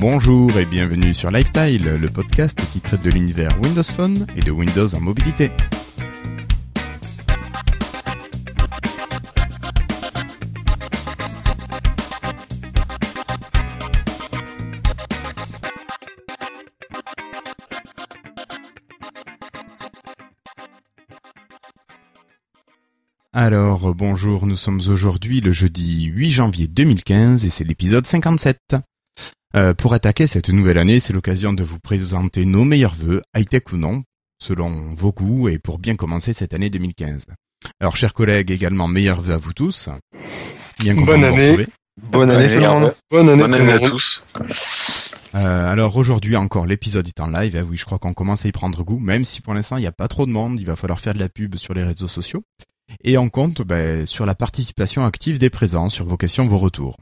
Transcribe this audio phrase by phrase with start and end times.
[0.00, 4.50] Bonjour et bienvenue sur Lifetile, le podcast qui traite de l'univers Windows Phone et de
[4.50, 5.50] Windows en mobilité.
[23.34, 28.56] Alors bonjour, nous sommes aujourd'hui le jeudi 8 janvier 2015 et c'est l'épisode 57.
[29.56, 33.72] Euh, pour attaquer cette nouvelle année, c'est l'occasion de vous présenter nos meilleurs vœux, high-tech
[33.72, 34.04] ou non,
[34.38, 37.26] selon vos goûts et pour bien commencer cette année 2015.
[37.80, 39.88] Alors, chers collègues, également meilleurs vœux à vous tous.
[40.78, 41.66] Bien Bonne année.
[42.00, 42.56] Bonne année,
[43.10, 44.22] Bonne année, à tous.
[45.34, 47.54] Euh, alors aujourd'hui encore, l'épisode est en live.
[47.56, 49.80] Eh oui, je crois qu'on commence à y prendre goût, même si pour l'instant il
[49.80, 50.58] n'y a pas trop de monde.
[50.58, 52.42] Il va falloir faire de la pub sur les réseaux sociaux.
[53.04, 56.96] Et on compte ben, sur la participation active des présents, sur vos questions, vos retours.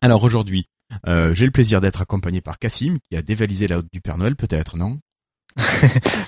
[0.00, 0.68] Alors aujourd'hui,
[1.06, 4.18] euh, j'ai le plaisir d'être accompagné par Cassim, qui a dévalisé la haute du Père
[4.18, 4.98] Noël, peut-être, non?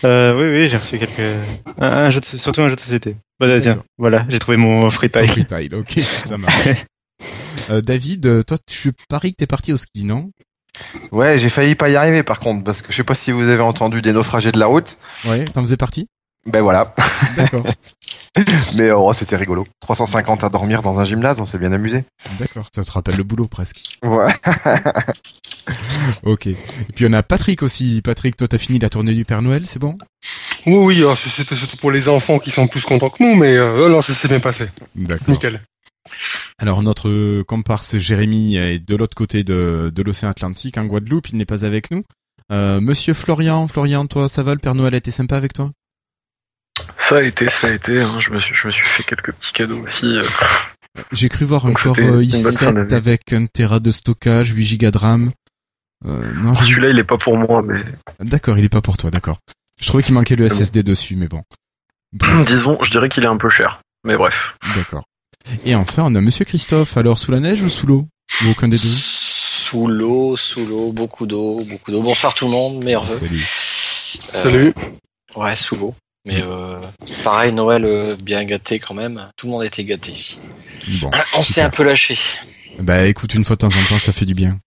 [0.05, 1.39] Euh, Oui, oui, j'ai reçu quelques...
[1.79, 2.27] Un, jeu de...
[2.27, 3.17] Surtout un jeu de société.
[3.41, 5.29] Bah, tiens, voilà, j'ai trouvé mon free tile.
[5.29, 6.69] Free tile, ok, ça marche.
[7.71, 10.31] euh, David, toi, je parie que t'es parti au ski, non?
[11.13, 13.49] Ouais, j'ai failli pas y arriver par contre, parce que je sais pas si vous
[13.49, 14.97] avez entendu des naufragés de la route.
[15.27, 16.09] Ouais, t'en faisais partie?
[16.47, 16.95] Ben voilà.
[17.37, 17.65] D'accord.
[18.77, 19.67] Mais oh, c'était rigolo.
[19.81, 22.05] 350 à dormir dans un gymnase, on s'est bien amusé.
[22.39, 23.83] D'accord, ça te rappelle le boulot presque.
[24.03, 24.33] Ouais.
[26.25, 26.47] ok.
[26.49, 26.57] Et
[26.95, 28.01] puis on a Patrick aussi.
[28.03, 29.97] Patrick, toi t'as fini la tournée du Père Noël, c'est bon?
[30.67, 33.55] Oui, oui, oh, c'était surtout pour les enfants qui sont plus contents que nous, mais
[33.57, 34.69] euh, non, ça s'est bien passé.
[34.95, 35.29] D'accord.
[35.29, 35.61] Nickel.
[36.59, 41.37] Alors notre comparse Jérémy est de l'autre côté de, de l'océan Atlantique, en Guadeloupe, il
[41.37, 42.03] n'est pas avec nous.
[42.53, 45.71] Euh, Monsieur Florian, Florian, toi ça va, le Père Noël a été sympa avec toi?
[46.93, 48.01] Ça a été, ça a été.
[48.01, 48.19] Hein.
[48.21, 50.19] Je, me suis, je me suis fait quelques petits cadeaux aussi.
[50.19, 50.23] Euh.
[51.13, 55.33] J'ai cru voir encore euh, i7 avec un Tera de stockage, 8 Go de RAM.
[56.07, 57.83] Euh, non, celui-là, il est pas pour moi, mais.
[58.21, 59.39] D'accord, il est pas pour toi, d'accord.
[59.81, 61.43] Je trouvais qu'il manquait le SSD dessus, mais bon.
[62.47, 64.57] Disons, je dirais qu'il est un peu cher, mais bref.
[64.77, 65.05] D'accord.
[65.65, 66.97] Et enfin, on a Monsieur Christophe.
[66.97, 68.07] Alors, sous la neige ou sous l'eau?
[68.45, 68.89] Ou aucun des deux?
[68.89, 72.03] Sous l'eau, sous l'eau, beaucoup d'eau, beaucoup d'eau.
[72.03, 73.49] Bonsoir tout le monde, meilleurs Salut.
[74.33, 74.75] Salut.
[75.37, 75.95] Ouais, sous l'eau.
[76.27, 76.81] Mais euh,
[77.23, 79.31] pareil, Noël euh, bien gâté quand même.
[79.37, 80.41] Tout le monde a été gâté ici.
[81.03, 82.17] Bon, On s'est un peu lâché.
[82.81, 84.59] Bah écoute, une fois de temps en temps, ça fait du bien.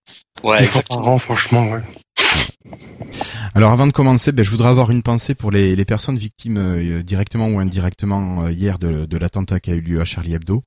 [0.44, 1.82] Ouais, Une fois par an, franchement, ouais.
[3.56, 6.58] Alors avant de commencer, ben, je voudrais avoir une pensée pour les, les personnes victimes
[6.58, 10.36] euh, directement ou indirectement euh, hier de, de l'attentat qui a eu lieu à Charlie
[10.36, 10.64] Hebdo.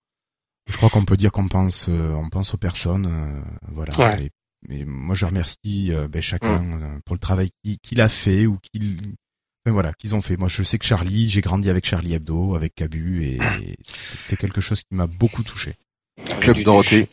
[0.68, 3.96] Je crois qu'on peut dire qu'on pense, euh, on pense aux personnes, voilà.
[3.98, 4.30] Ouais.
[4.68, 7.50] Et, et moi, je remercie ben, chacun pour le travail
[7.82, 9.14] qu'il a fait ou qu'il
[9.66, 10.37] Enfin, voilà, qu'ils ont fait.
[10.37, 13.38] Moi, je sais que Charlie, j'ai grandi avec Charlie Hebdo, avec Cabu, et
[13.87, 15.72] c'est quelque chose qui m'a beaucoup touché.
[16.41, 17.06] Club Dorothée.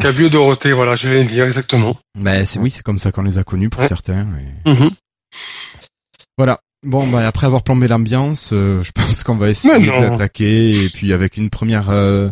[0.00, 1.96] Cabu et Dorothée, voilà, je vais le dire exactement.
[2.18, 4.26] Ben, c'est oui, c'est comme ça qu'on les a connus pour certains.
[4.66, 4.90] et- Mhm.
[6.36, 6.60] Voilà.
[6.84, 10.88] Bon, bah, après avoir plombé l'ambiance, euh, je pense qu'on va essayer Mais d'attaquer, et
[10.90, 12.30] puis avec une première, euh,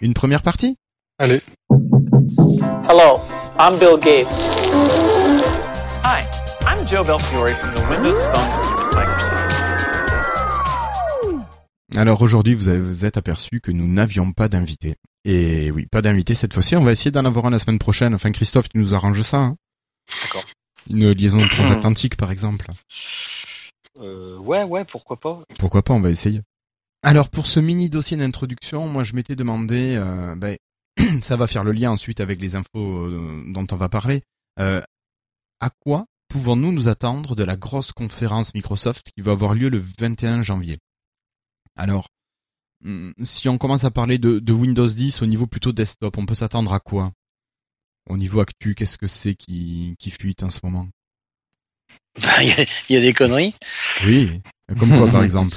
[0.00, 0.76] une première partie.
[1.18, 1.40] Allez.
[2.88, 3.20] Hello,
[3.58, 4.26] I'm Bill Gates.
[6.04, 6.22] Hi,
[6.66, 8.77] I'm Joe Belfiore from the Windows Phone
[11.96, 14.96] Alors aujourd'hui, vous avez- vous êtes aperçu que nous n'avions pas d'invité.
[15.24, 16.76] Et oui, pas d'invité cette fois-ci.
[16.76, 18.14] On va essayer d'en avoir un la semaine prochaine.
[18.14, 19.38] Enfin, Christophe, tu nous arranges ça.
[19.38, 19.56] Hein
[20.22, 20.44] D'accord.
[20.90, 22.66] Une liaison transatlantique, par exemple.
[24.00, 25.42] Euh, ouais, ouais, pourquoi pas.
[25.58, 26.40] Pourquoi pas, on va essayer.
[27.02, 30.56] Alors pour ce mini dossier d'introduction, moi je m'étais demandé, euh, ben,
[31.22, 34.22] ça va faire le lien ensuite avec les infos euh, dont on va parler,
[34.58, 34.82] euh,
[35.60, 39.82] à quoi pouvons-nous nous attendre de la grosse conférence Microsoft qui va avoir lieu le
[39.98, 40.78] 21 janvier?
[41.78, 42.08] Alors,
[42.84, 46.26] hum, si on commence à parler de, de Windows 10 au niveau plutôt desktop, on
[46.26, 47.12] peut s'attendre à quoi?
[48.10, 50.88] Au niveau actu, qu'est-ce que c'est qui, qui fuite en ce moment?
[52.40, 53.54] Il y, a- il y a des conneries.
[54.04, 54.40] Oui,
[54.78, 55.56] comme quoi par exemple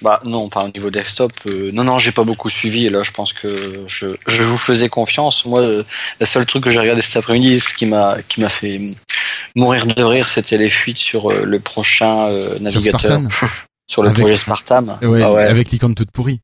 [0.00, 1.32] Bah non, pas au niveau desktop.
[1.46, 2.86] euh, non, non, j'ai pas beaucoup suivi.
[2.86, 5.44] Et là, je pense que je, je vous faisais confiance.
[5.44, 5.82] Moi, euh,
[6.20, 8.94] le seul truc que j'ai regardé cet après-midi, ce qui m'a qui m'a fait
[9.56, 13.48] mourir de rire, c'était les fuites sur euh, le prochain euh, Sur navigateur, Spartan?
[13.92, 14.84] sur le Avec- projet Spartan.
[15.02, 15.44] Ouais, Ah ouais.
[15.44, 16.40] avec l'icône toute pourrie.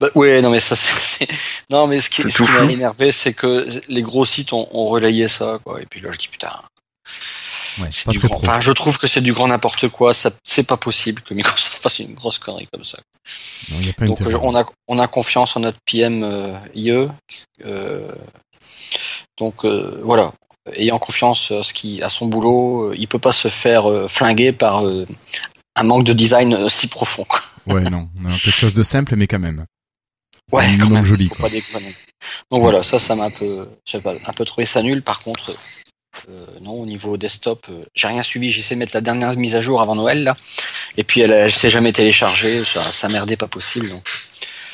[0.00, 1.28] Bah, ouais, non mais ça c'est
[1.70, 5.28] non mais ce qui, ce m'a énervé, c'est que les gros sites ont, ont relayé
[5.28, 5.80] ça quoi.
[5.80, 6.50] Et puis là, je dis putain.
[7.80, 8.36] Ouais, C'est du grand.
[8.36, 10.12] Enfin, je trouve que c'est du grand n'importe quoi.
[10.12, 12.98] Ça, c'est pas possible que Microsoft fasse une grosse connerie comme ça.
[13.70, 16.54] Non, il y a pas Donc, on a, on a confiance en notre PM euh,
[16.74, 17.08] IE.
[17.64, 18.12] euh,
[19.38, 20.32] donc euh, voilà,
[20.76, 24.06] ayant confiance à ce qui, à son boulot, euh, il peut pas se faire euh,
[24.08, 25.06] flinguer par euh,
[25.76, 27.24] un manque de design euh, si profond.
[27.24, 27.40] Quoi.
[27.68, 29.66] Ouais, non, non, quelque chose de simple, mais quand même.
[30.50, 31.04] Ouais, quand même.
[31.04, 31.48] joli, quoi.
[32.50, 33.68] Donc voilà, ça, ça m'a un peu,
[34.02, 35.02] pas, un peu trouvé ça nul.
[35.02, 35.56] Par contre,
[36.28, 38.50] Euh, non, au niveau desktop, euh, j'ai rien suivi.
[38.50, 40.36] J'ai essayé de mettre la dernière mise à jour avant Noël là,
[40.98, 42.64] et puis elle, elle s'est jamais téléchargée.
[42.66, 43.88] Ça, ça merdait pas possible.
[43.88, 44.06] Donc,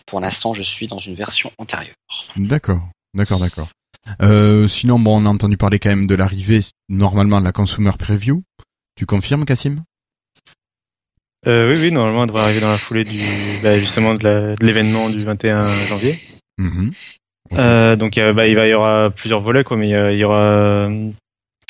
[0.04, 1.94] pour l'instant, je suis dans une version antérieure.
[2.36, 2.82] D'accord,
[3.14, 3.68] d'accord, d'accord.
[4.20, 7.92] Euh, sinon, bon, on a entendu parler quand même de l'arrivée normalement de la Consumer
[7.96, 8.42] Preview.
[8.96, 9.84] Tu confirmes, Cassim?
[11.46, 13.18] Euh, oui, oui, normalement, elle devrait arriver dans la foulée du,
[13.62, 16.14] bah, justement, de l'événement du 21 janvier.
[16.58, 16.90] Mhm.
[17.54, 19.86] Euh, donc, il y a- bah, il va, il y aura plusieurs volets, quoi, mais
[19.88, 21.08] il y, a- il y aura, euh,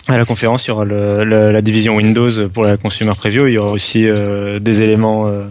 [0.09, 3.47] à la conférence, il y aura le- le- la division Windows pour la Consumer Preview.
[3.47, 5.45] Il y aura aussi euh, des éléments euh,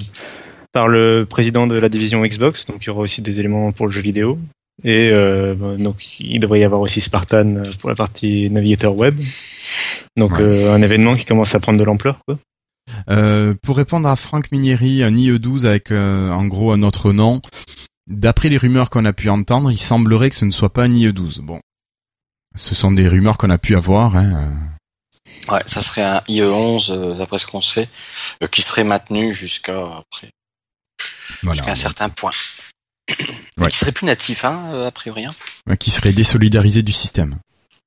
[0.74, 2.66] par le président de la division Xbox.
[2.66, 4.40] Donc, il y aura aussi des éléments pour le jeu vidéo.
[4.84, 8.98] Et euh, bah, donc, il devrait y avoir aussi Spartan euh, pour la partie navigateur
[8.98, 9.18] web.
[10.18, 10.42] Donc, Ouais.
[10.42, 12.38] euh, un événement qui commence à prendre de l'ampleur, quoi.
[13.10, 17.42] Euh, pour répondre à Franck Minieri, un IE12 avec euh, en gros un autre nom,
[18.08, 20.92] d'après les rumeurs qu'on a pu entendre, il semblerait que ce ne soit pas un
[20.92, 21.42] IE12.
[21.42, 21.60] Bon,
[22.56, 24.16] ce sont des rumeurs qu'on a pu avoir.
[24.16, 24.52] Hein.
[25.50, 27.88] Ouais, ça serait un IE11 euh, d'après ce qu'on sait,
[28.42, 30.32] euh, qui serait maintenu jusqu'à après,
[31.44, 31.54] Voilà.
[31.56, 32.32] jusqu'à un certain point.
[33.58, 33.70] Ouais.
[33.70, 35.26] qui serait plus natif, hein, euh, a priori.
[35.26, 35.34] hein.
[35.66, 37.38] Ouais, Qui serait désolidarisé du système.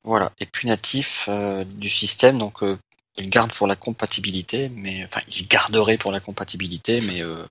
[0.02, 2.78] Voilà, et plus natif euh, du système, donc euh,
[3.18, 7.44] il garde pour la compatibilité, mais enfin il garderait pour la compatibilité, mais euh,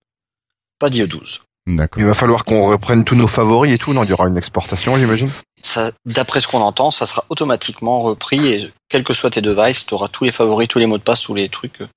[0.80, 1.42] pas d'IE12.
[1.68, 2.02] D'accord.
[2.02, 3.94] Il va falloir qu'on reprenne tous nos favoris et tout.
[3.94, 5.30] Non, il y aura une exportation, j'imagine?
[5.62, 9.86] Ça, d'après ce qu'on entend, ça sera automatiquement repris et quels que soient tes devices,
[9.86, 11.88] tu auras tous les favoris, tous les mots de passe, tous les trucs euh,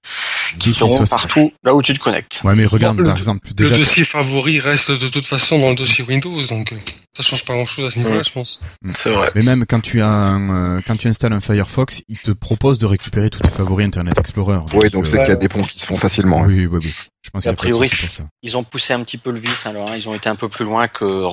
[0.58, 2.41] qui seront partout là où tu te connectes.
[2.44, 5.76] Ouais, mais regarde Le- par exemple Le dossier favori reste de toute façon dans le
[5.76, 6.76] dossier Windows, donc euh,
[7.14, 8.25] ça change pas grand chose à ce niveau-là, Ouais.
[8.25, 8.61] je pense.
[8.97, 9.31] C'est vrai.
[9.35, 12.79] Mais même quand tu as un, euh, quand tu installes un Firefox, il te propose
[12.79, 14.61] de récupérer tous tes favoris Internet Explorer.
[14.75, 16.43] Oui, donc c'est euh, qu'il y a des ponts qui se font facilement.
[16.43, 16.47] hein.
[16.47, 16.94] Oui, oui, oui.
[17.23, 18.31] Je pense qu'il y a A priori, pas de souci pour ça.
[18.43, 20.49] Ils ont poussé un petit peu le vice, alors hein, ils ont été un peu
[20.49, 21.25] plus loin que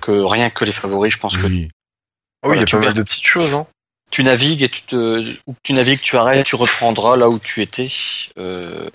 [0.00, 1.12] que rien que les favoris.
[1.12, 1.68] Je pense que Oui.
[2.42, 3.66] Ah oui, il y a pas mal de petites choses, hein.
[4.12, 7.60] Tu navigues et tu te où tu navigues, tu arrêtes, tu reprendras là où tu
[7.62, 7.88] étais,
[8.38, 8.88] euh,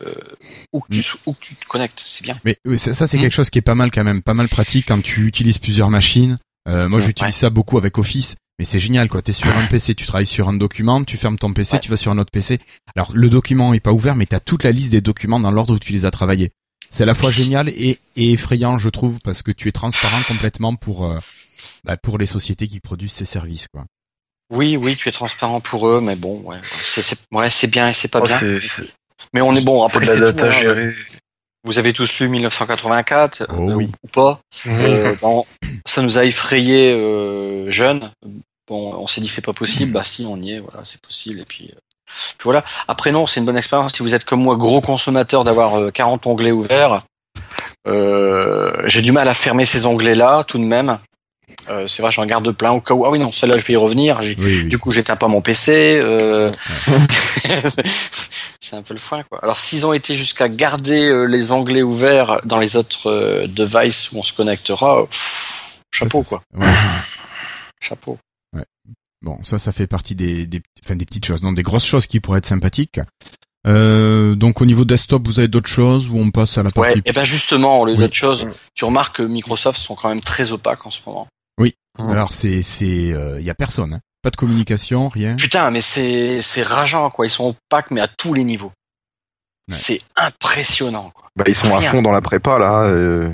[0.73, 2.01] où que tu où que tu te connectes.
[2.05, 2.35] C'est bien.
[2.45, 3.21] Mais oui, ça, ça, c'est Hmm.
[3.21, 5.89] quelque chose qui est pas mal quand même, pas mal pratique quand tu utilises plusieurs
[5.89, 6.37] machines.
[6.69, 7.05] Euh, moi, Ouais.
[7.05, 9.21] j'utilise ça beaucoup avec Office, mais c'est génial quoi.
[9.21, 11.79] T'es sur un PC, tu travailles sur un document, tu fermes ton PC, Ouais.
[11.79, 12.59] tu vas sur un autre PC.
[12.95, 15.73] Alors le document est pas ouvert, mais t'as toute la liste des documents dans l'ordre
[15.75, 16.51] où tu les as travaillés.
[16.89, 20.21] C'est à la fois génial et, et effrayant, je trouve, parce que tu es transparent
[20.27, 21.17] complètement pour euh,
[21.83, 23.85] bah, pour les sociétés qui produisent ces services quoi.
[24.49, 27.89] Oui, oui, tu es transparent pour eux, mais bon, ouais, c'est c'est ouais, c'est bien
[27.89, 28.39] et c'est pas Oh, bien.
[28.39, 28.83] c'est- c'est
[29.33, 29.83] Mais on est bon.
[29.83, 30.91] Après, c'est hein.
[31.65, 33.91] Vous avez tous lu 1984 Oh euh, oui.
[34.03, 34.71] ou pas Mhm.
[34.85, 35.45] Euh, bon,
[35.85, 38.11] Ça nous a effrayés euh, jeunes.
[38.67, 39.91] Bon, on s'est dit c'est pas possible.
[39.91, 40.59] Bah si, on y est.
[40.59, 41.41] Voilà, c'est possible.
[41.41, 41.79] Et puis, euh,
[42.37, 42.63] puis voilà.
[42.87, 43.91] Après non, c'est une bonne expérience.
[43.95, 47.01] Si vous êtes comme moi, gros consommateur d'avoir euh, 40 onglets ouverts,
[47.87, 50.97] euh, j'ai du mal à fermer ces onglets-là tout de même.
[51.69, 53.05] Euh, c'est vrai, j'en garde plein au cas où.
[53.05, 54.21] Ah oui, non, celle-là, je vais y revenir.
[54.21, 54.65] J'ai- Oui, oui.
[54.65, 55.99] Du coup, j'éteins pas mon PC.
[56.01, 56.51] euh,
[58.59, 59.39] c'est un peu le foin, quoi.
[59.43, 64.11] Alors, s'ils ont été jusqu'à garder euh, les onglets ouverts dans les autres euh, devices
[64.11, 66.43] où on se connectera, pff, chapeau, Ça, quoi.
[66.53, 66.75] ça- ouais.
[67.81, 68.17] Chapeau.
[69.23, 72.05] Bon, ça, ça fait partie des, des, enfin, des petites choses, non, des grosses choses
[72.05, 72.99] qui pourraient être sympathiques.
[73.65, 76.93] Euh, donc au niveau desktop, vous avez d'autres choses ou on passe à la Ouais,
[76.93, 77.97] partie et ben justement, au lieu Oui.
[77.97, 81.27] d'autre chose, tu remarques que Microsoft sont quand même très opaques en ce moment.
[81.99, 83.99] Alors c'est c'est euh, y a personne, hein.
[84.21, 85.35] pas de communication, rien.
[85.35, 87.25] Putain, mais c'est c'est rageant, quoi.
[87.25, 88.71] Ils sont opaques, mais à tous les niveaux.
[89.69, 89.75] Ouais.
[89.75, 91.29] C'est impressionnant, quoi.
[91.35, 92.83] Bah, ils sont à fond dans la prépa là.
[92.85, 93.29] euh,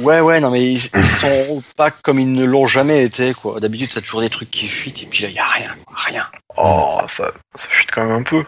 [0.00, 3.60] Ouais, ouais, non, mais ils, ils sont opaques comme ils ne l'ont jamais été, quoi.
[3.60, 5.96] D'habitude, t'as toujours des trucs qui fuitent, et puis là, y a rien, quoi.
[5.98, 6.26] Rien.
[6.56, 8.42] Oh, ça, ça fuite quand même un peu.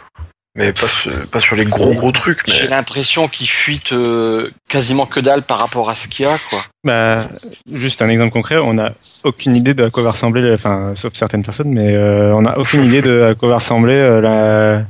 [0.56, 4.46] Mais pas sur, pas sur les gros gros trucs, J'ai mais l'impression qu'ils fuitent euh,
[4.68, 6.64] quasiment que dalle par rapport à ce qu'il y a, quoi.
[6.84, 7.24] Bah,
[7.72, 8.92] juste un exemple concret, on n'a
[9.24, 12.42] aucune idée de à quoi va ressembler, le- enfin, sauf certaines personnes, mais euh, on
[12.42, 14.84] n'a aucune idée de à quoi va ressembler euh, la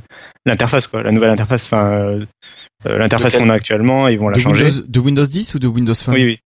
[0.45, 2.25] l'interface, quoi, la nouvelle interface, enfin, euh,
[2.85, 4.65] euh, l'interface qu'on a actuellement, ils vont la De changer.
[4.65, 6.13] Windows, de Windows 10 ou de Windows Phone?
[6.13, 6.39] Oui, oui.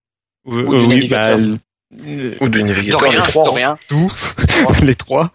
[0.46, 1.38] Ou, Ou du oui, navigateur.
[1.38, 2.06] bah,
[2.40, 3.44] ou du De navigateur, rien, les trois.
[3.44, 3.54] de hein.
[3.54, 3.78] rien.
[3.90, 4.12] Tout.
[4.86, 5.32] les trois.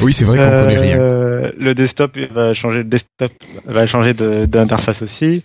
[0.00, 0.98] Oui, c'est vrai qu'on connaît rien.
[0.98, 3.32] Euh, Le desktop va changer, le desktop
[3.66, 5.42] va changer d'interface aussi.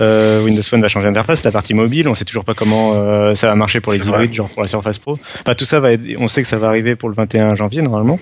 [0.00, 1.44] Euh, Windows Phone va changer d'interface.
[1.44, 4.34] La partie mobile, on sait toujours pas comment euh, ça va marcher pour les hybrides,
[4.34, 5.18] genre pour la Surface Pro.
[5.40, 7.82] Enfin, tout ça va être, on sait que ça va arriver pour le 21 janvier
[7.82, 8.18] normalement.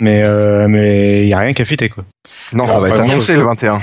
[0.00, 2.04] Mais euh, mais il y a rien qui a fuité quoi.
[2.52, 3.80] Non, ça va être annoncé le 21.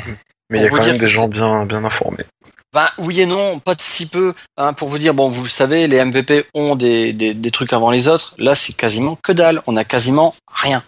[0.50, 2.26] Mais il y a quand même des gens bien bien informés.
[2.74, 4.34] Ben, oui et non, pas de si peu.
[4.58, 7.74] Hein, pour vous dire, bon, vous le savez, les MVP ont des, des, des trucs
[7.74, 8.34] avant les autres.
[8.38, 9.62] Là, c'est quasiment que dalle.
[9.66, 10.84] On a quasiment rien.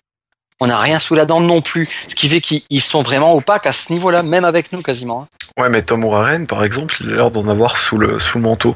[0.60, 1.90] On n'a rien sous la dent non plus.
[2.08, 5.24] Ce qui fait qu'ils ils sont vraiment opaques à ce niveau-là, même avec nous quasiment.
[5.24, 5.28] hein.
[5.62, 8.44] Ouais, mais Tom Warren, par exemple, il a l'air d'en avoir sous le sous le
[8.44, 8.76] manteau.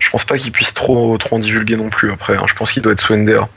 [0.00, 2.36] Je pense pas qu'il puisse trop, trop en divulguer non plus après.
[2.36, 2.42] hein.
[2.48, 3.48] Je pense qu'il doit être sous NDA.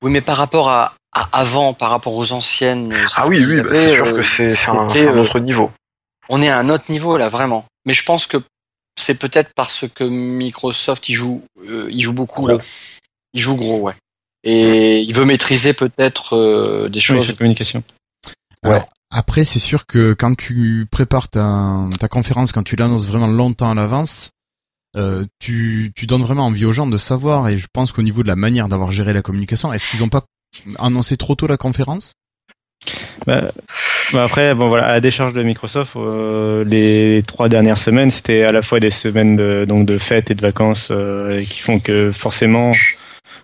[0.00, 2.94] Oui, mais par rapport à, à avant, par rapport aux anciennes.
[3.16, 5.72] Ah oui, oui, bah, c'est sûr euh, que un, c'est un euh, autre niveau.
[6.28, 7.64] On est à un autre niveau là, vraiment.
[7.86, 8.36] Mais je pense que
[8.98, 12.58] c'est peut-être parce que Microsoft il joue, euh, il joue beaucoup là.
[13.34, 13.94] Il joue gros, ouais.
[14.44, 17.34] Et il veut maîtriser peut-être euh, des Oui, choses.
[17.36, 17.82] communication.
[18.62, 23.26] Alors, après, c'est sûr que quand tu prépares ta, ta conférence, quand tu l'annonces vraiment
[23.26, 24.30] longtemps à l'avance,
[24.96, 27.48] euh, tu, tu donnes vraiment envie aux gens de savoir.
[27.48, 30.08] Et je pense qu'au niveau de la manière d'avoir géré la communication, est-ce qu'ils n'ont
[30.08, 30.24] pas
[30.78, 32.14] annoncé trop tôt la conférence?
[33.26, 33.52] Bah,
[34.12, 38.42] bah après, bon voilà, à la décharge de Microsoft, euh, les trois dernières semaines, c'était
[38.44, 41.78] à la fois des semaines de, donc de fêtes et de vacances euh, qui font
[41.78, 42.72] que forcément,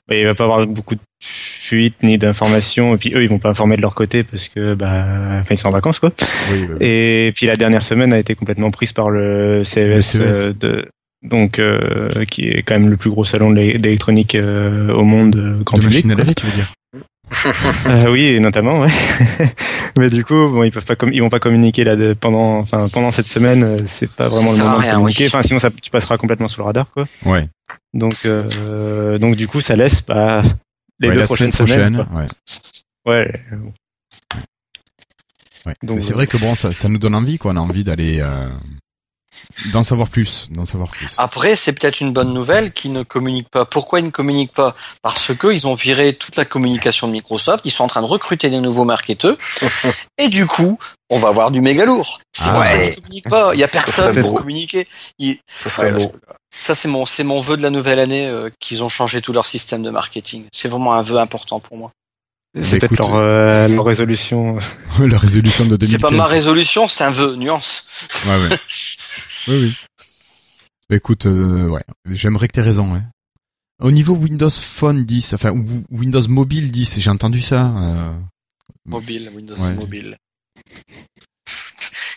[0.09, 2.95] bah, il va pas avoir beaucoup de fuites ni d'informations.
[2.95, 5.69] Et puis eux, ils vont pas informer de leur côté parce que bah, ils sont
[5.69, 6.12] en vacances quoi.
[6.50, 10.17] Oui, Et puis la dernière semaine a été complètement prise par le CES, Le CES.
[10.21, 10.88] euh, de
[11.23, 15.37] donc euh, qui est quand même le plus gros salon de d'électronique euh, au monde
[15.37, 16.05] euh, grand de public.
[16.05, 16.71] machine à laver, tu veux dire
[17.87, 18.91] Euh, oui, notamment, ouais.
[19.99, 22.79] Mais du coup, bon, ils peuvent pas, ils vont pas communiquer là de- pendant, enfin,
[22.93, 23.62] pendant cette semaine.
[23.62, 25.25] euh, C'est pas vraiment Ça le moment de communiquer.
[25.25, 25.29] oui.
[25.29, 27.05] Enfin, sinon, ça, tu passeras complètement sous le radar, quoi.
[27.26, 27.49] Ouais.
[27.93, 30.43] Donc, euh, donc du coup, ça laisse pas
[31.00, 32.05] les Ouais, deux la prochaines semaine semaines.
[32.07, 32.29] prochaine.
[33.07, 33.12] ouais.
[33.12, 33.41] Ouais.
[35.67, 35.75] Ouais.
[35.83, 37.53] Donc, Mais c'est vrai que bon, ça, ça nous donne envie, quoi.
[37.53, 38.49] On a envie d'aller euh,
[39.73, 41.14] d'en savoir plus, d'en savoir plus.
[41.19, 43.64] Après, c'est peut-être une bonne nouvelle qu'ils ne communiquent pas.
[43.64, 44.75] Pourquoi ils ne communiquent pas?
[45.03, 47.64] Parce que ils ont viré toute la communication de Microsoft.
[47.64, 49.37] Ils sont en train de recruter des nouveaux marketeurs.
[50.19, 50.79] et du coup,
[51.11, 52.21] on va avoir du méga lourd.
[52.33, 52.97] C'est Ah ouais.
[53.29, 53.55] pas.
[53.55, 54.38] Il y a personne pour beau.
[54.38, 54.87] communiquer.
[55.62, 56.12] Ça serait Ouais, beau.
[56.57, 59.33] Ça, c'est mon, c'est mon vœu de la nouvelle année euh, qu'ils ont changé tout
[59.33, 60.45] leur système de marketing.
[60.53, 61.91] C'est vraiment un vœu important pour moi.
[62.55, 64.55] C'est peut-être écoute, leur, euh, leur résolution.
[65.00, 65.91] la résolution de 2015.
[65.91, 67.35] C'est pas ma résolution, c'est un vœu.
[67.35, 67.85] Nuance.
[68.26, 68.59] Ouais, ouais.
[69.49, 69.77] oui, oui.
[70.91, 73.03] Bah, écoute, euh, ouais, j'aimerais que t'aies raison, ouais.
[73.83, 75.51] Au niveau Windows Phone 10, enfin,
[75.91, 77.75] Windows Mobile 10, j'ai entendu ça.
[77.77, 78.15] euh,
[78.87, 79.75] Mobile, Windows Ouais.
[79.75, 80.17] Mobile.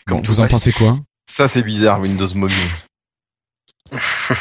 [0.06, 0.98] vous en pensez quoi?
[1.28, 2.56] Ça, c'est bizarre, Windows Mobile.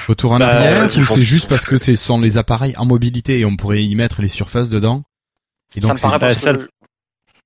[0.07, 3.39] Retour en Bah, arrière ou c'est juste parce que ce sont les appareils en mobilité
[3.39, 5.03] et on pourrait y mettre les surfaces dedans?
[5.75, 6.69] Et Ça me paraît ça, que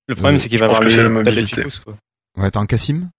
[0.07, 1.57] Le problème, Euh, c'est qu'il va avoir les mobilité.
[1.57, 1.95] 8 pouces, quoi.
[2.37, 3.09] Ouais, attends, Cassim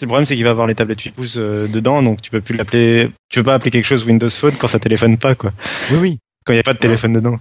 [0.00, 2.40] Le problème, c'est qu'il va avoir les tablettes 8 pouces euh, dedans, donc tu peux
[2.40, 5.52] plus l'appeler, tu peux pas appeler quelque chose Windows Phone quand ça téléphone pas, quoi.
[5.92, 6.18] Oui, oui.
[6.44, 7.38] Quand il y a pas de téléphone dedans.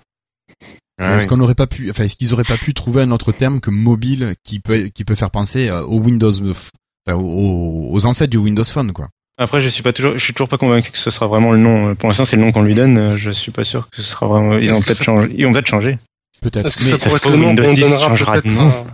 [0.99, 3.31] Ouais, Est-ce qu'on n'aurait pas pu, enfin, est-ce qu'ils auraient pas pu trouver un autre
[3.31, 8.05] terme que mobile qui peut, qui peut faire penser euh, au Windows, enfin, aux, aux
[8.05, 9.09] ancêtres du Windows Phone, quoi?
[9.39, 11.57] Après, je suis pas toujours, je suis toujours pas convaincu que ce sera vraiment le
[11.57, 11.95] nom.
[11.95, 12.97] Pour l'instant, c'est le nom qu'on lui donne.
[12.99, 14.59] euh, Je suis pas sûr que ce sera vraiment.
[14.59, 15.33] Ils ont peut-être ça- changé.
[15.35, 15.97] Ils ont peut-être changé.
[16.43, 16.67] Peut-être.
[16.67, 18.41] Est-ce que Mais ça ça pourrait être le nom Windows qu'on 10 donnera changera de
[18.41, 18.69] peut-être nom.
[18.69, 18.85] à-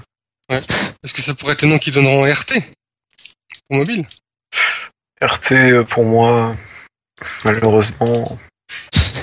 [0.53, 0.61] Ouais.
[1.03, 2.53] Est-ce que ça pourrait être le nom qu'ils donneront à RT
[3.69, 4.05] Pour mobile?
[5.21, 6.55] RT, euh, pour moi,
[7.45, 8.39] malheureusement,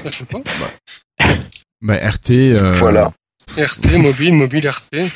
[0.05, 0.39] Je sais pas.
[1.83, 2.31] bah, RT.
[2.31, 3.13] euh, voilà.
[3.59, 5.11] RT, mobile, mobile, RT.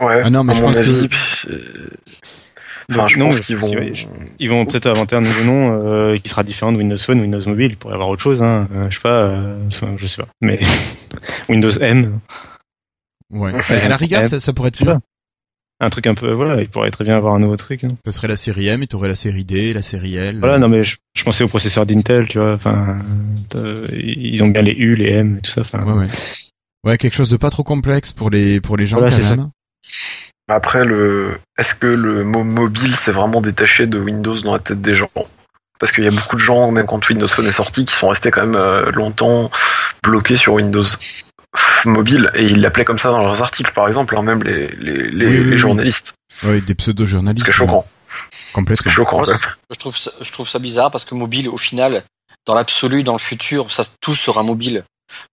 [0.00, 1.08] Ouais, Ah non, mais à je mon pense que- avis,
[1.50, 1.90] euh,
[2.90, 3.72] Enfin, je non, pense qu'ils vont.
[3.94, 4.06] je-
[4.38, 7.42] Ils vont peut-être inventer un nouveau nom euh, qui sera différent de Windows Phone, Windows
[7.46, 7.72] Mobile.
[7.72, 8.40] Il pourrait y avoir autre chose.
[8.42, 8.68] Hein.
[8.72, 9.22] Euh, je sais pas.
[9.24, 9.68] euh,
[9.98, 10.28] je sais pas.
[10.40, 10.60] Mais
[11.48, 12.20] Windows M,
[13.30, 13.52] Ouais.
[13.68, 14.96] À la rigueur, ça, ça pourrait être mieux.
[15.80, 16.32] Un truc un peu.
[16.32, 17.84] Voilà, il pourrait très bien avoir un nouveau truc.
[17.84, 17.88] hein.
[18.04, 20.38] Ça serait la série M et t'aurais la série D, la série L.
[20.40, 22.54] Voilà, non mais je, je pensais au processeur d'Intel, tu vois.
[22.54, 22.96] Enfin,
[23.56, 25.60] euh, ils ont bien les U, les M et tout ça.
[25.62, 26.06] Enfin, Ouais, ouais.
[26.84, 29.50] Ouais, quelque chose de pas trop complexe pour les, pour les gens Voilà, quand même.
[30.48, 34.80] Après, le, est-ce que le mot mobile s'est vraiment détaché de Windows dans la tête
[34.80, 35.08] des gens?
[35.78, 38.08] Parce qu'il y a beaucoup de gens, même quand Windows Phone est sorti, qui sont
[38.08, 39.50] restés quand même euh, longtemps
[40.02, 40.84] bloqués sur Windows
[41.84, 45.10] mobile et ils l'appelaient comme ça dans leurs articles, par exemple, hein, même les, les,
[45.10, 45.58] les, Oui, oui, les oui.
[45.58, 46.14] journalistes.
[46.44, 47.46] Ouais, des pseudo-journalistes.
[47.46, 47.84] Ce qui est choquant.
[48.52, 48.92] Complètement.
[48.92, 49.16] choquant.
[49.18, 49.26] Moi,
[49.70, 52.02] je trouve ça, je trouve ça bizarre parce que mobile, au final,
[52.46, 54.84] dans l'absolu, dans le futur, ça tout sera mobile.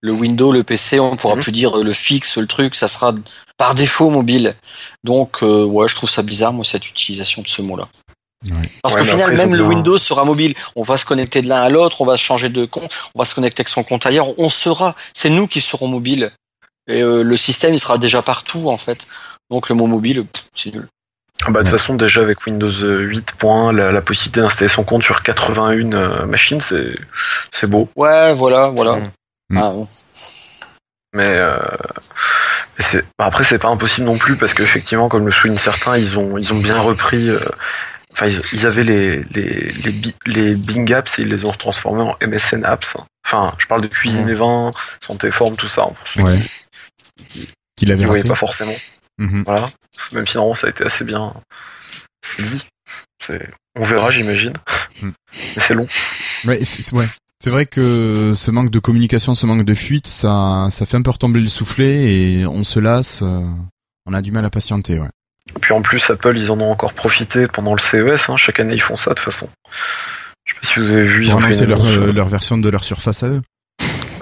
[0.02, 1.42] Le Windows, le PC, on pourra Mhm.
[1.42, 3.14] plus dire euh, le fixe, le truc, ça sera
[3.58, 4.56] par défaut mobile.
[5.04, 7.88] Donc, euh, ouais, je trouve ça bizarre, moi, cette utilisation de ce mot-là.
[8.48, 8.70] Ouais.
[8.84, 10.54] Parce qu'au final, même le bien- Windows sera mobile.
[10.76, 13.20] On va se connecter de l'un à l'autre, on va se changer de compte, on
[13.20, 14.38] va se connecter avec son compte ailleurs.
[14.40, 16.32] On sera, c'est nous qui serons mobiles.
[16.88, 19.08] Et euh, le système, il sera déjà partout, en fait.
[19.50, 20.26] Donc, le mot mobile,
[20.56, 20.88] c'est nul.
[21.44, 21.80] Ah Bah, de toute Ouais.
[21.80, 26.62] façon, déjà avec Windows 8.1, la, la possibilité d'installer son compte sur 81 euh, machines,
[26.62, 26.96] c'est
[27.52, 27.90] c'est beau.
[27.96, 28.98] Ouais, voilà, voilà.
[29.50, 29.58] Mm.
[29.58, 29.88] Ah, bon.
[31.14, 31.58] Mais euh,
[32.80, 36.18] c'est bah, après c'est pas impossible non plus parce qu'effectivement comme le soulignent certains ils
[36.18, 37.40] ont ils ont bien repris euh,
[38.16, 42.02] enfin ils, ils avaient les les les, les Bing apps et ils les ont transformés
[42.04, 42.96] en MSN apps
[43.26, 44.30] enfin je parle de cuisine Mhm.
[44.30, 44.72] et vin
[45.06, 46.40] santé forme tout ça hein, pour ceux Ouais.
[47.30, 48.76] qui, qui voyaient pas forcément
[49.18, 49.44] Mhm.
[49.46, 49.66] voilà
[50.14, 51.34] même si normalement ça a été assez bien
[52.40, 52.64] dit
[53.78, 54.54] on verra j'imagine
[55.02, 55.14] Mhm.
[55.56, 55.88] mais c'est long
[56.46, 57.08] Ouais, c'est ouais.
[57.48, 61.10] Vrai que ce manque de communication, ce manque de fuite, ça, ça fait un peu
[61.12, 63.22] retomber le soufflet et on se lasse.
[63.24, 63.42] euh,
[64.06, 65.10] on a du mal à patienter, ouais.
[65.62, 68.30] Puis en plus, Apple, ils en ont encore profité pendant le CES.
[68.30, 68.38] Hein.
[68.38, 69.50] Chaque année, ils font ça de toute façon.
[70.46, 72.70] Je sais pas si vous avez vu, ils leur, annonce, euh, euh, leur version de
[72.70, 73.42] leur surface à eux.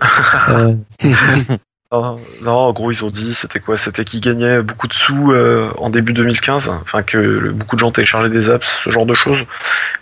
[1.96, 3.78] Ah, non, en gros, ils ont dit, c'était quoi?
[3.78, 7.82] C'était qu'ils gagnaient beaucoup de sous euh, en début 2015, enfin que le- beaucoup de
[7.82, 9.38] gens téléchargeaient des apps, ce genre de choses.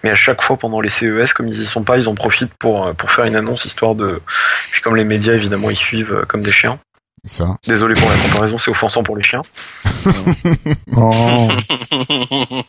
[0.01, 2.53] Mais à chaque fois pendant les CES, comme ils y sont pas, ils en profitent
[2.53, 4.21] pour pour faire une annonce histoire de.
[4.71, 6.79] Puis comme les médias évidemment, ils suivent comme des chiens.
[7.25, 7.57] Ça.
[7.67, 9.41] Désolé pour la comparaison, c'est offensant pour les chiens.
[10.95, 11.47] Oh.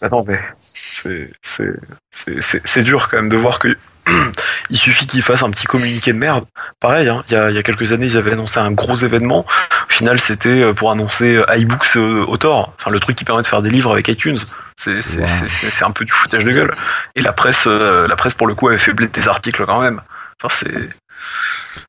[0.00, 0.40] Attends, mais
[0.74, 1.70] c'est c'est
[2.12, 3.68] c'est c'est- c'est dur quand même de voir que
[4.70, 6.44] il suffit qu'ils fassent un petit communiqué de merde.
[6.80, 8.96] Pareil, hein, il y, a, il y a quelques années, ils avaient annoncé un gros
[8.96, 9.40] événement.
[9.88, 13.42] Au final, c'était euh, pour annoncer euh, iBooks euh, Author, enfin le truc qui permet
[13.42, 14.38] de faire des livres avec iTunes.
[14.76, 15.88] C'est c'est Wow.
[15.88, 16.72] un peu du foutage de gueule.
[17.14, 20.00] Et la presse, la presse pour le coup, avait fait des articles quand même.
[20.42, 20.88] Enfin, c'est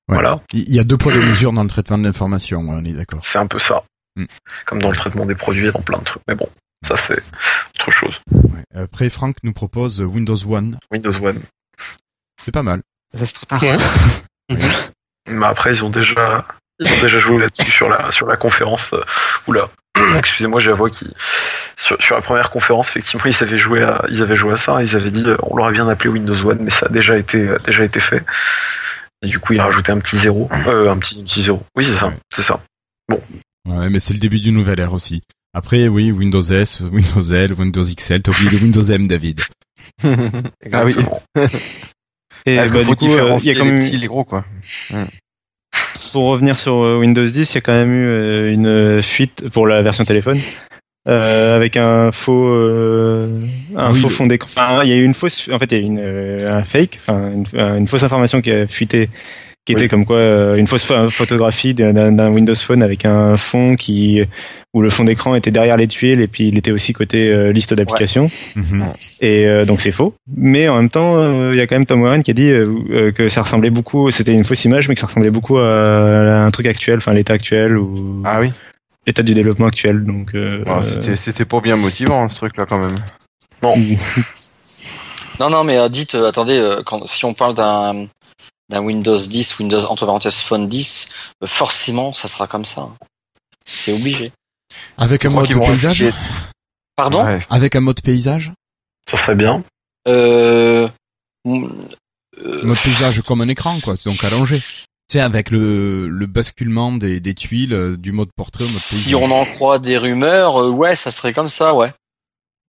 [0.09, 0.15] Ouais.
[0.15, 2.93] voilà, Il y a deux poids deux mesures dans le traitement de l'information, on est
[2.93, 3.19] d'accord.
[3.23, 3.83] c'est un peu ça.
[4.15, 4.25] Mm.
[4.65, 6.21] Comme dans le traitement des produits et dans plein de trucs.
[6.27, 6.47] Mais bon,
[6.85, 7.21] ça c'est
[7.75, 8.19] autre chose.
[8.31, 8.63] Ouais.
[8.75, 10.77] Après, Franck nous propose Windows One.
[10.91, 11.39] Windows One.
[12.43, 12.81] C'est pas mal.
[13.09, 13.63] ça, c'est trop tard.
[13.63, 14.57] Ouais.
[15.27, 16.45] Mais après, ils ont déjà,
[16.79, 18.93] ils ont déjà joué là-dessus sur la, sur la conférence.
[18.93, 19.01] euh,
[19.47, 19.69] oula,
[20.17, 21.09] excusez-moi, j'ai la voix qui,
[21.77, 24.83] sur, sur la première conférence, effectivement, ils avaient joué à, ils avaient joué à ça.
[24.83, 27.47] Ils avaient dit, euh, on l'aurait bien appelé Windows One, mais ça a déjà été,
[27.47, 28.23] euh, déjà été fait.
[29.23, 31.63] Et du coup, ils rajoutaient un petit zéro, euh, un petit, un petit zéro.
[31.75, 32.17] Oui, c'est ça, Ouais.
[32.33, 32.61] c'est ça.
[33.09, 35.21] Ouais, mais c'est le début d'une nouvelle ère aussi.
[35.53, 39.41] Après, oui, Windows S, Windows L, Windows XL, t'as oublié le Windows M, David.
[40.03, 40.91] Ah oui.
[40.91, 41.23] Exactement.
[42.45, 44.07] Et Est-ce bah, qu'il faut du coup, euh, il y différencier a quand les petits
[44.07, 44.45] gros, quoi
[46.13, 49.49] pour revenir sur euh, Windows 10, il y a quand même eu euh, une fuite
[49.49, 50.37] pour la version téléphone.
[51.09, 53.27] Euh, avec un faux euh,
[53.75, 54.49] un Ah oui, faux fond d'écran.
[54.55, 56.49] Enfin, il y a eu une fausse en fait il y a eu une euh,
[56.53, 59.09] un fake, enfin une, euh, une fausse information qui a fuité
[59.65, 59.81] qui Oui.
[59.81, 64.21] était comme quoi euh, une fausse pho- photographie d'un Windows Phone avec un fond qui
[64.73, 67.51] où le fond d'écran était derrière les tuiles et puis il était aussi côté euh,
[67.51, 68.85] liste d'applications Mhm.
[69.19, 70.15] et euh, donc c'est faux.
[70.35, 72.49] Mais en même temps, il y a quand même Tom Warren qui a dit
[73.13, 76.51] que ça ressemblait beaucoup, c'était une fausse image, mais que ça ressemblait beaucoup à un
[76.51, 78.51] truc actuel, enfin l'état actuel ou Ah oui
[79.05, 80.03] l'état du développement actuel.
[80.05, 82.95] Donc euh, Ah, C'était c'était pas bien motivant, ce truc-là, quand même.
[85.39, 88.05] Non, non, mais euh, dites, euh, attendez, euh, quand, si on parle d'un
[88.69, 91.09] d'un Windows 10, Windows entre parenthèses Phone 10,
[91.43, 92.89] euh, forcément, ça sera comme ça.
[93.65, 94.31] C'est obligé.
[94.97, 96.05] Avec un mode paysage
[96.95, 97.39] Pardon Ouais.
[97.49, 98.51] Avec un mode paysage
[99.09, 99.63] Ça serait bien.
[100.07, 100.87] euh,
[101.47, 101.67] euh,
[102.63, 104.61] Mode paysage comme un écran, quoi, donc allongé.
[105.09, 108.73] Tu sais, avec le, le basculement des, des tuiles, euh, du mode portrait au mode
[108.75, 108.99] paysage.
[109.05, 111.91] Si on en croit des rumeurs, euh, ouais, ça serait comme ça, ouais.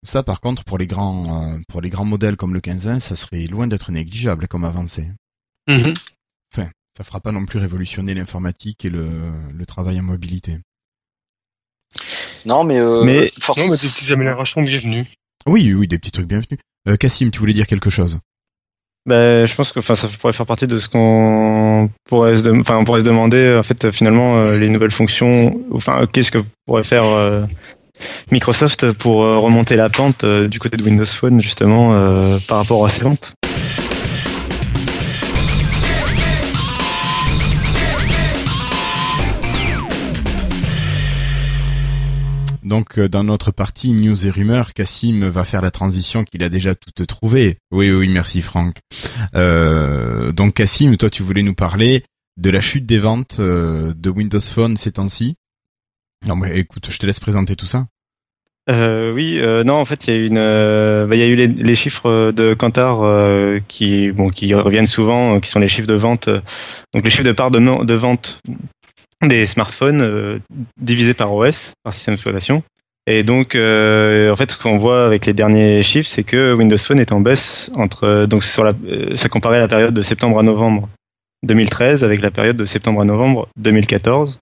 [0.05, 3.17] Ça, par contre, pour les grands, euh, pour les grands modèles comme le 15 ça
[3.17, 5.09] serait loin d'être négligeable comme avancée.
[5.69, 5.95] Mhm.
[6.97, 10.59] Ça fera pas non plus révolutionner l'informatique et le, le travail en mobilité.
[12.45, 15.07] Non, mais, euh, Mais- forc- Non, mais des petites améliorations bienvenues.
[15.47, 16.59] Oui, oui, des petits trucs bienvenus.
[16.89, 18.19] Euh, Cassim, tu voulais dire quelque chose?
[19.09, 22.77] Bah, je pense que enfin ça pourrait faire partie de ce qu'on pourrait se enfin
[22.77, 26.85] on pourrait se demander en fait finalement euh, les nouvelles fonctions enfin qu'est-ce que pourrait
[26.85, 27.43] faire euh,
[28.31, 32.59] Microsoft pour euh, remonter la pente euh, du côté de Windows Phone justement euh, par
[32.59, 33.33] rapport à ses ventes.
[42.69, 46.51] Donc, euh, dans notre partie news et rumeurs, Cassim va faire la transition qu'il a
[46.51, 47.57] déjà toute trouvée.
[47.71, 48.77] Oui, oui, merci Franck.
[49.35, 52.05] Euh, donc, Cassim, toi, tu voulais nous parler
[52.37, 55.37] de la chute des ventes euh, de Windows Phone ces temps-ci.
[56.27, 57.87] Non, mais écoute, je te laisse présenter tout ça.
[58.71, 61.75] Oui, non, en fait, il y a eu une, euh, bah, y a eu les,
[61.75, 63.01] chiffres de Kantar
[63.67, 67.33] qui, bon, qui reviennent souvent, qui sont les chiffres de vente, donc les chiffres de
[67.33, 68.43] part de, de vente
[69.27, 70.39] des smartphones euh,
[70.81, 72.63] divisés par OS, par système d'exploitation.
[73.07, 76.77] Et donc, euh, en fait, ce qu'on voit avec les derniers chiffres, c'est que Windows
[76.77, 80.03] Phone est en baisse entre, donc c'est sur la, euh, ça comparait la période de
[80.03, 80.89] septembre à novembre
[81.45, 84.39] 2013 avec la période de septembre à novembre 2014.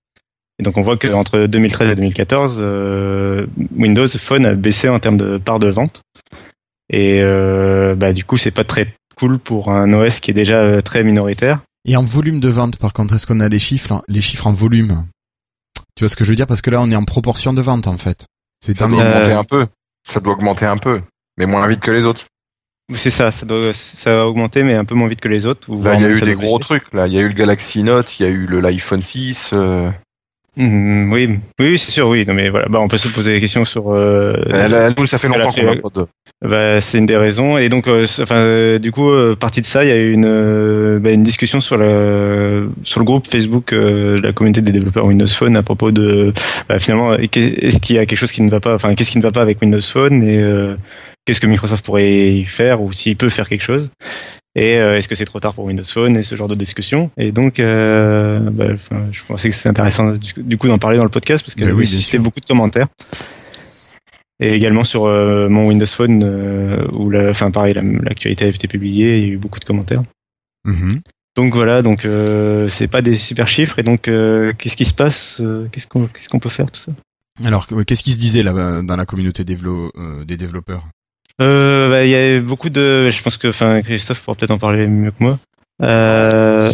[0.59, 5.19] Et donc on voit qu'entre 2013 et 2014, euh, Windows Phone a baissé en termes
[5.19, 6.03] de part de vente.
[6.91, 10.63] Et euh, bah, du coup, c'est pas très cool pour un OS qui est déjà
[10.63, 11.61] euh, très minoritaire.
[11.87, 14.53] Et en volume de vente, par contre, est-ce qu'on a les chiffres, les chiffres en
[14.53, 15.07] volume?
[15.95, 16.47] Tu vois ce que je veux dire?
[16.47, 18.27] Parce que là, on est en proportion de vente, en fait.
[18.65, 19.67] C'est Ça dans doit les- Euh, augmenter un peu.
[20.07, 21.01] Ça doit augmenter un peu.
[21.39, 22.25] Mais moins vite que les autres.
[22.95, 25.73] C'est ça, ça, doit, ça a augmenté, mais un peu moins vite que les autres.
[25.75, 26.81] Là, il y a eu des gros baisser.
[26.81, 26.93] trucs.
[26.95, 29.51] Là, il y a eu le Galaxy Note, il y a eu le l'iPhone 6.
[29.53, 29.91] euh,
[30.57, 32.25] Mhm, oui, oui, c'est sûr, oui.
[32.27, 33.91] Non, mais voilà, bah, on peut se poser des questions sur.
[33.93, 36.07] Euh, elle- elle- nous, ça fait longtemps la- qu'on de.
[36.43, 37.57] Bah, c'est une des raisons.
[37.57, 40.13] Et donc, euh, enfin, euh, du coup, euh, partie de ça, il y a eu
[40.13, 44.61] une, euh, bah, une discussion sur le sur le groupe Facebook euh, de la communauté
[44.61, 46.35] des développeurs Windows Phone à propos de
[46.69, 49.11] bah, finalement, euh, est-ce qu'il y a quelque chose qui ne va pas, enfin, qu'est-ce
[49.11, 50.77] qui ne va pas avec Windows Phone et euh,
[51.25, 53.91] qu'est-ce que Microsoft pourrait y faire ou s'il peut faire quelque chose.
[54.55, 57.11] Et euh, est-ce que c'est trop tard pour Windows Phone et ce genre de discussion
[57.19, 58.69] Et donc, euh, bah,
[59.13, 61.73] je pensais que c'est intéressant du, coup d'en parler dans le podcast parce que Bah
[61.75, 62.21] oui, sûr.
[62.23, 62.87] beaucoup de commentaires.
[64.41, 68.49] Et également sur euh, mon Windows Phone euh, où, la, enfin pareil, la- l'actualité a
[68.49, 70.03] été publiée, il y a eu beaucoup de commentaires.
[70.67, 71.01] Mhm.
[71.37, 74.95] Donc voilà, donc euh, c'est pas des super chiffres et donc euh, qu'est-ce qui se
[74.95, 76.93] passe euh, Qu'est-ce qu'on qu'est-ce qu'on peut faire tout ça?
[77.45, 80.85] Alors, que- qu'est-ce qui se disait là dans la communauté dévelop- euh, des développeurs?
[81.43, 84.59] Euh, bah, il y a beaucoup de, je pense que, enfin, Christophe pourra peut-être en
[84.59, 85.39] parler mieux que moi.
[85.83, 86.73] Euh,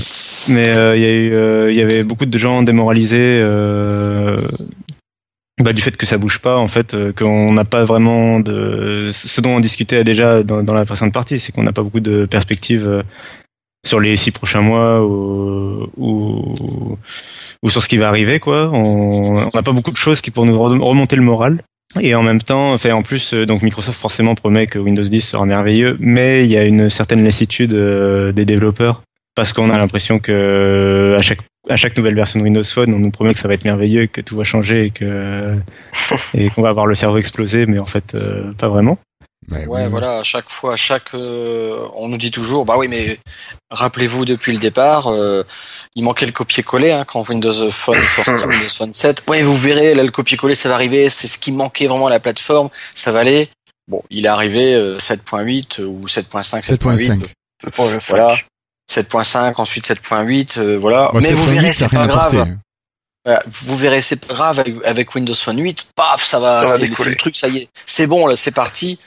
[0.48, 4.36] mais euh, il y a eu, euh, y avait beaucoup de gens démoralisés euh,
[5.62, 9.10] bah, du fait que ça bouge pas, en fait, euh, qu'on n'a pas vraiment de,
[9.12, 12.00] ce dont on discutait déjà dans, dans la précédente partie, c'est qu'on n'a pas beaucoup
[12.00, 13.02] de perspectives euh,
[13.86, 16.98] sur les six prochains mois ou, ou,
[17.62, 18.70] ou sur ce qui va arriver, quoi.
[18.72, 21.62] On n'a pas beaucoup de choses qui pour nous re- remonter le moral.
[22.00, 25.44] Et en même temps, en plus, euh, donc Microsoft forcément promet que Windows 10 sera
[25.44, 29.02] merveilleux, mais il y a une certaine lassitude euh, des développeurs
[29.34, 32.98] parce qu'on a l'impression que à chaque à chaque nouvelle version de Windows Phone, on
[32.98, 35.46] nous promet que ça va être merveilleux, que tout va changer et que
[36.34, 38.98] et qu'on va avoir le cerveau explosé, mais en fait euh, pas vraiment.
[39.50, 43.18] Ouais, voilà, à chaque fois, à chaque, euh, on nous dit toujours, bah oui, mais
[43.70, 45.42] rappelez-vous depuis le départ, euh,
[45.96, 49.24] il manquait le copier-coller hein, quand Windows Phone est sorti, Windows Phone 7.
[49.28, 52.10] Ouais, vous verrez, là le copier-coller, ça va arriver, c'est ce qui manquait vraiment à
[52.10, 53.48] la plateforme, ça va aller.
[53.88, 57.26] Bon, il est arrivé euh, 7.8 ou 7.5, 7.8.
[57.64, 58.08] 7.5.
[58.08, 58.38] Voilà.
[59.00, 61.10] 7.5, ensuite 7.8, euh, voilà.
[61.14, 62.30] Mais vous 7.8, verrez, c'est pas grave.
[63.24, 66.66] Voilà, vous verrez, c'est pas grave avec, avec Windows Phone 8, paf, ça va, Ça
[66.66, 68.98] va c'est le truc, ça y est, c'est bon là, c'est parti.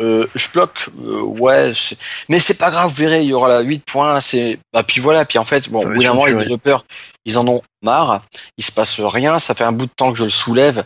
[0.00, 1.96] Euh, je bloque, euh, ouais, c'est-
[2.28, 5.00] mais c'est pas grave, vous verrez, il y aura la 8 points, c'est, bah puis
[5.00, 6.84] voilà, puis en fait, bon, au bout d'un moment, les développeurs,
[7.24, 8.22] ils en ont marre,
[8.58, 10.84] il se passe rien, ça fait un bout de temps que je le soulève,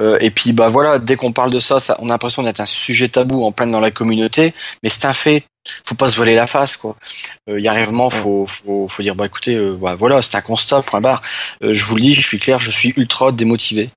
[0.00, 2.60] euh, et puis bah voilà, dès qu'on parle de ça, ça, on a l'impression d'être
[2.60, 5.44] un sujet tabou en plein dans la communauté, mais c'est un fait,
[5.84, 6.96] faut pas se voiler la face, quoi.
[7.48, 10.22] Euh, il y a un moment, faut, faut, faut dire, bah écoutez, euh, bah, voilà,
[10.22, 11.22] c'est un constat, point barre.
[11.62, 13.90] Euh, je vous le dis, je suis clair, je suis ultra démotivé.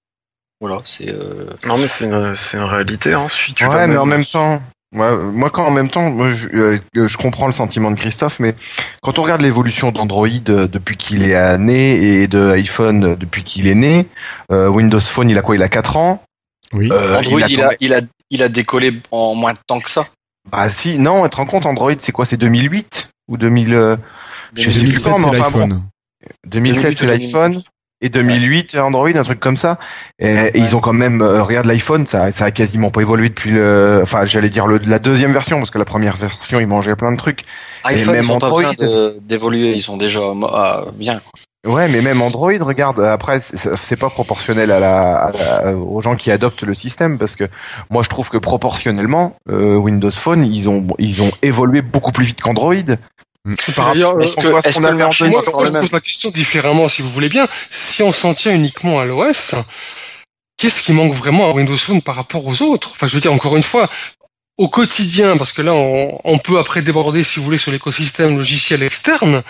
[0.60, 1.10] Voilà, c'est.
[1.10, 1.52] Euh...
[1.66, 3.14] Non, mais c'est une, c'est une réalité.
[3.14, 3.28] Hein.
[3.30, 6.32] Si tu vas ouais, mais en même temps, moi, moi quand en même temps, moi,
[6.32, 8.56] je, euh, je comprends le sentiment de Christophe, mais
[9.02, 13.44] quand on regarde l'évolution d'Android euh, depuis qu'il est né et de iPhone euh, depuis
[13.44, 14.08] qu'il est né,
[14.52, 15.56] euh, Windows Phone, il a quoi?
[15.56, 16.24] Il a 4 ans?
[16.74, 16.90] Oui.
[16.92, 20.06] Euh, Android, il a, il, a, il a décollé en moins de temps que ça.
[20.52, 23.98] Ah si, non, tu te rends compte, Android, c'est quoi C'est 2008 ou 2000 euh,
[24.56, 25.60] Je sais plus 2007, quand, mais c'est enfin bon.
[25.60, 25.82] l'iPhone.
[26.48, 27.62] 2007 c'est 2008, l'iPhone
[28.02, 29.80] et 2008 Android, un truc comme ça.
[30.20, 33.30] Et, et ils ont quand même, euh, regarde l'iPhone, ça, ça a quasiment pas évolué
[33.30, 36.68] depuis le, enfin j'allais dire le, la deuxième version parce que la première version il
[36.68, 37.42] mangeait plein de trucs.
[37.86, 38.74] iPhone, même ils ont pas Android.
[38.74, 40.22] besoin d'évoluer, ils sont déjà
[40.54, 41.20] ah, bien.
[41.68, 45.32] Ouais, mais même Android, regarde, après c'est pas proportionnel à la, à
[45.66, 47.44] la- aux gens qui adoptent le système parce que
[47.90, 52.26] moi je trouve que proportionnellement euh, Windows Phone ils ont ils ont évolué beaucoup plus
[52.26, 52.74] vite qu'Android.
[53.76, 56.30] Par D'ailleurs, rapport Est-ce qu'on que le avait en Moi, est je pose la question
[56.32, 57.48] différemment, si vous voulez bien.
[57.72, 59.56] Si on s'en tient uniquement à l'OS,
[60.58, 62.90] qu'est-ce qui manque vraiment à Windows Phone par rapport aux autres?
[62.94, 63.90] Enfin, je veux dire, encore une fois,
[64.58, 68.36] au quotidien, parce que là, on, on peut après déborder, si vous voulez, sur l'écosystème
[68.36, 69.44] logiciel externe,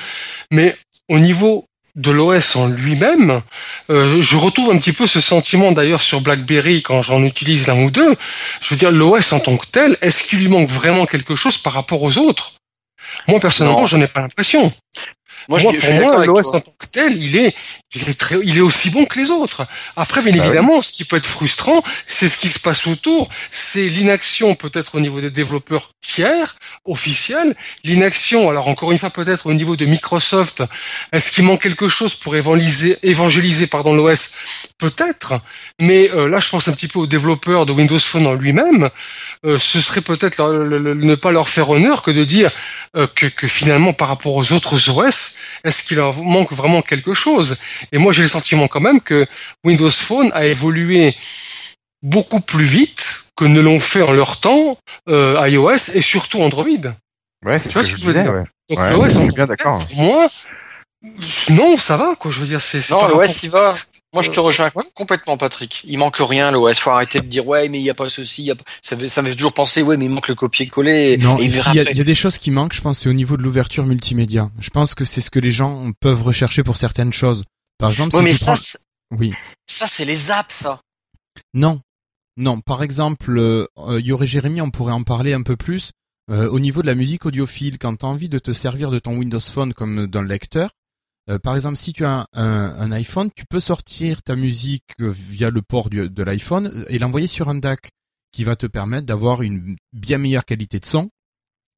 [0.51, 0.75] mais
[1.09, 1.65] au niveau
[1.97, 3.41] de l'OS en lui-même,
[3.89, 7.81] euh, je retrouve un petit peu ce sentiment d'ailleurs sur BlackBerry quand j'en utilise l'un
[7.81, 8.15] ou deux.
[8.61, 11.57] Je veux dire, l'OS en tant que tel, est-ce qu'il lui manque vraiment quelque chose
[11.57, 12.53] par rapport aux autres?
[13.27, 14.71] Moi, personnellement, j'en ai pas l'impression.
[15.49, 17.55] Moi, Moi, je, je pour suis moi, l'OS en tant que tel, il est,
[17.95, 19.65] il est très, il est aussi bon que les autres.
[19.95, 20.47] Après, bien Bah oui.
[20.47, 23.29] évidemment, ce qui peut être frustrant, c'est ce qui se passe autour.
[23.51, 26.55] C'est l'inaction, peut-être au niveau des développeurs tiers,
[26.85, 27.55] officiels.
[27.83, 30.63] L'inaction, alors encore une fois, peut-être au niveau de Microsoft.
[31.13, 34.33] Est-ce qu'il manque quelque chose pour évangéliser, évangéliser, pardon, l'OS?
[34.77, 35.33] Peut-être.
[35.79, 38.89] Mais euh, là, je pense un petit peu aux développeurs de Windows Phone en lui-même.
[39.45, 42.51] Euh, ce serait peut-être ne pas leur faire honneur que de dire
[42.95, 47.13] euh, que, que finalement, par rapport aux autres OS, est-ce qu'il leur manque vraiment quelque
[47.13, 47.57] chose?
[47.91, 49.27] Et moi, j'ai le sentiment quand même que
[49.63, 51.15] Windows Phone a évolué
[52.03, 54.77] beaucoup plus vite que ne l'ont fait en leur temps
[55.09, 56.65] euh, iOS et surtout Android.
[57.45, 58.23] Ouais, c'est ce que je je veux disais.
[58.23, 58.33] dire?
[58.33, 58.43] Ouais.
[58.69, 59.85] Donc Ouais, l'OS, bien d'accord.
[59.85, 60.25] pour moi,
[61.49, 62.31] non, ça va, quoi.
[62.31, 63.73] Je veux dire, c'est c'est Non, l'OS, il va.
[64.13, 64.83] Moi, je te rejoins ouais.
[64.93, 65.81] complètement, Patrick.
[65.85, 66.79] Il manque rien, l'OS.
[66.79, 68.63] Faut arrêter de dire, ouais, mais il y a pas ceci, y a pas...
[68.81, 71.17] Ça, fait, ça me fait toujours penser, ouais, mais il manque le copier-coller.
[71.17, 72.99] Non, et il ici, verra il y, a- y des choses qui manquent, je pense,
[72.99, 74.49] c'est au niveau de l'ouverture multimédia.
[74.59, 77.43] Je pense que c'est ce que les gens peuvent rechercher pour certaines choses.
[77.77, 78.79] Par exemple, Ouais, si mais ça, prends- c'est-
[79.17, 79.33] Oui.
[79.67, 80.79] ça, c'est les apps, ça.
[81.53, 81.81] Non.
[82.37, 85.91] Non, par exemple, euh, euh, y aurait Jérémy, on pourrait en parler un peu plus.
[86.29, 88.99] Euh, au niveau de la musique audiophile, quand tu as envie de te servir de
[88.99, 90.69] ton Windows Phone comme d'un lecteur,
[91.29, 95.09] euh, par exemple, si tu as un, un iPhone, tu peux sortir ta musique euh,
[95.11, 97.89] via le port de l'iPhone et l'envoyer sur un DAC
[98.31, 101.09] qui va te permettre d'avoir une bien meilleure qualité de son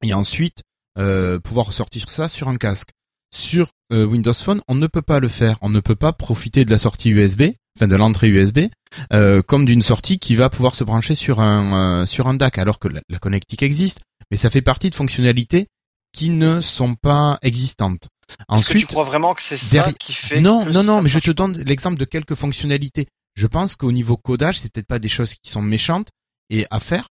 [0.02, 0.62] et ensuite
[0.98, 2.90] euh, pouvoir sortir ça sur un casque.
[3.32, 5.56] Sur euh, Windows Phone, on ne peut pas le faire.
[5.62, 7.42] On ne peut pas profiter de la sortie USB,
[7.78, 8.66] enfin de l'entrée USB,
[9.12, 12.58] euh, comme d'une sortie qui va pouvoir se brancher sur un euh, sur un DAC,
[12.58, 15.68] alors que la connectique existe, mais ça fait partie de fonctionnalités
[16.12, 18.08] qui ne sont pas existantes.
[18.52, 21.02] Est-ce que tu crois vraiment que c'est ça derrière- qui fait non, que non, non,
[21.02, 23.08] mais je te donne l'exemple de quelques fonctionnalités.
[23.34, 26.08] Je pense qu'au niveau codage, c'est peut-être pas des choses qui sont méchantes
[26.48, 27.08] et à faire.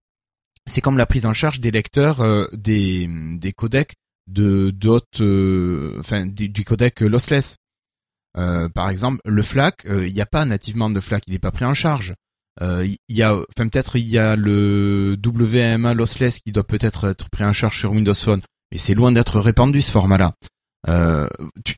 [0.67, 3.09] C'est comme la prise en charge des lecteurs euh, des
[3.39, 3.95] des codecs
[4.27, 7.57] de d'autres, euh, enfin du, du codec lossless.
[8.37, 11.39] Euh, par exemple, le FLAC, euh, il n'y a pas nativement de FLAC, il n'est
[11.39, 12.15] pas pris en charge.
[12.61, 17.09] Euh, Il y a, enfin peut-être il y a le WMA lossless qui doit peut-être
[17.09, 20.35] être pris en charge sur Windows Phone, mais c'est loin d'être répandu ce format-là.
[20.89, 21.29] Euh,
[21.65, 21.77] tu-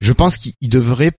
[0.00, 1.12] je pense qu'il il devrait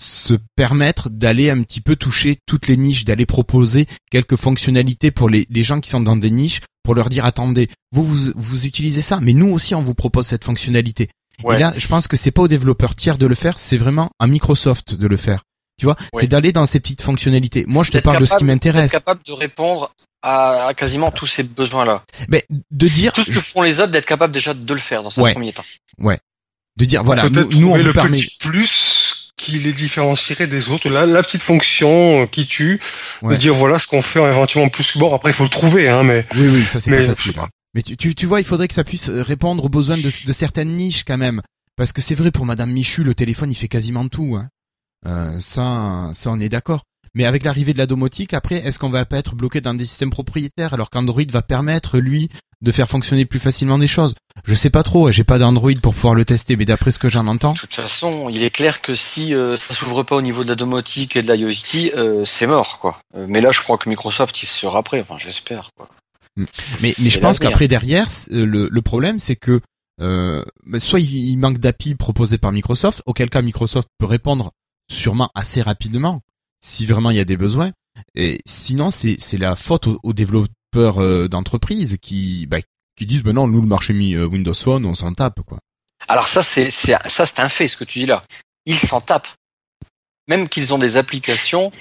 [0.00, 5.28] se permettre d'aller un petit peu toucher toutes les niches, d'aller proposer quelques fonctionnalités pour
[5.28, 8.66] les, les gens qui sont dans des niches, pour leur dire attendez, vous, vous vous
[8.66, 11.08] utilisez ça, mais nous aussi on vous propose cette fonctionnalité.
[11.44, 11.56] Ouais.
[11.56, 14.10] Et là, je pense que c'est pas aux développeurs tiers de le faire, c'est vraiment
[14.18, 15.42] à Microsoft de le faire.
[15.78, 16.22] Tu vois, Ouais.
[16.22, 17.64] c'est d'aller dans ces petites fonctionnalités.
[17.68, 18.90] Moi, je te parle de ce qui m'intéresse.
[18.92, 22.04] capable de répondre à, à quasiment tous ces besoins-là.
[22.28, 25.02] Mais de dire, Tout ce que font les autres, d'être capable déjà de le faire
[25.02, 25.32] dans un Ouais.
[25.32, 25.64] premier temps.
[26.76, 28.10] de dire, voilà, nous, Peut-être nous, on le permet.
[28.18, 30.88] petit plus qui les différencierait des autres.
[30.88, 32.80] La, la petite fonction euh, qui tue,
[33.22, 33.34] Ouais.
[33.34, 34.96] de dire voilà ce qu'on fait éventuellement plus.
[34.96, 37.34] Bon, après il faut le trouver, hein, mais Oui, oui, ça c'est Mais- pas facile.
[37.40, 37.48] hein.
[37.74, 40.02] Mais tu, tu, tu vois, il faudrait que ça puisse euh, répondre aux besoins de,
[40.26, 41.42] de certaines niches quand même.
[41.76, 44.36] Parce que c'est vrai pour Madame Michu, le téléphone il fait quasiment tout.
[44.36, 44.48] Hein.
[45.06, 46.82] Euh, ça, ça on est d'accord.
[47.18, 49.86] Mais avec l'arrivée de la domotique, après, est-ce qu'on va pas être bloqué dans des
[49.86, 52.28] systèmes propriétaires alors qu'Android va permettre lui
[52.62, 54.14] de faire fonctionner plus facilement des choses?
[54.44, 55.10] Je sais pas trop.
[55.10, 57.74] J'ai pas d'Android pour pouvoir le tester, mais d'après ce que j'en entends, De toute
[57.74, 61.16] façon, il est clair que si euh, ça s'ouvre pas au niveau de la domotique
[61.16, 63.00] et de l'IoT, euh, c'est mort, quoi.
[63.16, 65.00] Euh, mais là, je crois que Microsoft, il sera prêt.
[65.00, 65.88] Enfin, j'espère, quoi.
[66.36, 66.44] Mm.
[66.82, 69.60] Mais, mais je pense qu'après derrière, euh, le, le problème c'est que
[70.00, 74.52] euh, bah, soit il, il manque d'API proposés par Microsoft, auquel cas Microsoft peut répondre
[74.88, 76.22] sûrement assez rapidement
[76.60, 77.72] si vraiment il y a des besoins.
[78.14, 82.58] Et sinon c'est c'est la faute aux, aux développeurs euh, d'entreprise qui bah,
[82.96, 85.58] qui disent ben non nous le marché mi- euh, Windows Phone on s'en tape quoi.
[86.06, 88.22] Alors ça, c'est c'est ça, c'est un fait, ce que tu dis là.
[88.66, 89.28] Ils s'en tapent.
[90.28, 91.72] Même qu'ils ont des applications,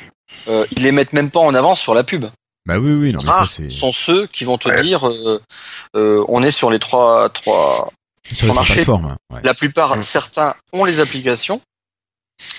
[0.47, 2.25] euh, ils les mettent même pas en avant sur la pub.
[2.65, 4.81] Bah oui oui non mais ça c'est sont ceux qui vont te Ouais.
[4.81, 5.41] dire, euh,
[5.95, 7.91] euh, on est sur les trois, trois.
[8.33, 8.73] sur les marché.
[8.73, 9.15] plateformes.
[9.31, 9.41] ouais.
[9.43, 11.61] La plupart, certains ont les applications,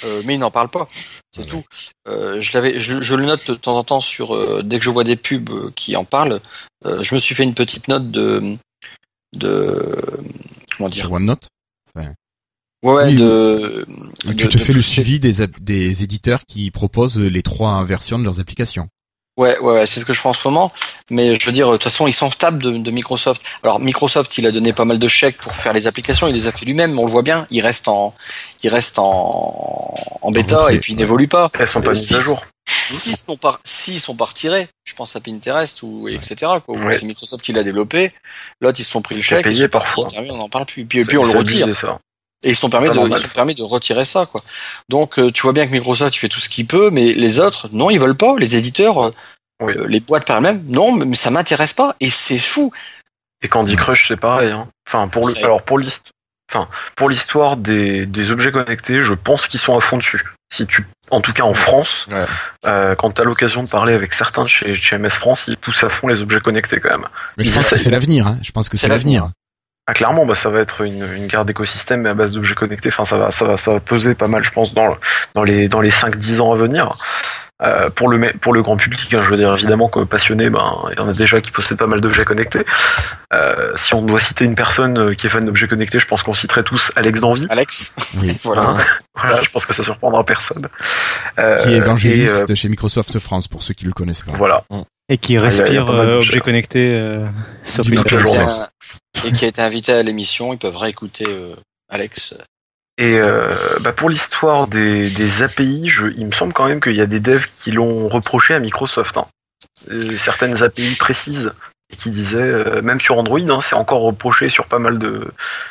[0.05, 0.89] euh, mais ils n'en parlent pas.
[1.33, 1.47] C'est Ouais.
[1.47, 1.65] tout.
[2.09, 4.85] Euh, je l'avais, je, je le note de temps en temps sur euh, dès que
[4.85, 6.41] je vois des pubs qui en parlent.
[6.85, 8.57] je me suis fait une petite note de
[9.37, 9.97] de
[10.77, 11.49] comment dire Sur OneNote,
[11.97, 12.09] ouais,
[12.83, 13.87] ouais, Oui, de,
[14.21, 18.25] tu de- te de fais le suivi des éditeurs qui proposent les trois versions de
[18.25, 18.89] leurs applications.
[19.39, 20.73] Ouais, ouais, ouais, c'est ce que je fais en ce moment.
[21.11, 23.41] Mais je veux dire, de toute façon, ils s'en tapent de, de Microsoft.
[23.63, 26.27] Alors Microsoft, il a donné pas mal de chèques pour faire les applications.
[26.27, 26.99] Il les a fait lui-même.
[26.99, 27.47] On le voit bien.
[27.51, 28.13] Il reste en,
[28.63, 31.49] il reste en, en bêta et puis il n'évolue pas.
[31.59, 32.45] Elles sont pas Euh, mises à jour.
[32.85, 36.37] S'ils sont pas, s'ils sont pas retirés, je pense à Pinterest ou etc.
[36.37, 36.61] Quoi.
[36.69, 36.99] Ou Ouais.
[36.99, 38.11] C'est Microsoft qui l'a développé.
[38.61, 39.45] L'autre, ils se sont pris le chèque.
[39.45, 40.09] payé ils sont parfois.
[40.17, 40.85] on n'en parle plus.
[40.85, 41.75] Puis, puis on le retire.
[41.75, 41.99] ça.
[42.45, 44.41] Et ils sont permis de, ils sont permis de retirer ça, quoi.
[44.89, 47.41] Donc, euh, tu vois bien que Microsoft, il fait tout ce qu'il peut, mais les
[47.41, 48.37] autres, non, ils veulent pas.
[48.39, 49.11] Les éditeurs, euh,
[49.61, 49.75] Oui.
[49.77, 51.97] euh, les boîtes par elles-mêmes, non, mais ça m'intéresse pas.
[51.99, 52.71] Et c'est fou.
[53.43, 54.51] Et Candy Crush, c'est pareil.
[54.53, 54.69] Hein.
[54.89, 56.13] Enfin, pour le, C'est- alors pour l'hist-
[56.53, 60.23] enfin, pour l'histoire des, des objets connectés, je pense qu'ils sont à fond dessus.
[60.55, 62.25] Si tu, en tout cas en France, Ouais.
[62.67, 65.57] euh, quand tu as l'occasion de parler avec certains de chez, chez MS France, ils
[65.59, 67.07] poussent à fond les objets connectés quand même.
[67.37, 68.27] Mais je Ils pense que c'est l'avenir.
[68.29, 68.39] Hein.
[68.43, 69.29] Je pense que c'est l'avenir.
[69.91, 72.91] Ah, clairement, bah, ça va être une, une guerre d'écosystème à base d'objets connectés.
[72.91, 74.95] Enfin, ça va, ça va, ça va peser pas mal, je pense, dans,
[75.35, 76.93] dans les, dans les 5-10 ans à venir.
[77.61, 80.77] Euh, pour le pour le grand public, hein, je veux dire évidemment que passionné, ben
[80.93, 82.65] il y en a déjà qui possèdent pas mal d'objets connectés.
[83.33, 86.23] Euh, si on doit citer une personne euh, qui est fan d'objets connectés, je pense
[86.23, 87.47] qu'on citerait tous Alex Danvy.
[87.51, 87.97] Alex.
[88.23, 88.37] Oui.
[88.45, 88.77] Voilà.
[89.21, 90.69] Voilà, je pense que ça surprendra personne.
[91.41, 94.31] Euh, Qui est et, évangéliste euh, chez Microsoft France pour ceux qui le connaissent pas.
[94.37, 94.63] voilà.
[95.09, 97.27] Et qui il y a- il y a respire euh, connectés euh,
[97.65, 98.19] sur Twitter.
[99.27, 100.53] Et qui a été invité à l'émission.
[100.53, 101.57] Ils peuvent réécouter euh,
[101.91, 102.35] Alex.
[102.99, 103.49] Et euh,
[103.81, 107.07] bah, pour l'histoire des, des API, je, il me semble quand même qu'il y a
[107.07, 109.17] des devs qui l'ont reproché à Microsoft.
[109.17, 109.27] Hein.
[109.91, 111.53] Euh, certaines API précises
[111.91, 115.27] et qui disaient, euh, même sur Android, hein, c'est encore reproché sur pas mal de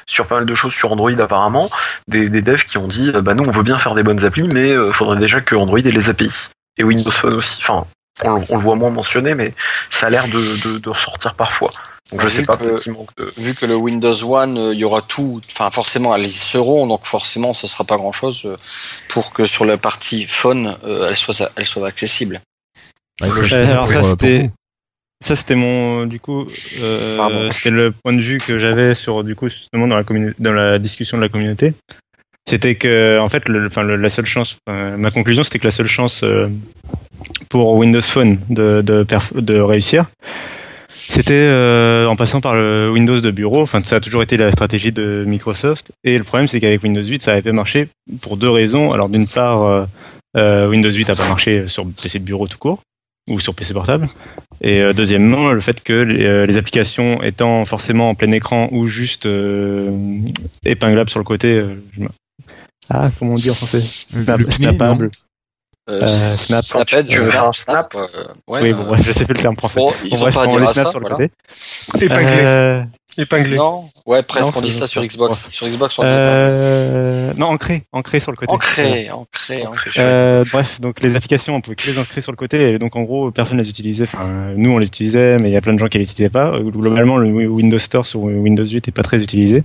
[0.08, 1.70] sur pas mal de choses sur Android apparemment,
[2.08, 4.24] des, des devs qui ont dit, euh, bah nous on veut bien faire des bonnes
[4.26, 6.32] applis, mais euh, faudrait déjà que Android ait les API
[6.78, 7.60] et Windows Phone aussi.
[7.62, 7.86] Enfin,
[8.24, 9.54] on, le- on le voit moins mentionné, mais
[9.92, 11.70] ça a l'air de, de, de ressortir parfois.
[12.12, 13.32] Donc je Vu sais pas, que- manque de.
[13.38, 16.88] Vu que le Windows One, euh, il y aura tout, enfin forcément, elles y seront,
[16.88, 18.56] donc forcément, ce sera pas grand-chose euh,
[19.10, 22.40] pour que sur la partie phone, euh, elle soit, elle soit accessible.
[23.22, 24.52] Ouais, il faut Euh, alors ça, c'était- vous.
[25.26, 26.46] Ça, c'était mon, du coup,
[26.80, 27.50] euh, Pardon.
[27.52, 30.54] c'était le point de vue que j'avais sur, du coup, justement, dans la communi- dans
[30.54, 31.74] la discussion de la communauté.
[32.48, 35.72] C'était que, en fait, le, enfin, le- la seule chance, ma conclusion, c'était que la
[35.72, 36.48] seule chance euh,
[37.50, 40.06] pour Windows Phone de, de, perf- de réussir,
[40.88, 43.62] c'était euh, en passant par le Windows de bureau.
[43.62, 45.92] Enfin, ça a toujours été la stratégie de Microsoft.
[46.04, 47.90] Et le problème, c'est qu'avec Windows 8, ça avait pas marché
[48.22, 48.94] pour deux raisons.
[48.94, 49.86] Alors, d'une part, euh,
[50.38, 52.82] euh, Windows 8 a pas marché sur PC de bureau tout court
[53.30, 54.08] ou sur PC portable.
[54.62, 58.88] Et euh, deuxièmement, le fait que les, les applications étant forcément en plein écran ou
[58.88, 59.28] juste
[60.64, 62.04] épinglables sur le côté, je
[62.90, 64.78] ah comment on dit en français, Le piné.
[65.90, 66.66] Euh, Euh, Snap.
[67.08, 68.06] Veux un Snap, euh,
[68.48, 69.76] ouais, oui, euh, bon, bref, je sais plus le terme français.
[69.80, 71.28] bon, ils Bon, ont bref, pas à on dire ça, sur le voilà.
[71.28, 72.06] côté.
[72.06, 72.34] Épinglé.
[72.42, 72.82] Euh,
[73.18, 73.56] Épinglé.
[73.56, 75.48] Non, ouais, presque, Non, on dit ça sur Xbox.
[75.50, 78.54] Sur Xbox, on dit euh, non, ancré, ancré sur le côté.
[78.54, 79.92] Ancré, ancré, ancré.
[79.98, 82.96] Euh, bref, donc les applications, on pouvait que les inscrire sur le côté, et donc
[82.96, 84.04] en gros, personne les utilisait.
[84.04, 86.30] Enfin, nous, on les utilisait, mais il y a plein de gens qui les utilisaient
[86.30, 86.50] pas.
[86.54, 89.64] Euh, Globalement, le Windows Store sur Windows 8 est pas très utilisé.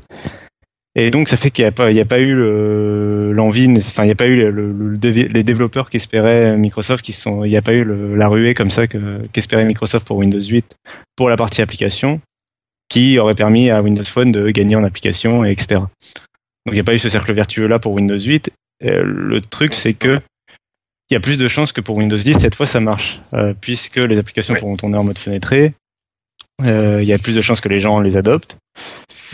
[0.94, 3.66] Et donc, ça fait qu'il n'y a pas, il y a pas eu le- l'envie,
[3.78, 7.48] enfin, il n'y a pas eu le- le- les développeurs qu'espérait Microsoft, qui sont, il
[7.50, 10.76] n'y a pas eu la ruée comme ça que- qu'espérait Microsoft pour Windows 8
[11.16, 12.20] pour la partie application,
[12.90, 15.76] qui aurait permis à Windows Phone de gagner en application, et etc.
[15.80, 15.88] Donc,
[16.66, 18.50] il n'y a pas eu ce cercle vertueux là pour Windows 8.
[18.84, 20.18] Euh, le truc, c'est que
[21.10, 23.54] il y a plus de chances que pour Windows 10, cette fois ça marche, euh,
[23.60, 24.60] puisque les applications Oui.
[24.60, 25.72] pourront tourner en mode fenêtré.
[26.66, 28.56] Euh, Il y a plus de chances que les gens les adoptent.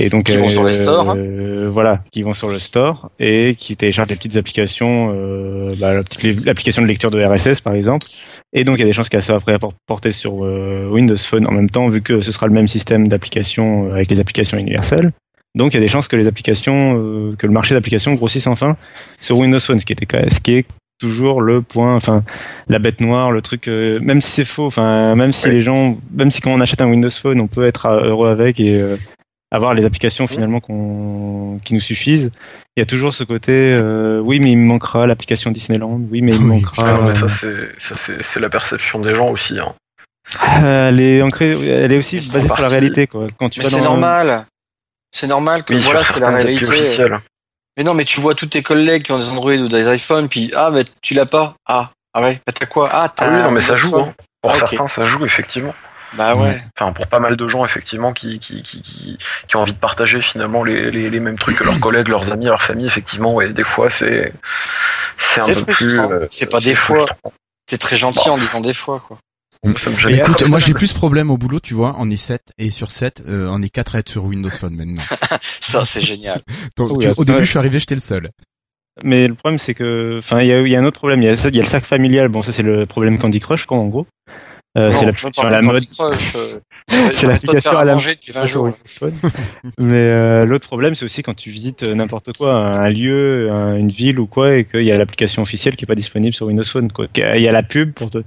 [0.00, 1.14] Et donc, Qui vont sur les stores.
[1.16, 5.92] euh, voilà, qui vont sur le store et qui téléchargent des petites applications, euh, bah,
[6.44, 8.06] l'application de lecture de RSS par exemple.
[8.52, 11.46] Et donc, il y a des chances qu'elle soit après portée sur euh, Windows Phone
[11.48, 14.56] en même temps, vu que ce sera le même système d'application euh, avec les applications
[14.56, 15.10] universelles.
[15.56, 18.46] Donc, il y a des chances que les applications, euh, que le marché d'applications grossisse
[18.46, 18.76] enfin
[19.20, 20.66] sur Windows Phone, ce qui était, ce qui est
[20.98, 22.22] toujours le point, enfin,
[22.68, 25.96] la bête noire, le truc, euh, même si c'est faux, enfin, même si les gens,
[26.12, 28.80] même si quand on achète un Windows Phone, on peut être euh, heureux avec et
[28.80, 28.96] euh,
[29.50, 32.30] avoir les applications finalement qu'on, qui nous suffisent,
[32.76, 36.20] il y a toujours ce côté, euh, oui, mais il me manquera l'application Disneyland, oui,
[36.20, 36.60] mais il me Oui.
[36.60, 36.84] manquera.
[36.86, 39.58] Ah mais ça, c'est, ça, c'est, c'est la perception des gens aussi.
[39.58, 39.74] Hein.
[40.62, 43.26] euh, elle est ancrée, elle est aussi basée sur la réalité, quoi.
[43.38, 44.44] Quand tu Mais vas c'est dans normal.
[45.10, 46.66] C'est normal que Oui, voilà, c'est la réalité.
[47.78, 50.28] Mais non, mais tu vois tous tes collègues qui ont des Android ou des iPhones,
[50.28, 51.54] puis ah, mais tu l'as pas.
[51.66, 52.90] Ah, ah ouais, bah t'as quoi?
[52.92, 53.96] Ah, t'as Ah oui, non, mais ça joue.
[53.96, 54.12] Hein.
[54.42, 55.74] Pour Ah, certains, ça joue effectivement.
[56.14, 56.60] Bah ouais.
[56.76, 59.78] Enfin, pour pas mal de gens, effectivement, qui, qui, qui, qui, qui ont envie de
[59.78, 63.34] partager finalement les, les, les mêmes trucs que leurs collègues, leurs amis, leur famille, effectivement,
[63.34, 64.32] ouais, des fois, c'est,
[65.16, 66.00] c'est un peu plus.
[66.00, 67.06] euh, C'est pas des fois.
[67.66, 69.18] T'es très gentil en disant des fois, quoi.
[69.76, 70.24] Ça me gêne pas.
[70.28, 73.22] Écoute, moi j'ai plus problème au boulot, tu vois, on est 7 et sur 7,
[73.26, 75.02] euh, on est 4 à être sur Windows Phone maintenant.
[75.42, 76.40] Ça, c'est génial.
[76.76, 78.28] Donc, Oui, tu- au début je suis arrivé, j'étais le seul.
[79.04, 81.22] Mais le problème, c'est que, enfin, il y a, il y a un autre problème.
[81.22, 82.28] Il y a, ça- il y a le sac familial.
[82.28, 84.06] Bon, ça, c'est le problème Candy Crush, quoi, en gros.
[84.78, 85.82] Euh, c'est l'application parle à la de mode.
[86.92, 88.64] Euh, C'est l'application à la manger depuis 20 sur jours.
[88.64, 89.12] Windows Phone.
[89.78, 93.74] Mais euh, l'autre problème, c'est aussi quand tu visites euh, n'importe quoi, un lieu, un-
[93.76, 96.46] une ville ou quoi, et qu'il y a l'application officielle qui est pas disponible sur
[96.46, 96.92] Windows Phone.
[96.92, 97.06] Quoi.
[97.16, 98.18] Il y a la pub pour te.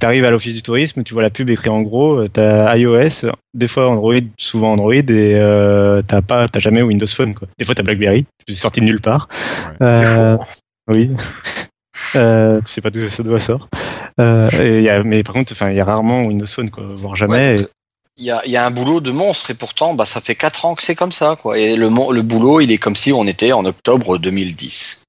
[0.00, 2.76] Tu arrives à l'office du tourisme, tu vois la pub écrit en gros, euh, t'as
[2.76, 7.34] iOS, des fois Android, souvent Android, et euh, t'as pas, t'as jamais Windows Phone.
[7.34, 7.48] Quoi.
[7.58, 9.28] Des fois t'as BlackBerry, c'est sorti de nulle part.
[9.82, 10.44] Euh, faux.
[10.88, 11.10] oui.
[12.16, 13.68] Euh, tu sais pas d'où ça doit sort.
[14.20, 16.70] Euh, et il y a, mais par contre, enfin, il y a rarement Windows Phone,
[16.70, 17.32] quoi, voire jamais.
[17.32, 17.68] Ouais, Et- donc,
[18.20, 20.34] Il y a, il y a un boulot de monstre et pourtant, bah, ça fait
[20.34, 21.56] 4 ans que c'est comme ça, quoi.
[21.56, 21.88] Et le,
[22.22, 25.04] boulot, il est comme si on était en octobre 2010.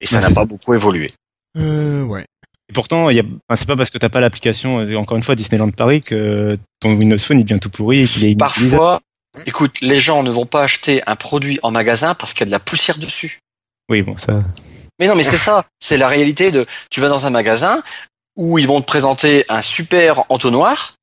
[0.00, 1.12] Et ça n'a pas beaucoup évolué.
[1.56, 2.24] Euh, ouais.
[2.68, 5.16] Et pourtant, il y a, enfin, c'est pas parce que t'as pas l'application, euh, encore
[5.16, 8.32] une fois, Disneyland Paris, que ton Windows Phone il devient tout pourri et qu'il est
[8.32, 8.38] inutilisable.
[8.38, 9.00] Parfois,
[9.46, 12.46] écoute, les gens ne vont pas acheter un produit en magasin parce qu'il y a
[12.46, 13.38] de la poussière dessus.
[13.88, 14.42] Oui, bon, ça.
[14.98, 15.64] Mais non, mais c'est ça.
[15.80, 17.82] C'est la réalité de, tu vas dans un magasin
[18.36, 20.94] où ils vont te présenter un super entonnoir.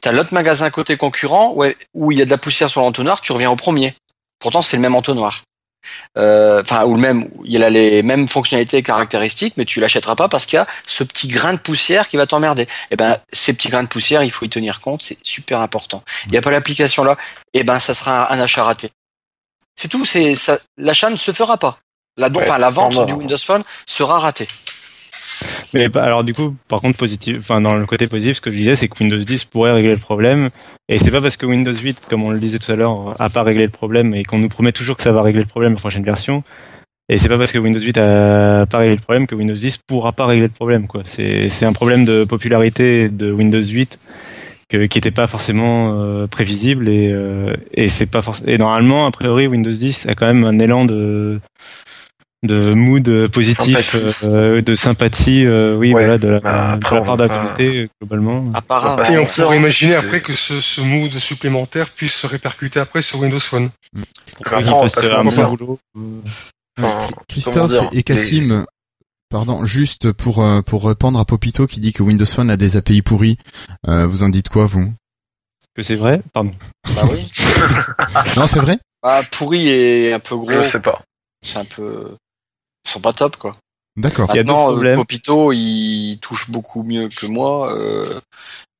[0.00, 1.54] T'as l'autre magasin côté concurrent
[1.94, 3.94] où il y a de la poussière sur l'entonnoir, tu reviens au premier.
[4.38, 5.44] Pourtant, c'est le même entonnoir.
[6.18, 10.16] Euh, Enfin, ou le même, il a les mêmes fonctionnalités et caractéristiques, mais tu l'achèteras
[10.16, 12.66] pas parce qu'il y a ce petit grain de poussière qui va t'emmerder.
[12.90, 16.02] Et ben, ces petits grains de poussière, il faut y tenir compte, c'est super important.
[16.26, 17.16] Il n'y a pas l'application là,
[17.54, 18.90] et ben, ça sera un achat raté.
[19.76, 20.04] C'est tout.
[20.04, 20.58] C'est ça.
[20.76, 21.78] L'achat ne se fera pas.
[22.16, 24.46] La, don- Ouais, la vente du Windows Phone sera ratée.
[25.72, 28.50] Mais bah, alors du coup, par contre, positif, enfin dans le côté positif, ce que
[28.50, 30.50] je disais, c'est que Windows 10 pourrait régler le problème.
[30.88, 33.30] Et c'est pas parce que Windows 8, comme on le disait tout à l'heure, a
[33.30, 35.74] pas réglé le problème et qu'on nous promet toujours que ça va régler le problème
[35.74, 36.42] la prochaine version.
[37.08, 39.78] Et c'est pas parce que Windows 8 a pas réglé le problème que Windows 10
[39.86, 40.86] pourra pas régler le problème.
[40.88, 41.02] Quoi.
[41.06, 43.96] C'est, c'est un problème de popularité de Windows 8
[44.68, 49.06] que, qui était pas forcément euh, prévisible et, euh, et c'est pas forc- et normalement
[49.06, 51.40] a priori Windows 10 a quand même un élan de
[52.42, 54.14] de mood positif, Sympathie.
[54.24, 56.02] euh, de sympathie, euh, oui, Ouais.
[56.04, 58.50] voilà, de la, Bah, de la part de la communauté euh, globalement.
[58.54, 59.02] Apparemment.
[59.04, 63.02] Ah, Et on pourrait imaginer après que ce, ce mood supplémentaire puisse se répercuter après
[63.02, 63.68] sur Windows Phone.
[66.78, 66.84] Euh,
[67.28, 68.64] Christophe et Cassim,
[69.28, 72.76] pardon, juste pour euh, pour répondre à Popito qui dit que Windows Phone a des
[72.76, 73.36] API pourris.
[73.88, 74.92] Euh, vous en dites quoi vous?
[75.76, 76.52] Que c'est vrai, pardon.
[76.94, 77.30] Bah oui.
[78.36, 78.78] Non, c'est vrai?
[79.02, 80.50] Bah, pourri et un peu gros.
[80.50, 81.02] Je sais pas.
[81.42, 82.16] C'est un peu.
[82.86, 83.52] Ils sont pas top, quoi.
[83.96, 84.30] D'accord.
[84.32, 84.94] Il y a d'autres Maintenant, euh.
[84.94, 88.20] Popito, il touche beaucoup mieux que moi euh,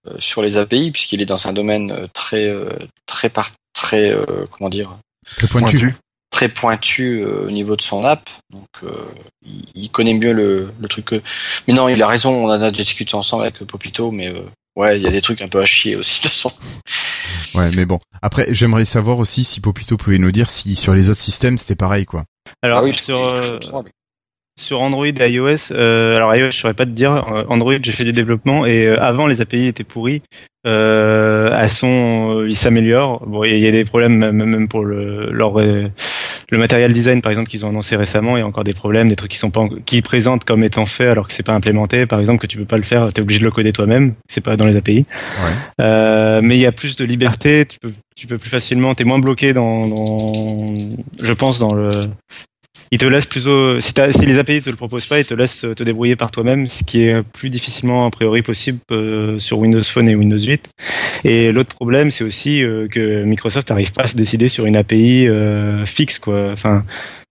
[0.09, 2.51] euh, sur les API, puisqu'il est dans un domaine très,
[3.07, 4.97] très, par- très, euh, comment dire,
[5.37, 5.79] Très pointu.
[5.79, 5.95] Pointu.
[6.31, 8.31] très pointu euh, au niveau de son app.
[8.51, 8.91] Donc, euh,
[9.45, 11.23] il, il connaît mieux le, le truc que.
[11.69, 12.45] Mais non, il a raison.
[12.45, 14.41] On en a discuté ensemble avec Popito, mais euh,
[14.77, 16.51] ouais, il y a des trucs un peu à chier aussi de son.
[17.55, 17.99] Ouais, mais bon.
[18.23, 21.75] Après, j'aimerais savoir aussi si Popito pouvait nous dire si sur les autres systèmes c'était
[21.75, 22.25] pareil, quoi.
[22.63, 23.59] Alors, ah oui, sur, euh,
[24.59, 27.13] sur Android et iOS, euh, alors iOS, je saurais pas te dire.
[27.33, 30.23] Euh, Android, j'ai fait du développement et euh, avant les API étaient pourries.
[30.67, 33.27] Euh, elles sont, euh, ils s'améliorent.
[33.27, 35.89] Bon, il y a des problèmes même, même pour le leur euh,
[36.51, 38.37] le matériel design par exemple qu'ils ont annoncé récemment.
[38.37, 40.85] Il y a encore des problèmes, des trucs qui sont pas qui présentent comme étant
[40.85, 42.05] faits alors que c'est pas implémenté.
[42.05, 44.13] Par exemple, que tu peux pas le faire, t'es obligé de le coder toi-même.
[44.29, 45.07] C'est pas dans les API.
[45.09, 45.85] Ouais.
[45.85, 47.65] Euh, mais il y a plus de liberté.
[47.65, 48.95] Tu peux tu peux plus facilement.
[48.95, 50.27] T'es moins bloqué dans, dans
[51.23, 51.89] je pense dans le
[52.93, 55.35] il te laisse plus au, si, si les API te le proposent pas, ils te
[55.35, 59.59] laissent te débrouiller par toi-même, ce qui est plus difficilement a priori possible euh, sur
[59.59, 60.69] Windows Phone et Windows 8.
[61.25, 64.77] Et l'autre problème, c'est aussi euh, que Microsoft n'arrive pas à se décider sur une
[64.77, 66.51] API euh, fixe, quoi.
[66.53, 66.83] Enfin,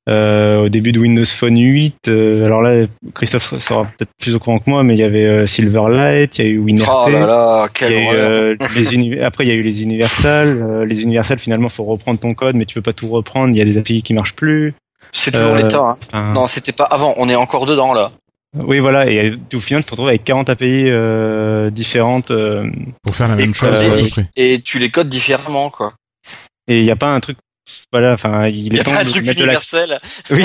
[0.07, 4.39] euh, au début de Windows Phone 8, euh, alors là, Christophe sera peut-être plus au
[4.39, 6.88] courant que moi, mais il y avait euh, Silverlight, il y a eu WinRT.
[6.89, 9.55] Oh là là, il quelle y a eu, euh, les uni- Après, il y a
[9.55, 10.47] eu les universals.
[10.64, 13.53] Euh, les universals, finalement, faut reprendre ton code, mais tu peux pas tout reprendre.
[13.53, 14.74] Il y a des API qui marchent plus.
[15.12, 15.97] C'est toujours euh, l'état.
[16.14, 16.34] Hein.
[16.34, 17.14] Non, c'était pas avant.
[17.18, 18.10] On est encore dedans là.
[18.55, 22.70] oui, voilà, et au final, tu te retrouves avec 40 API euh, différentes euh,
[23.03, 24.20] Pour faire la même chose.
[24.36, 25.93] et tu les codes différemment, quoi.
[26.68, 27.38] et il n'y a pas un truc.
[27.91, 29.34] Voilà, enfin, il y est a temps pas un de truc la.
[29.34, 29.97] universel.
[30.32, 30.43] Oui,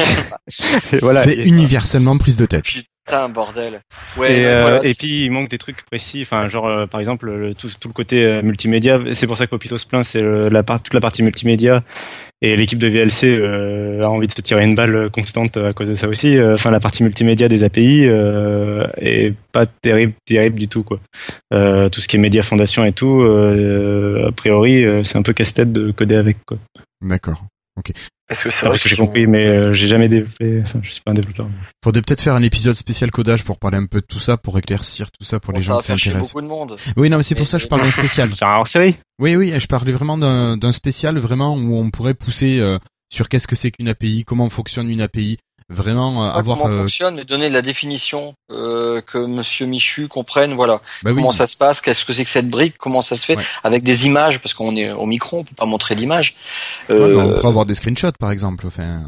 [1.01, 1.21] voilà.
[1.23, 2.65] c'est universellement prise de tête.
[2.65, 3.81] Putain, bordel.
[4.19, 6.87] Ouais, et, euh, voilà, et c'est- puis il manque des trucs précis, enfin genre euh,
[6.87, 8.99] par exemple le- tout, tout le côté euh, multimédia.
[9.15, 11.83] C'est pour ça que Popito se plaint, c'est la part, toute la partie multimédia
[12.45, 15.89] et l'équipe de VLC euh, a envie de se tirer une balle constante à cause
[15.89, 16.37] de ça aussi.
[16.37, 21.01] Euh, Enfin la partie multimédia des API euh, est pas terrible, terrible du tout quoi.
[21.55, 25.23] Euh, tout ce qui est média fondation et tout, euh, a priori euh, c'est un
[25.23, 26.59] peu casse-tête de coder avec quoi.
[27.01, 27.45] D'accord.
[28.31, 30.61] Est-ce que c'est C'est vrai que j'ai compris, mais euh, j'ai jamais développé.
[30.63, 31.47] Enfin je suis pas un développeur.
[31.83, 34.59] Faudrait peut-être faire un épisode spécial codage pour parler un peu de tout ça, pour
[34.59, 36.33] éclaircir tout ça pour bon, les ça gens va qui s'intéressent.
[36.33, 36.77] beaucoup de monde.
[36.97, 38.31] Oui, non, mais c'est pour ça que je parle d'un spécial.
[38.35, 38.97] C'est un hors série.
[39.19, 42.79] Oui, oui, je parlais vraiment d'un d'un spécial vraiment où on pourrait pousser euh,
[43.13, 45.37] sur qu'est-ce que c'est qu'une API, comment fonctionne une API,
[45.71, 46.59] vraiment euh, Pas avoir.
[46.59, 50.55] comment euh, fonctionne, mais donner de la définition euh, que Monsieur Michu comprenne.
[50.55, 51.15] Voilà bah oui.
[51.15, 53.43] comment ça se passe, qu'est-ce que c'est que cette brique, comment ça se fait, Ouais.
[53.63, 55.95] avec des images, parce qu'on est au micro, on peut pas montrer
[56.89, 58.67] mais Euh, on pourrait avoir des screenshots par exemple.
[58.67, 59.03] Enfin,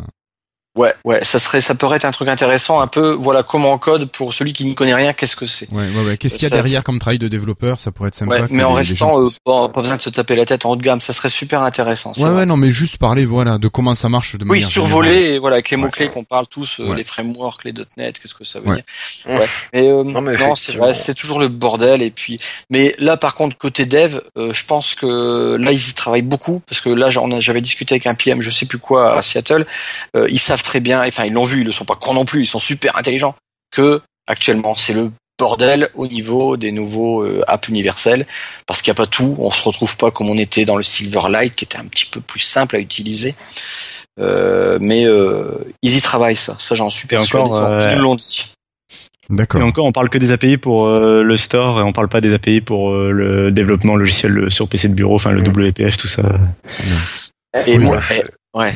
[0.77, 3.12] ouais, ouais, ça serait, ça pourrait être un truc intéressant, un peu.
[3.12, 5.70] Voilà comment on code pour celui qui n'y connaît rien, qu'est-ce que c'est.
[5.72, 6.16] ouais, ouais, ouais.
[6.16, 8.43] Qu'est-ce qu'il y a Ça, derrière comme travail de développeur Ça pourrait être sympa.
[8.43, 10.45] Ouais, mais en les- les gens restant, euh, bon, pas besoin de se taper la
[10.45, 12.12] tête en haut de gamme, ça serait super intéressant.
[12.16, 12.31] Ouais, vrai.
[12.41, 15.31] ouais, non, mais juste parler, voilà, de comment ça marche de Oui, manière survoler, générale.
[15.35, 15.83] et voilà, avec les Ouais.
[15.83, 16.97] mots-clés qu'on parle tous, euh, Ouais.
[16.97, 18.77] les frameworks, les .NET, qu'est-ce que ça veut Ouais.
[18.77, 18.85] dire.
[19.41, 19.49] Ouais.
[19.72, 22.03] Mais, euh, Non, mais non, c'est vrai, c'est toujours le bordel.
[22.03, 22.39] Et puis,
[22.70, 26.61] mais là, par contre, côté dev, euh, je pense que là, ils y travaillent beaucoup
[26.68, 29.66] parce que là, j'en- j'avais discuté avec un PM, je sais plus quoi, à Seattle.
[30.16, 32.25] Euh, ils savent très bien, enfin, ils l'ont vu, ils le sont pas cons non
[32.27, 33.35] plus, ils sont super intelligents.
[33.75, 38.25] Que actuellement, c'est le bordel au niveau des nouveaux euh, apps universels
[38.67, 39.37] parce qu'il n'y a pas tout.
[39.39, 42.21] On se retrouve pas comme on était dans le Silverlight, qui était un petit peu
[42.21, 43.35] plus simple à utiliser.
[44.19, 47.51] Euh, mais euh, ils y travaillent ça, ça j'en suis persuadé.
[47.51, 48.47] encore, euh, Ils nous l'ont dit.
[49.29, 49.61] D'accord.
[49.61, 52.21] Et encore, on parle que des API pour euh, le store et on parle pas
[52.21, 55.97] des API pour euh, le développement logiciel euh, sur PC de bureau, enfin le WPF,
[55.97, 56.23] tout ça.
[57.67, 58.23] Et Oui, moi, ouais.
[58.23, 58.75] eh, ouais.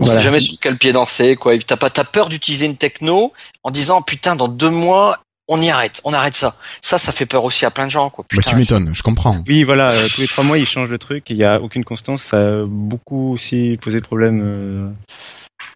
[0.00, 0.20] On Voilà.
[0.20, 1.54] sait jamais sur quel pied danser, quoi.
[1.54, 3.32] Et T'as pas, t'as peur d'utiliser une techno
[3.62, 5.18] en disant putain dans deux mois
[5.52, 6.54] on y arrête, on arrête ça.
[6.80, 8.24] Ça, ça fait peur aussi à plein de gens, quoi.
[8.32, 9.42] Bah, tu m'étonnes, je comprends.
[9.48, 11.82] Oui, voilà, euh, tous les trois mois, ils changent le truc, il y a aucune
[11.84, 14.40] constance, ça a beaucoup aussi posé de problème.
[14.44, 14.88] euh,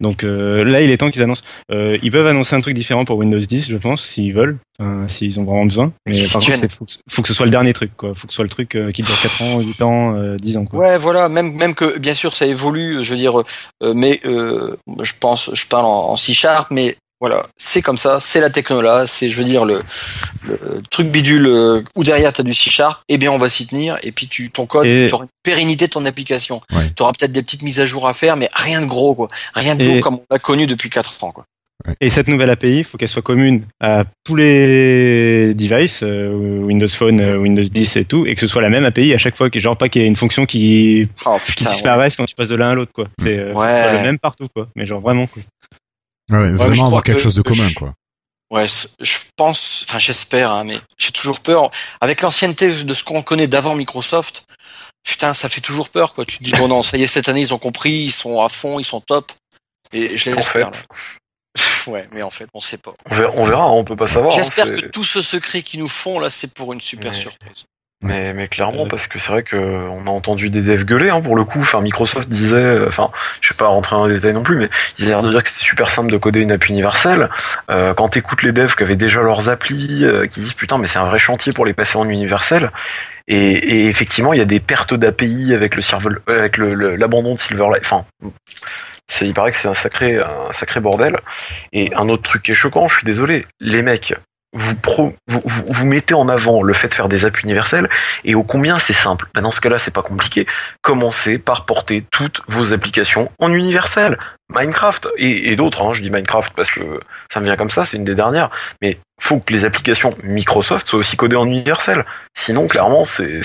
[0.01, 1.43] Donc euh, là, il est temps qu'ils annoncent.
[1.71, 5.07] Euh, ils peuvent annoncer un truc différent pour Windows 10, je pense, s'ils veulent, enfin,
[5.07, 5.93] s'ils ont vraiment besoin.
[6.05, 8.13] Mais par contre, il faut, que- faut que ce soit le dernier truc, quoi.
[8.15, 10.57] Faut que ce soit le truc euh, qui dure 4 ans, 8 ans, euh, 10
[10.57, 10.79] ans, quoi.
[10.79, 14.75] Ouais, voilà, même même que bien sûr ça évolue, je veux dire, euh, mais euh,
[15.01, 16.97] je pense, je parle en, en C Sharp, mais
[17.27, 19.81] voilà, c'est comme ça, c'est la techno là, c'est je veux dire le,
[20.47, 23.49] le truc bidule euh, où derrière tu as du C Sharp, eh bien on va
[23.49, 26.61] s'y tenir et puis tu ton code, Et- tu auras une pérennité de ton application.
[26.71, 26.83] Ouais.
[26.95, 29.27] Tu auras peut-être des petites mises à jour à faire, mais rien de gros quoi,
[29.55, 31.45] rien de Et- lourd comme on l'a connu depuis 4 ans quoi.
[32.01, 36.29] Et cette nouvelle API, il faut qu'elle soit commune à tous les devices, euh,
[36.63, 39.17] Windows Phone, euh, Windows 10 et tout, et que ce soit la même API à
[39.17, 41.65] chaque fois, que genre pas qu'il y ait une fonction qui, Oh qui putain.
[41.69, 41.73] ouais.
[41.73, 43.07] disparaisse quand tu passes de l'un à l'autre, quoi.
[43.21, 43.91] C'est euh, Ouais.
[43.97, 44.67] le même partout, quoi.
[44.75, 45.43] Mais genre vraiment, quoi.
[46.31, 47.93] Ouais, vraiment avoir quelque que- chose de commun, je- quoi.
[48.51, 51.71] Ouais, je pense, enfin j'espère, hein, mais j'ai toujours peur.
[51.99, 54.45] Avec l'ancienneté de ce qu'on connaît d'avant Microsoft,
[55.03, 56.25] putain, ça fait toujours peur, quoi.
[56.25, 58.39] Tu te dis bon non, ça y est, cette année ils ont compris, ils sont
[58.41, 59.31] à fond, ils sont top,
[59.93, 60.53] et je En l'espère.
[60.75, 60.85] fait, là.
[61.87, 62.93] ouais, mais en fait, on sait pas.
[63.09, 64.31] on verra, on, verra, on peut pas savoir.
[64.33, 67.17] hein, J'espère que tout ce secret qu'ils nous font là, c'est pour une super Ouais.
[67.17, 67.65] surprise.
[68.03, 71.09] Mais, mais clairement, Euh, parce que c'est vrai que on a entendu des devs gueuler
[71.09, 71.59] hein, pour le coup.
[71.59, 73.09] Enfin, Microsoft disait, euh, enfin,
[73.41, 75.41] je vais pas rentrer dans les détails non plus, mais ils avaient l'air de dire
[75.41, 77.29] que c'était super simple de coder une app universelle.
[77.71, 80.87] Euh, quand t'écoutes les devs qui avaient déjà leurs applis, euh, qui disent putain, mais
[80.87, 82.71] c'est un vrai chantier pour les passer en universel.
[83.27, 85.81] Et, et effectivement, il y a des pertes d'API avec le
[86.29, 87.83] euh, avec le- le- l'abandon de Silverlight.
[87.85, 88.05] Enfin,
[89.21, 91.17] il paraît que c'est un sacré, un sacré bordel.
[91.73, 94.13] Et un autre truc qui est choquant, je suis désolé, les mecs.
[94.55, 97.89] Vous, mettez en avant le fait de faire des apps universelles
[98.23, 99.27] et au combien c'est simple.
[99.35, 100.47] Dans ce cas-là, c'est pas compliqué.
[100.81, 104.17] Commencez par porter toutes vos applications en universel.
[104.53, 106.99] Minecraft et, et d'autres, hein, je dis Minecraft parce que
[107.33, 108.49] ça me vient comme ça, c'est une des dernières.
[108.81, 112.05] Mais faut que les applications Microsoft soient aussi codées en universel.
[112.33, 113.41] Sinon, clairement, c'est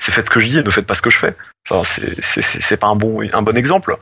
[0.00, 1.34] faites ce que je dis et ne faites pas ce que je fais.
[1.70, 1.82] Enfin,
[2.22, 3.96] c'est pas un bon un bon exemple.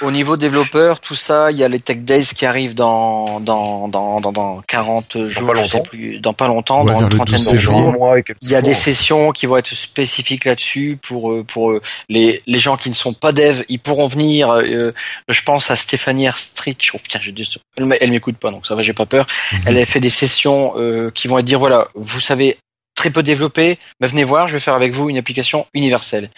[0.00, 3.86] Au niveau développeur, tout ça, il y a les Tech Days qui arrivent dans dans
[3.86, 5.88] dans dans, dans 40 jours, pas je sais longtemps.
[5.88, 8.16] plus, dans pas longtemps, Ouais, dans une trentaine 12 de jours.
[8.42, 12.42] Il y a des sessions qui vont être spécifiques là-dessus pour euh, pour euh, les
[12.48, 14.50] les gens qui ne sont pas devs, ils pourront venir.
[14.50, 14.92] euh,
[15.28, 16.90] je pense à Stéphanie Erstritch.
[16.94, 19.26] Oh putain, je dis, elle, elle m'écoute pas, donc ça va, j'ai pas peur.
[19.64, 22.58] Elle a fait des sessions euh, qui vont être dire voilà, vous savez
[22.94, 26.30] très peu développé, mais venez voir, je vais faire avec vous une application universelle.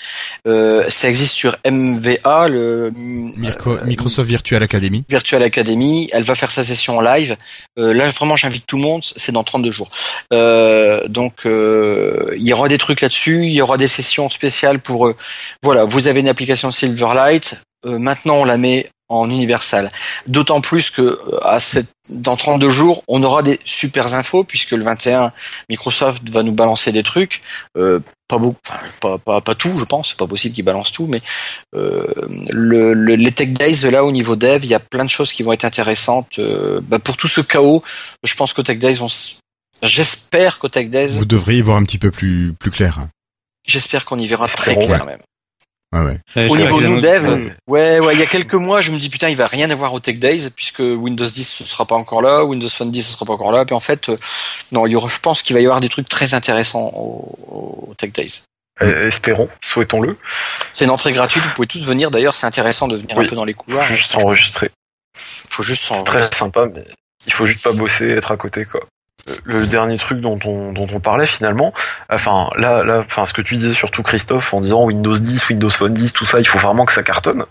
[0.49, 5.05] Euh, ça existe sur MVA, le euh, Microsoft Virtual Academy.
[5.09, 6.09] Virtual Academy.
[6.13, 7.37] Elle va faire sa session en live.
[7.79, 9.05] Euh, là, vraiment, j'invite tout le monde.
[9.17, 9.91] C'est dans 32 jours.
[10.33, 13.47] Donc, il y aura des trucs là-dessus.
[13.47, 15.13] Il y aura des sessions spéciales pour.
[15.63, 17.61] voilà, vous avez une application Silverlight.
[17.85, 19.89] Maintenant, on la met en universal.
[20.27, 24.73] D'autant plus que euh, à cette, dans 32 jours, on aura des super infos puisque
[24.73, 25.33] le 21,
[25.69, 27.41] Microsoft va nous balancer des trucs.
[27.79, 30.09] Euh, pas beaucoup, enfin, pas, pas, pas tout, je pense.
[30.09, 31.21] C'est pas possible qu'ils balancent tout, mais
[31.77, 32.07] euh,
[32.51, 35.33] le, le- les Tech Days là au niveau dev, il y a plein de choses
[35.33, 36.39] qui vont être intéressantes.
[36.41, 37.83] Euh, bah, pour tout ce chaos,
[38.25, 39.37] je pense qu'au Tech Days, vont s-
[39.83, 43.07] j'espère qu'au Tech Days, Vous devriez y voir un petit peu plus, plus clair.
[43.65, 45.21] j'espère qu'on y verra très clair même.
[45.99, 46.21] Ouais, ouais.
[46.37, 49.09] Ouais, Au niveau nous dev, ouais, ouais, il y a quelques mois, je me dis
[49.09, 52.23] putain, il va rien avoir au Tech Days puisque Windows 10 ce sera pas encore
[52.23, 53.65] là, Windows Phone 10 ce sera pas encore là.
[53.65, 54.17] Puis en fait, euh,
[54.73, 57.89] non, il y aura, je pense qu'il va y avoir des trucs très intéressants au,
[57.89, 58.43] au Tech Days.
[58.83, 60.19] Euh, espérons, souhaitons-le.
[60.73, 62.11] C'est une entrée gratuite, vous pouvez tous venir.
[62.11, 63.85] D'ailleurs, c'est intéressant de venir Oui, un peu dans les Faut couloirs.
[63.87, 64.71] juste s'enregistrer.
[65.49, 66.85] Faut juste s'en Très sympa, mais
[67.27, 68.81] il faut juste pas bosser, être à côté, quoi.
[69.45, 71.73] Le dernier truc dont on, dont on parlait finalement,
[72.09, 75.71] enfin là, là, enfin ce que tu disais surtout Christophe en disant Windows 10, Windows
[75.71, 77.45] Phone 10, tout ça, il faut vraiment que ça cartonne.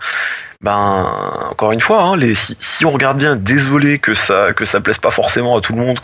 [0.62, 1.06] Ben
[1.52, 4.80] encore une fois, hein, les, si, si on regarde bien, désolé que ça que ça
[4.82, 6.00] plaise pas forcément à tout le monde,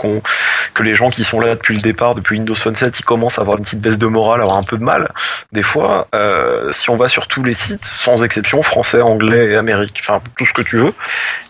[0.74, 3.40] que les gens qui sont là depuis le départ, depuis Windows Phone 7, ils commencent
[3.40, 5.12] à avoir une petite baisse de morale, à avoir un peu de mal.
[5.52, 10.00] Des fois, euh, si on va sur tous les sites, sans exception, français, anglais, amérique,
[10.02, 10.94] enfin tout ce que tu veux,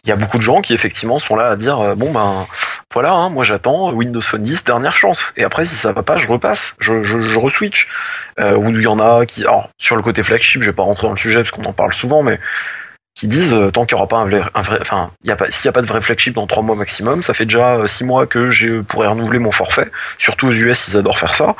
[0.04, 2.46] il y a beaucoup de gens qui effectivement sont là à dire euh, bon ben
[2.94, 5.34] voilà, hein, moi j'attends Windows Phone 10 dernière chance.
[5.38, 7.88] Et après si ça va pas, je repasse, je je, je reswitch.
[8.40, 10.84] Euh, ou il y en a qui, alors sur le côté flagship, je vais pas
[10.84, 12.40] rentrer dans le sujet parce qu'on en parle souvent, mais
[13.14, 14.42] qui disent euh, tant qu'il y aura pas un vrai,
[14.82, 17.22] enfin il a pas s'il y a pas de vrai flagship dans trois mois maximum,
[17.22, 19.92] ça fait déjà euh, six mois que je pourrais renouveler mon forfait.
[20.18, 21.56] Surtout aux US, ils adorent faire ça.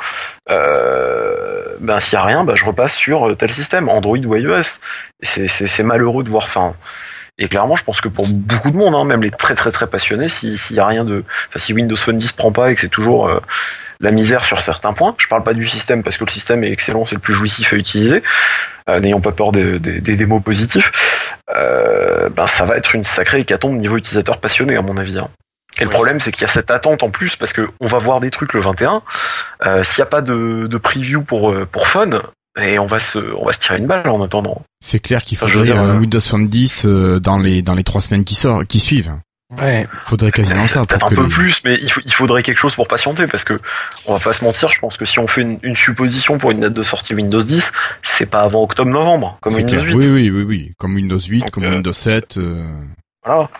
[0.50, 4.34] Euh, ben s'il y a rien, ben, je repasse sur euh, tel système, Android ou
[4.36, 4.62] iOS.
[5.22, 6.44] C'est malheureux de voir.
[6.44, 6.74] Enfin,
[7.38, 9.86] et clairement, je pense que pour beaucoup de monde, hein, même les très très très
[9.86, 12.74] passionnés, si- s'il y a rien de, enfin si Windows Phone 10 prend pas et
[12.74, 13.40] que c'est toujours euh,
[14.02, 16.70] la misère sur certains points, je parle pas du système parce que le système est
[16.70, 18.22] excellent, c'est le plus jouissif à utiliser.
[18.90, 20.92] Euh, N'ayons pas peur des, des- des démos positifs.
[21.56, 25.18] Euh, ben ça va être une sacrée hécatombe niveau utilisateur passionné à mon avis.
[25.18, 25.28] hein.
[25.78, 25.94] Et le Oui.
[25.94, 28.30] problème, c'est qu'il y a cette attente en plus parce que on va voir des
[28.30, 29.00] trucs le 21.
[29.64, 32.10] Euh, S'il n'y a pas de, de preview pour euh, pour Fun,
[32.60, 34.60] et on va se, on va se tirer une balle en attendant.
[34.84, 37.74] C'est clair qu'il Enfin, faudrait dire, un euh, Windows Phone 10 euh, dans les dans
[37.74, 39.12] les trois semaines qui sortent, qui suivent.
[39.60, 39.86] Ouais.
[40.06, 42.74] Faudrait quasiment ça Peut-être un peu les- plus, mais il, faut- il faudrait quelque chose
[42.74, 43.60] pour patienter parce que
[44.06, 44.70] on va pas se mentir.
[44.70, 47.42] Je pense que si on fait une, une supposition pour une date de sortie Windows
[47.42, 47.70] 10,
[48.02, 49.84] c'est pas avant octobre-novembre comme Windows clair.
[49.84, 49.94] 8.
[49.94, 50.72] Oui, oui, oui, oui.
[50.78, 52.38] Comme Windows 8, Donc, comme euh, Windows 7.
[52.38, 52.64] euh,
[53.24, 53.50] Voilà.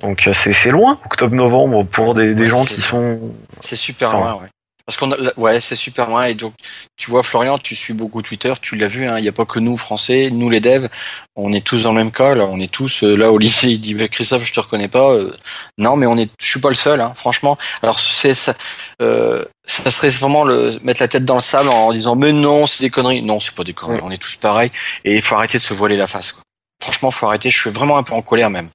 [0.00, 3.32] Donc euh, c'est loin, octobre-novembre pour des, des Ouais, gens qui sont.
[3.60, 4.48] C'est super loin, ouais.
[4.86, 6.24] Parce qu'on a, ouais, c'est super loin.
[6.24, 6.54] Et donc,
[6.96, 9.44] tu vois, Florian, tu suis beaucoup Twitter, tu l'as vu, hein, il n'y a pas
[9.44, 10.88] que nous, Français, nous les devs,
[11.36, 13.80] on est tous dans le même cas, là, on est tous, euh, là, Olivier, il
[13.80, 15.12] dit, bah, Christophe, je te reconnais pas.
[15.12, 15.32] Euh,
[15.78, 17.56] non, mais on est, je suis pas le seul, hein, franchement.
[17.82, 18.54] Alors, c'est, ça,
[19.00, 22.66] euh, ça serait vraiment le, mettre la tête dans le sable en disant, mais non,
[22.66, 23.22] c'est des conneries.
[23.22, 24.02] Non, c'est pas des conneries, Ouais.
[24.04, 24.70] on est tous pareils.
[25.04, 26.42] Et il faut arrêter de se voiler la face, quoi.
[26.82, 27.48] Franchement, faut arrêter.
[27.48, 28.70] Je suis vraiment un peu en colère même.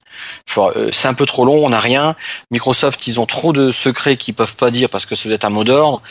[0.56, 2.16] Euh, c'est un peu trop long, on n'a rien.
[2.50, 5.44] Microsoft, ils ont trop de secrets qu'ils peuvent pas dire parce que ça doit être
[5.44, 6.02] un mot d'ordre.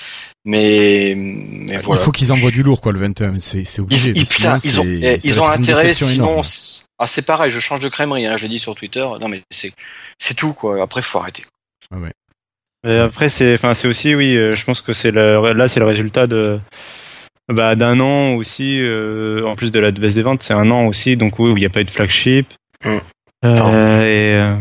[0.45, 2.01] Mais, mais voilà.
[2.01, 3.39] Il faut qu'ils envoient du lourd, quoi, le 21.
[3.39, 4.11] C'est c'est obligé.
[4.11, 7.79] Ils, sinon, ont, c'est- eh, ils ont intérêt, sinon, c'est- ah, c'est pareil, je change
[7.79, 9.05] de crèmerie, hein, je l'ai dit sur Twitter.
[9.19, 9.73] Non, mais c'est,
[10.19, 10.81] c'est tout, quoi.
[10.81, 11.45] Après, faut arrêter.
[12.87, 15.79] Et après, c'est, enfin, c'est aussi, oui, euh, je pense que c'est le, là, c'est
[15.79, 16.59] le résultat de,
[17.53, 20.85] bah, d'un an aussi, euh, en plus de la baisse des ventes, c'est un an
[20.87, 22.47] aussi, donc oui, où il n'y a pas eu de flagship.
[22.83, 22.89] Mm.
[23.45, 24.55] Euh, et, euh,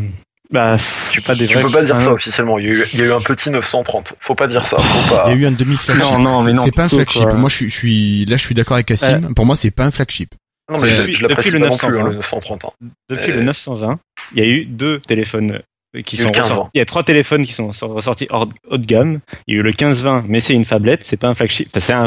[0.51, 0.77] bah,
[1.11, 2.59] Tu, pas des tu peux pas dire un ça officiellement.
[2.59, 4.15] Il y, a eu, il y a eu un petit 930.
[4.21, 4.77] Faut pas dire ça.
[4.79, 5.25] Faut pas.
[5.27, 6.03] Il y a eu un demi-flagship.
[6.03, 7.23] Non, non, mais C'est- non, c'est pas un flagship.
[7.25, 7.35] quoi.
[7.35, 9.33] Moi, je suis, je suis, là, je suis d'accord avec Cassim.
[9.35, 10.35] Pour moi, c'est pas un flagship.
[10.71, 12.11] Non, mais je, depuis- je l'apprécie depuis pas le non plus, hein, 920.
[12.11, 12.65] le 930.
[12.65, 12.87] hein.
[13.09, 13.99] Depuis le 920,
[14.35, 15.61] il y a eu deux téléphones
[16.05, 16.43] qui Il y a eu sont le 15-20.
[16.43, 16.71] ressortis.
[16.75, 19.21] Il y a trois téléphones qui sont ressortis hors, haut de gamme.
[19.47, 21.69] Il y a eu le 1520, mais c'est une phablette, c'est pas un flagship.
[21.75, 22.07] Enfin, c'est un,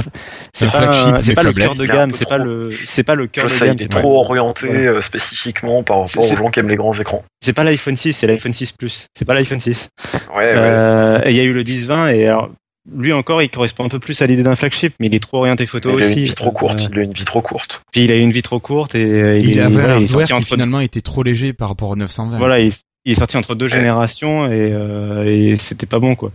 [0.53, 2.69] C'est un pas flagship, c'est pas le cœur de Il un gamme, c'est pas le,
[2.85, 3.75] c'est pas le cœur Je de gamme.
[3.77, 6.75] il est c'est trop orienté euh, spécifiquement par rapport C'est- aux gens qui aiment les
[6.75, 7.23] grands écrans.
[7.43, 9.07] C'est pas l'iPhone 6, c'est l'iPhone 6 Plus.
[9.17, 9.89] C'est pas l'iPhone 6.
[10.35, 10.51] Ouais, ouais.
[10.55, 12.49] Euh, et il y a eu le 1020 et alors,
[12.91, 15.37] lui encore, il correspond un peu plus à l'idée d'un flagship, mais il est trop
[15.39, 16.15] orienté photo il a aussi.
[16.19, 16.79] une vie trop courte.
[16.81, 17.81] Euh, Il a une vie trop courte.
[17.91, 19.95] puis il a eu une vie trop courte et euh, il, Il, est, avait voilà,
[19.95, 22.37] un il est hardware sorti qui entre finalement était trop léger par rapport au 920.
[22.37, 22.71] voilà, il,
[23.05, 26.31] il est sorti entre deux générations et, euh, et c'était pas bon quoi.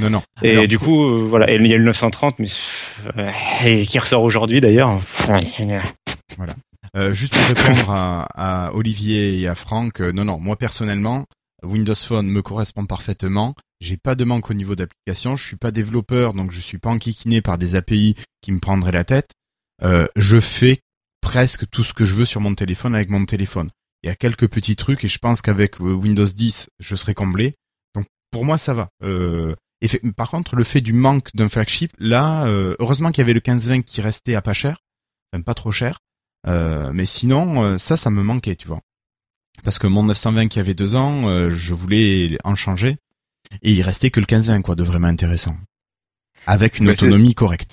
[0.00, 0.22] Non, non.
[0.42, 2.48] Et Alors, du coup, euh, voilà, et il y a le 930, mais
[3.18, 3.30] euh,
[3.64, 5.00] et qui ressort aujourd'hui d'ailleurs.
[6.94, 11.24] Euh, juste pour répondre à, à Olivier et à Franck, euh, non, non, moi personnellement,
[11.62, 13.54] Windows Phone me correspond parfaitement.
[13.80, 15.36] J'ai pas de manque au niveau d'application.
[15.36, 18.92] Je suis pas développeur, donc je suis pas enquiquiné par des API qui me prendraient
[18.92, 19.30] la tête.
[19.82, 20.80] Euh, je fais
[21.20, 23.70] presque tout ce que je veux sur mon téléphone avec mon téléphone.
[24.02, 27.14] Il y a quelques petits trucs et je pense qu'avec euh, Windows 10, je serai
[27.14, 27.54] comblé.
[27.94, 28.88] Donc pour moi, ça va.
[29.04, 33.18] Euh, et fait- par contre, le fait du manque d'un flagship, là, euh, heureusement qu'il
[33.18, 34.78] y avait le 1520 qui restait à pas cher,
[35.32, 36.00] même pas trop cher.
[36.48, 38.80] Euh, mais sinon, ça, ça me manquait, tu vois.
[39.62, 42.96] Parce que mon 920 qui avait deux ans, euh, je voulais en changer.
[43.62, 45.56] Et il restait que le 1520, quoi, de vraiment intéressant.
[46.46, 47.72] Avec une Mais autonomie correcte.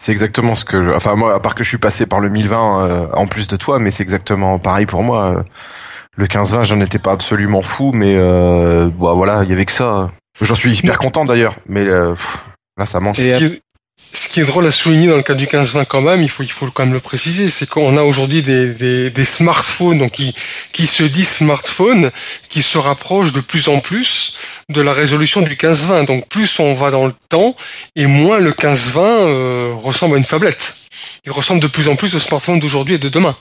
[0.00, 2.28] C'est exactement ce que, je- enfin moi, à part que je suis passé par le
[2.28, 5.44] 1020 euh, en plus de toi, mais c'est exactement pareil pour moi.
[6.16, 9.72] Le 1520, j'en étais pas absolument fou, mais euh, bah, voilà, il y avait que
[9.72, 10.10] ça.
[10.40, 12.14] J'en suis hyper content d'ailleurs, mais euh,
[12.76, 13.16] là ça manque.
[13.16, 13.62] Ce qui, est,
[14.12, 16.44] ce qui est drôle à souligner dans le cas du 15-20 quand même, il faut,
[16.44, 20.12] il faut quand même le préciser, c'est qu'on a aujourd'hui des, des, des smartphones donc
[20.12, 20.32] qui,
[20.72, 22.12] qui se disent smartphones,
[22.48, 24.38] qui se rapprochent de plus en plus
[24.68, 26.06] de la résolution du 15-20.
[26.06, 27.56] Donc plus on va dans le temps,
[27.96, 30.76] et moins le 15-20 euh, ressemble à une tablette.
[31.24, 33.36] Il ressemble de plus en plus au smartphone d'aujourd'hui et de demain.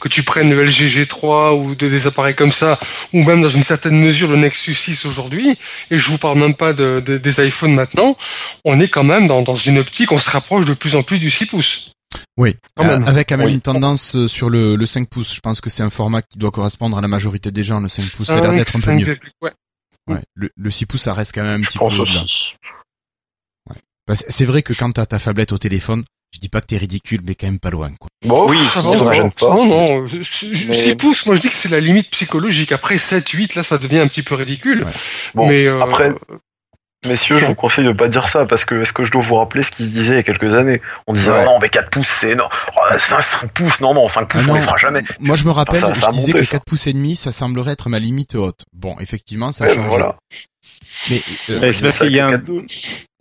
[0.00, 2.78] Que tu prennes le LG G3 ou de- des appareils comme ça,
[3.12, 5.56] ou même dans une certaine mesure le Nexus 6 aujourd'hui,
[5.92, 8.16] et je vous parle même pas de, de- des iPhones maintenant,
[8.64, 11.20] on est quand même dans, dans une optique, on se rapproche de plus en plus
[11.20, 11.92] du 6 pouces.
[12.36, 13.04] Oui, Quand même.
[13.04, 13.52] Euh, avec quand même Oui.
[13.54, 15.34] une tendance euh, sur le, le 5 pouces.
[15.34, 17.78] Je pense que c'est un format qui doit correspondre à la majorité des gens.
[17.80, 19.04] Le 5 pouces, ça a l'air d'être un peu 5, mieux.
[19.06, 19.50] 5, ouais.
[20.08, 20.20] Ouais.
[20.34, 22.24] Le, le 6 pouces, ça reste quand même un Je petit peu pense au-delà.
[24.08, 26.76] que C'est vrai que quand t'as ta tablette au téléphone, je dis pas que t'es
[26.76, 28.08] ridicule, mais quand même pas loin, quoi.
[28.24, 29.54] Bon, Oui, ça pas.
[29.54, 32.72] Non, non, 6 Mais- pouces, moi je dis que c'est la limite psychologique.
[32.72, 34.84] Après 7, 8, là ça devient un petit peu ridicule.
[34.84, 34.92] Ouais.
[35.34, 36.12] Bon, mais euh, après,
[37.06, 39.34] messieurs, je vous conseille de pas dire ça parce que est-ce que je dois vous
[39.36, 40.80] rappeler ce qui se disait il y a quelques années?
[41.06, 41.44] On disait Ouais.
[41.44, 42.48] non, mais 4 pouces, c'est non.
[42.76, 45.02] Oh, 5, 5 pouces, non, non, 5 pouces, Ah on les fera jamais.
[45.20, 46.52] Moi, je me rappelle, ça- ça a je disais monté, que ça.
[46.52, 48.62] 4 pouces et demi, ça semblerait être ma limite haute.
[48.72, 49.88] Bon, effectivement, ça a Ouais, changé.
[49.88, 50.16] voilà.
[51.10, 52.42] Mais euh, Ouais, c'est parce qu'il y a un...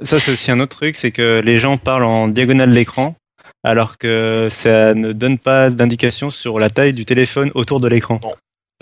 [0.04, 3.16] Ça, c'est aussi un autre truc, c'est que les gens parlent en diagonale de l'écran,
[3.64, 8.20] alors que ça ne donne pas d'indication sur la taille du téléphone autour de l'écran.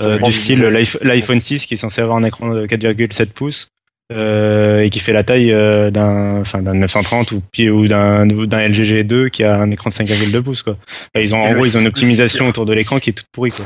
[0.02, 0.62] Euh, du style
[1.02, 3.68] l'iPhone 6 qui est censé avoir un écran de 4,7 pouces
[4.12, 8.26] euh, et qui fait la taille euh, d'un enfin d'un 930 ou puis- ou d'un
[8.26, 10.78] d'un LG G2 qui a un écran de 5,2 pouces quoi.
[11.16, 13.00] Enfin, ils ont Et en le gros ils ont une 6 optimisation autour de l'écran
[13.00, 13.66] qui est toute pourrie quoi.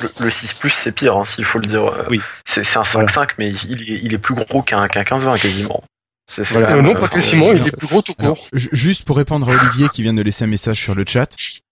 [0.00, 1.84] Le, le 6 Plus, c'est pire, hein, s'il faut le dire.
[1.86, 2.20] Euh, Oui.
[2.44, 5.84] C'est c'est un 5.5, mais il est, il est plus gros qu'un qu'un 15-20 quasiment.
[6.28, 6.82] C'est Euh, ça.
[6.82, 8.48] non, pas quasiment, il est plus gros tout court.
[8.52, 11.28] ju- juste pour répondre à Olivier qui vient de laisser un message sur le chat,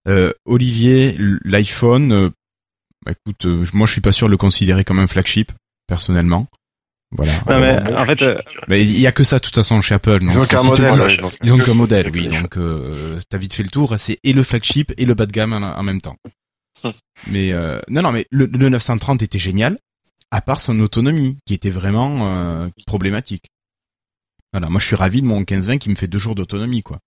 [0.07, 2.29] euh, Olivier, l'iPhone, euh,
[3.05, 5.51] bah, écoute, euh, moi je suis pas sûr de le considérer comme un flagship
[5.87, 6.47] personnellement.
[7.11, 7.33] Voilà.
[7.49, 8.37] Non, mais Bon, en fait, euh,
[8.67, 10.19] Mais il y a que ça de toute façon chez Apple.
[10.21, 11.21] Ils donc ont qu'un modèle.
[11.43, 12.27] Ils ont qu'un modèle, oui.
[12.27, 13.95] Donc, euh, t'as vite fait le tour.
[13.97, 16.15] C'est et le flagship et le bas de gamme en, en même temps.
[17.27, 19.77] Mais euh, non, non, mais le, le 930 était génial,
[20.31, 23.51] à part son autonomie, qui était vraiment euh, problématique.
[24.53, 26.99] Voilà, moi je suis ravi de mon 15-20 qui me fait deux jours d'autonomie, quoi.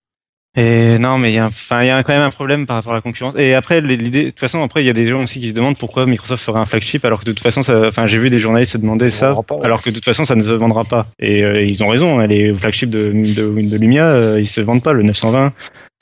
[0.57, 2.77] Et non, mais il y a, enfin, il y a quand même un problème par
[2.77, 3.35] rapport à la concurrence.
[3.37, 5.53] Et après, l'idée, de toute façon, après, il y a des gens aussi qui se
[5.53, 8.31] demandent pourquoi Microsoft ferait un flagship, alors que de toute façon, ça, enfin, j'ai vu
[8.31, 9.65] des journalistes se demander Ça se ça, vendra pas, ouais.
[9.65, 11.07] alors que de toute façon, ça ne se vendra pas.
[11.19, 12.21] Et euh, ils ont raison.
[12.21, 14.93] hein, les flagships de, de, de Lumia, euh, ils se vendent pas.
[14.93, 15.53] Le 920,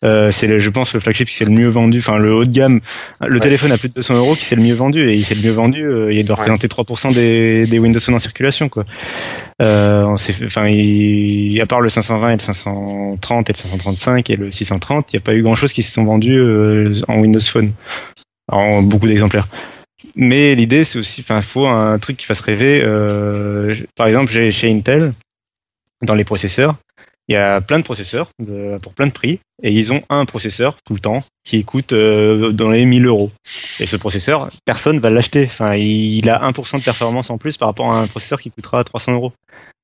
[0.05, 1.99] euh, c'est, le- je pense, le flagship qui c'est le mieux vendu.
[2.01, 2.81] Enfin, le haut de gamme,
[3.21, 3.41] le Ouais.
[3.41, 5.11] téléphone à plus de 200 euros qui c'est le mieux vendu.
[5.11, 5.85] Et c'est le mieux vendu.
[5.85, 6.41] euh, il doit Ouais.
[6.43, 8.85] représenter 3% des, des Windows Phone en circulation, quoi.
[9.61, 14.37] Euh, s'est enfin, il- à part le 520 et le 530 et le 535 et
[14.37, 17.19] le 630, il n'y a pas eu grand chose qui se sont vendus euh, en
[17.21, 17.73] Windows Phone,
[18.51, 19.49] en beaucoup d'exemplaires.
[20.17, 22.83] Mais l'idée, c'est aussi, enfin, faut un truc qui fasse rêver.
[22.85, 25.13] euh, par exemple, j'ai chez Intel,
[26.03, 26.75] dans les processeurs,
[27.29, 30.25] il y a plein de processeurs de- pour plein de prix, et ils ont un
[30.25, 33.31] processeur tout le temps qui coûte euh, dans les 1000 euros.
[33.81, 35.45] Et ce processeur, personne va l'acheter.
[35.45, 38.83] Enfin, il a 1% de performance en plus par rapport à un processeur qui coûtera
[38.85, 39.33] 300 euros.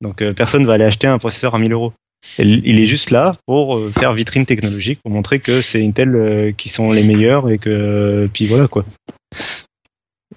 [0.00, 1.92] Donc euh, personne va aller acheter un processeur à 1000 euros.
[2.38, 6.52] Il est juste là pour euh, faire vitrine technologique, pour montrer que c'est Intel euh,
[6.52, 8.84] qui sont les meilleurs et que puis voilà quoi.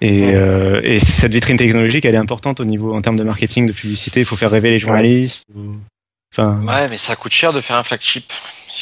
[0.00, 3.66] Et, euh, et cette vitrine technologique, elle est importante au niveau en termes de marketing,
[3.66, 4.20] de publicité.
[4.20, 5.42] Il faut faire rêver les journalistes.
[6.32, 8.32] Faut- Enfin, Ouais, mais ça coûte cher de faire un flagship.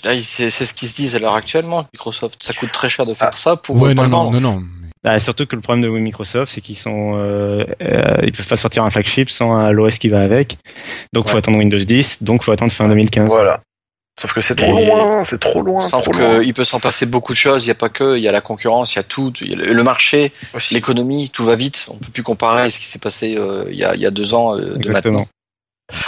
[0.05, 2.43] Là, c'est c'est ce qu'ils se disent à l'heure actuellement, Microsoft.
[2.43, 3.37] Ça coûte très cher de faire Ah.
[3.37, 4.41] ça pour ouais, euh, pas non, le non, vendre.
[4.41, 4.63] non, non.
[5.05, 8.57] bah, surtout que le problème de Microsoft, c'est qu'ils sont, euh, euh, ils peuvent pas
[8.57, 10.57] sortir un flagship sans un l'OS qui va avec.
[11.13, 11.39] Donc faut Ouais.
[11.39, 12.23] attendre Windows 10.
[12.23, 13.29] Donc faut attendre fin 2015.
[13.29, 13.61] Voilà.
[14.21, 15.79] Sauf que c'est trop Et- loin, c'est trop loin.
[15.79, 17.65] Sauf qu'il peut s'en passer beaucoup de choses.
[17.65, 19.49] Il n'y a pas que, il y a la concurrence, il y a tout, il
[19.51, 20.33] y a le marché,
[20.71, 21.87] l'économie, tout va vite.
[21.89, 24.11] On peut plus comparer ce qui s'est passé euh, il, y a, il y a
[24.11, 25.19] deux ans euh, de Exactement.
[25.21, 25.29] maintenant.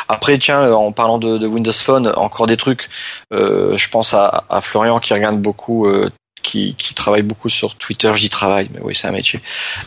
[0.08, 2.88] Après, tiens, euh, en parlant de, de Windows Phone, encore des trucs.
[3.32, 6.10] Euh, je pense à, à Florian qui regarde beaucoup, euh,
[6.42, 8.12] qui, qui travaille beaucoup sur Twitter.
[8.14, 9.40] J'y travaille, mais oui, c'est un métier.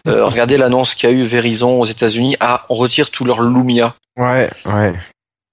[0.07, 2.37] Euh, regardez l'annonce qu'il y a eu Verizon aux États-Unis.
[2.39, 3.95] Ah, on retire tout leur Lumia.
[4.17, 4.93] Ouais, ouais.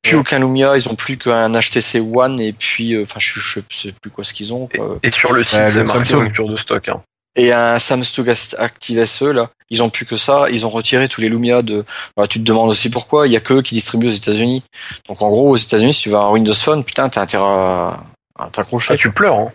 [0.03, 3.61] Plus aucun Lumia, ils ont plus qu'un HTC One et puis, euh, enfin, je, je
[3.71, 4.69] sais plus quoi ce qu'ils ont.
[4.73, 4.99] Et, Quoi.
[5.03, 6.23] et sur le site, Ouais, c'est marqué Samsung.
[6.25, 6.89] rupture de stock.
[6.89, 7.03] Hein.
[7.35, 8.27] Et un Samsung
[8.59, 10.47] Active SE là, ils ont plus que ça.
[10.51, 11.85] Ils ont retiré tous les Lumia de.
[12.17, 13.27] Voilà, tu te demandes aussi pourquoi.
[13.27, 14.63] Il y a que eux qui distribuent aux États-Unis.
[15.09, 18.01] Donc en gros, aux États-Unis, si tu veux un Windows Phone, putain, t'as intérêt à,
[18.39, 18.93] à t'accrocher.
[18.93, 19.39] Ah, tu pleures.
[19.39, 19.51] Hein.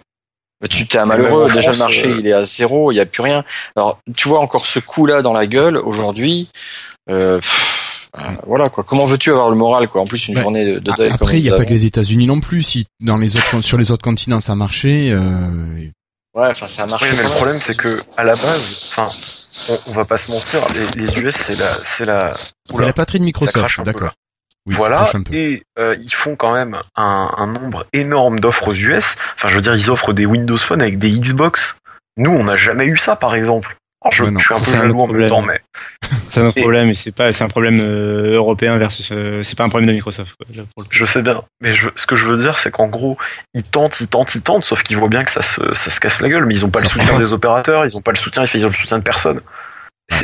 [0.61, 1.51] Mais tu t'es malheureux.
[1.51, 2.91] Déjà le marché, euh, il est à zéro.
[2.91, 3.43] Il y a plus rien.
[3.75, 6.49] Alors tu vois encore ce coup là dans la gueule aujourd'hui.
[7.11, 7.39] Euh,
[8.17, 8.83] euh, voilà quoi.
[8.83, 10.01] Comment veux-tu avoir le moral quoi?
[10.01, 10.41] En plus une Ouais.
[10.41, 12.63] journée de, de Après, il n'y a pas que les États-Unis non plus.
[12.63, 15.85] Si dans les autres, sur les autres continents ça marchait, euh,
[16.37, 17.07] Ouais, enfin un marché.
[17.09, 19.09] Oui, mais le problème, c'est que à la base, enfin,
[19.69, 22.31] on, on va pas se mentir, les, les US, c'est la, c'est la,
[22.71, 24.11] c'est la patrie de ça Microsoft, d'accord.
[24.67, 28.73] Oui, ça voilà, et euh, ils font quand même un, un nombre énorme d'offres aux
[28.73, 29.15] US.
[29.35, 31.75] Enfin, je veux dire, ils offrent des Windows Phone avec des Xbox.
[32.17, 33.76] Nous, on n'a jamais eu ça, par exemple.
[34.03, 35.29] Alors, je, Ouais, je suis un peu C'est un jaloux en même problème.
[35.29, 35.59] temps, mais
[36.31, 39.41] C'est un autre Et- problème, et c'est pas, c'est un problème euh, européen versus, euh,
[39.43, 40.33] c'est pas un problème de Microsoft.
[40.37, 40.89] Quoi, là, pour le coup.
[40.91, 41.41] je sais bien.
[41.61, 43.17] Mais je, ce que je veux dire, c'est qu'en gros,
[43.55, 45.99] ils tentent, ils tentent, ils tentent, sauf qu'ils voient bien que ça se, ça se
[45.99, 46.45] casse la gueule.
[46.45, 48.65] Mais ils ont pas Ça le soutien des opérateurs, ils ont pas le soutien, ils
[48.65, 49.41] ont le soutien de personne.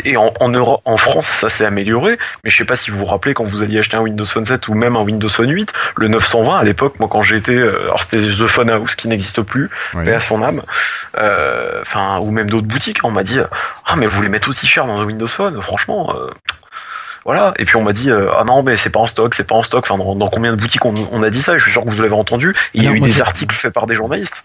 [0.06, 2.98] Et en, en, Europe, en France, ça s'est amélioré, mais je sais pas si vous
[2.98, 5.50] vous rappelez quand vous alliez acheter un Windows Phone 7 ou même un Windows Phone
[5.52, 9.08] 8, le 920 à l'époque, moi quand j'étais, euh, alors c'était The Phone House qui
[9.08, 10.06] n'existe plus, Ouais.
[10.06, 10.62] paix à son âme,
[11.20, 13.38] euh, enfin ou même d'autres boutiques, on m'a dit
[13.86, 16.12] ah mais vous les mettez aussi cher dans un Windows Phone, franchement.
[16.16, 16.32] euh,
[17.26, 19.48] voilà, et puis on m'a dit euh, ah non mais c'est pas en stock, c'est
[19.48, 19.86] pas en stock.
[19.90, 21.56] Enfin dans, dans combien de boutiques on, on a dit ça?
[21.56, 22.52] Et je suis sûr que vous l'avez entendu.
[22.74, 24.44] Et il y a eu des articles faits par des journalistes.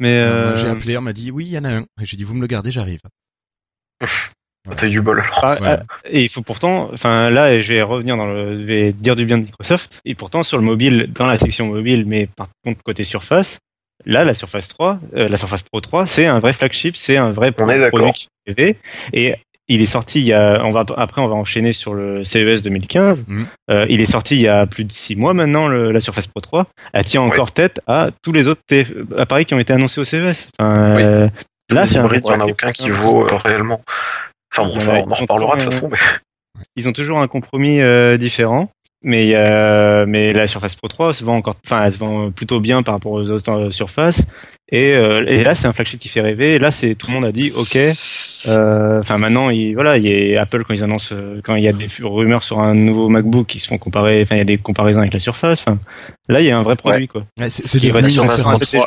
[0.00, 0.22] Mais
[0.56, 1.80] J'ai appelé, on m'a dit oui, il y en a un.
[2.00, 3.00] Et j'ai dit vous me le gardez, j'arrive.
[4.76, 5.20] T'as eu du bol.
[5.20, 5.40] alors.
[5.42, 5.68] Ah, Ouais.
[5.70, 9.16] ah, Et il faut pourtant, enfin là, je vais revenir dans le, je vais dire
[9.16, 9.90] du bien de Microsoft.
[10.04, 13.58] Et pourtant sur le mobile, dans la section mobile, mais par contre côté Surface,
[14.06, 17.32] là la Surface 3, euh, la Surface Pro 3, c'est un vrai flagship, c'est un
[17.32, 17.98] vrai On est d'accord.
[18.00, 18.76] produit qui fait rêver.
[19.12, 19.34] Et
[19.68, 22.62] il est sorti il y a, on va après on va enchaîner sur le CES
[22.62, 23.24] 2015.
[23.26, 23.46] Mhm.
[23.70, 26.26] Euh, il est sorti il y a plus de six mois maintenant le- la Surface
[26.28, 26.66] Pro 3.
[26.92, 28.60] Elle tient encore tête à tous les autres
[29.18, 30.50] appareils qui ont été annoncés au CES.
[30.58, 31.02] Enfin, Oui.
[31.02, 31.28] euh,
[31.70, 33.80] là c'est un vrai il y en a aucun qui vaut euh, réellement.
[34.52, 35.88] Enfin bon, ça, a- on en reparlera de toute façon.
[35.90, 35.98] Mais...
[36.76, 38.70] ils ont toujours un compromis euh, différent.
[39.04, 42.60] Mais euh, mais la Surface Pro 3 se vend encore, enfin elle se vend plutôt
[42.60, 44.22] bien par rapport aux autres euh, surfaces.
[44.70, 46.52] Et, euh, et là c'est un flagship qui fait rêver.
[46.54, 47.76] Et là c'est tout le monde a dit ok,
[48.46, 51.64] Euh, Enfin maintenant, il, voilà, il y a Apple quand ils annoncent, euh, quand il
[51.64, 54.42] y a des rumeurs sur un nouveau MacBook qui se font comparer, enfin il y
[54.42, 55.60] a des comparaisons avec la Surface.
[55.66, 55.78] Enfin,
[56.28, 57.22] là il y a un vrai produit quoi.
[57.40, 58.36] Ouais, c'est c'est Qui devenu va une sur la.
[58.36, 58.86] Surface Pro.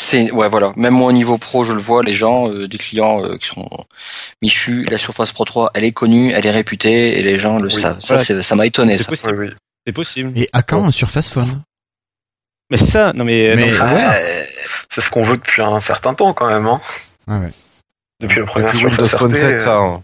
[0.00, 2.78] C'est ouais voilà, même moi au niveau pro, je le vois, les gens, euh, des
[2.78, 3.68] clients euh, qui sont
[4.40, 7.66] Michu, la Surface Pro 3, elle est connue, elle est réputée et les gens le
[7.66, 7.98] Oui, savent.
[8.00, 8.42] Ça voilà.
[8.44, 9.10] ça m'a étonné C'est ça.
[9.10, 9.56] possible.
[9.84, 10.38] C'est possible.
[10.38, 11.62] Et à quand un Surface Phone?
[12.70, 13.12] Mais c'est ça.
[13.12, 14.04] Non mais, Mais- non, Ouais.
[14.14, 14.44] Euh,
[14.88, 16.66] C'est ce qu'on veut depuis un certain temps quand même.
[16.66, 16.80] Hein.
[17.26, 17.48] Ah ouais.
[18.20, 19.78] Depuis le premier Surface Phone RT, 7, ça.
[19.78, 20.02] hein.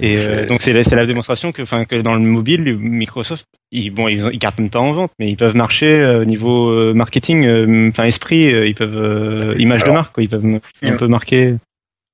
[0.00, 3.46] Et euh, donc c'est la, c'est la démonstration que, enfin, que dans le mobile, Microsoft,
[3.72, 6.24] ils, bon, ils, ont- ils cartonnent pas en vente, mais ils peuvent marcher euh, au
[6.26, 10.28] niveau euh, marketing, euh, enfin esprit, euh, ils peuvent euh, image de marque, quoi, ils
[10.28, 10.44] peuvent
[10.92, 11.54] un peu marquer.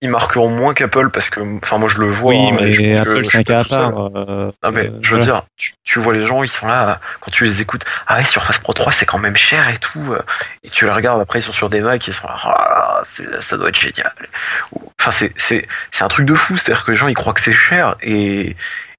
[0.04, 2.32] Ils marqueront moins qu'Apple parce que, enfin, moi je le vois.
[2.32, 3.78] Oui, hein, je mais pense Apple je c'est un suis pas cas à tout seul.
[3.92, 4.06] part.
[4.16, 5.24] euh, Non mais euh, je veux voilà.
[5.24, 8.24] dire, tu, tu vois les gens, ils sont là, quand tu les écoutes, ah ouais,
[8.24, 10.14] Surface Pro 3 c'est quand même cher et tout,
[10.64, 13.40] et tu les regardes après, ils sont sur des Macs, ils sont là, ah, c'est-
[13.40, 14.12] ça doit être génial.
[15.00, 17.40] Enfin, c'est, c'est, c'est un truc de fou, c'est-à-dire que les gens ils croient que
[17.40, 18.56] c'est cher, et,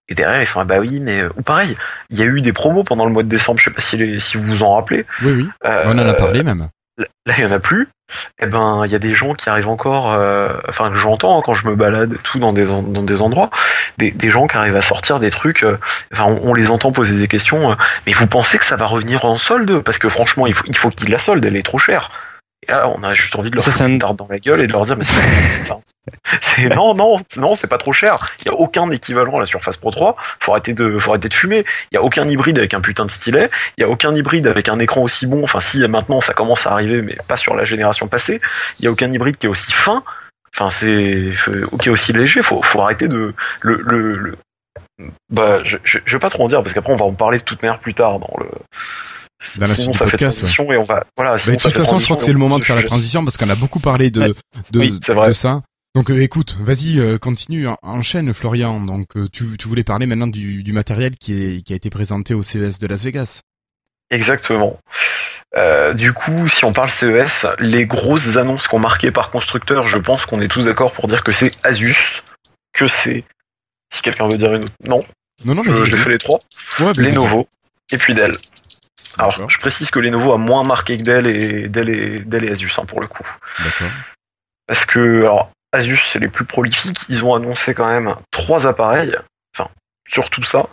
[0.07, 1.75] et derrière ils sont ah bah oui, mais, euh, ou pareil,
[2.11, 3.97] il y a eu des promos pendant le mois de décembre, je sais pas si,
[3.97, 5.05] les, si vous vous en rappelez.
[5.21, 5.49] Oui, oui.
[5.65, 6.69] Euh, On en a parlé même.
[6.97, 7.89] Là, il y en a plus.
[8.39, 11.41] Eh ben, il y a des gens qui arrivent encore, euh, enfin que j'entends hein,
[11.43, 13.49] quand je me balade tout dans des dans des endroits,
[13.97, 15.63] des, des gens qui arrivent à sortir des trucs.
[15.63, 15.79] euh,
[16.13, 17.71] Enfin, on, les entend poser des questions.
[17.71, 17.75] euh,
[18.05, 19.79] mais vous pensez que ça va revenir en solde?
[19.79, 21.43] Parce que franchement, il faut il faut qu'ils la solde.
[21.45, 22.11] Elle est trop chère.
[22.67, 24.67] Et là, on a juste envie de leur foutre une tarte dans la gueule et
[24.67, 25.03] de leur dire, mais
[26.41, 28.25] c'est, non, non, non, c'est pas trop cher.
[28.41, 30.15] Il y a aucun équivalent à la Surface Pro 3.
[30.39, 31.65] Faut arrêter de, faut arrêter de fumer.
[31.91, 33.49] Il y a aucun hybride avec un putain de stylet.
[33.77, 35.43] Il y a aucun hybride avec un écran aussi bon.
[35.43, 38.41] Enfin, si maintenant ça commence à arriver, mais pas sur la génération passée.
[38.79, 40.03] Il y a aucun hybride qui est aussi fin.
[40.55, 42.41] Enfin, c'est, faut- qui est aussi léger.
[42.41, 44.35] Faut, faut arrêter de le, le, le-
[45.29, 47.39] bah, je, je, je vais pas trop en dire parce qu'après on va en parler
[47.39, 48.45] de toute manière plus tard dans le.
[49.57, 51.35] Dans la sinon ça fait et on va voilà.
[51.35, 53.37] Bah, de toute façon, je crois que c'est le moment de faire la transition parce
[53.37, 54.33] qu'on a beaucoup parlé de, Ouais.
[54.71, 54.99] de, Oui,
[55.33, 55.61] ça.
[55.95, 58.81] Donc euh, écoute, vas-y, euh, continue, en- enchaîne Florian.
[58.81, 61.89] Donc euh, tu, tu voulais parler maintenant du, du matériel qui, est, qui a été
[61.89, 63.41] présenté au CES de Las Vegas.
[64.09, 64.79] Exactement.
[65.95, 70.25] Du coup, si on parle CES, les grosses annonces qu'on marquées par constructeur, je pense
[70.25, 72.23] qu'on est tous d'accord pour dire que c'est Asus,
[72.73, 73.23] que c'est,
[73.93, 75.03] si quelqu'un veut dire une autre, non,
[75.45, 75.85] Non, non, je, vas-y.
[75.85, 76.01] je vas-y.
[76.03, 76.39] fais les trois,
[76.79, 77.47] Ouais, Lenovo
[77.91, 78.31] et puis Dell.
[79.17, 82.51] Alors, je précise que Lenovo a moins marqué que Dell et Dell et, Dell et
[82.51, 83.27] Asus hein, pour le coup.
[83.59, 83.91] D'accord.
[84.67, 87.01] Parce que, alors, Asus, c'est les plus prolifiques.
[87.09, 89.15] Ils ont annoncé quand même trois appareils.
[89.55, 89.69] Enfin,
[90.07, 90.67] surtout ça.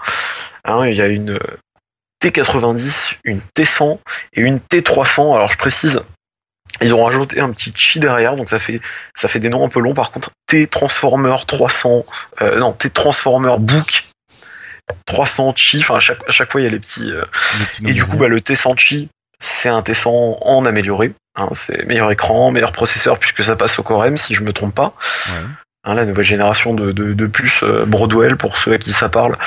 [0.64, 1.38] Hein, il y a une
[2.22, 3.98] T90, une T100
[4.34, 5.34] et une T300.
[5.34, 6.02] Alors, je précise,
[6.80, 8.80] ils ont rajouté un petit chi derrière, donc ça fait,
[9.14, 9.94] ça fait des noms un peu longs.
[9.94, 12.04] Par contre, T-Transformer 300,
[12.42, 14.04] euh, non, T-Transformer Book
[15.06, 15.78] 300 chi.
[15.80, 17.22] Enfin, à chaque, à chaque fois, il y a les petits, euh,
[17.58, 19.08] Les petits et du coup, bah, le T100 Chi,
[19.40, 21.12] c'est un T100 en amélioré.
[21.36, 24.52] Hein, c'est meilleur écran, meilleur processeur, puisque ça passe au Core M, si je me
[24.52, 24.94] trompe pas.
[25.28, 25.34] Ouais.
[25.84, 29.08] Hein, la nouvelle génération de, de, de puces euh, Broadwell, pour ceux à qui ça
[29.08, 29.38] parle,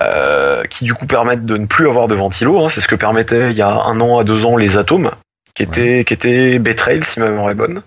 [0.00, 2.64] euh, qui du coup permettent de ne plus avoir de ventilo.
[2.64, 5.10] Hein, c'est ce que permettait il y a un an à deux ans les Atomes,
[5.54, 6.60] qui étaient, qui étaient
[7.02, 7.82] si ma mémoire est bonne.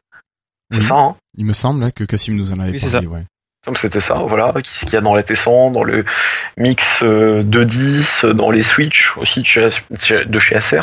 [0.72, 0.84] C'est Mhm.
[0.84, 1.16] ça, hein?
[1.38, 3.08] Il me semble là, que Cassim nous en avait Oui, parlé.
[3.08, 3.24] Ouais.
[3.74, 6.06] C'était ça, voilà, ce qu'il y a dans la T100, dans le
[6.58, 9.70] mix euh, 2.10, dans les Switch aussi de chez,
[10.26, 10.82] de chez Acer.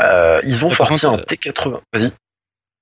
[0.00, 1.80] Euh, ils ont sorti contre, un T80.
[1.92, 2.12] Vas-y.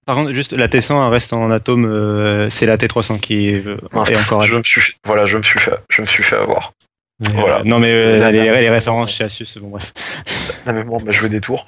[0.07, 3.67] Par contre, juste la T100 elle reste en atome, euh, c'est la T300 qui est,
[3.67, 4.43] euh, Mince, est encore.
[4.43, 6.73] je me suis, voilà, je me suis fait, je me suis fait avoir.
[7.21, 7.61] Mais, voilà.
[7.61, 9.93] euh, non mais euh, La- les, la- les références chez Asus, bon bref.
[10.67, 11.67] La mémoire m'a joué des tours.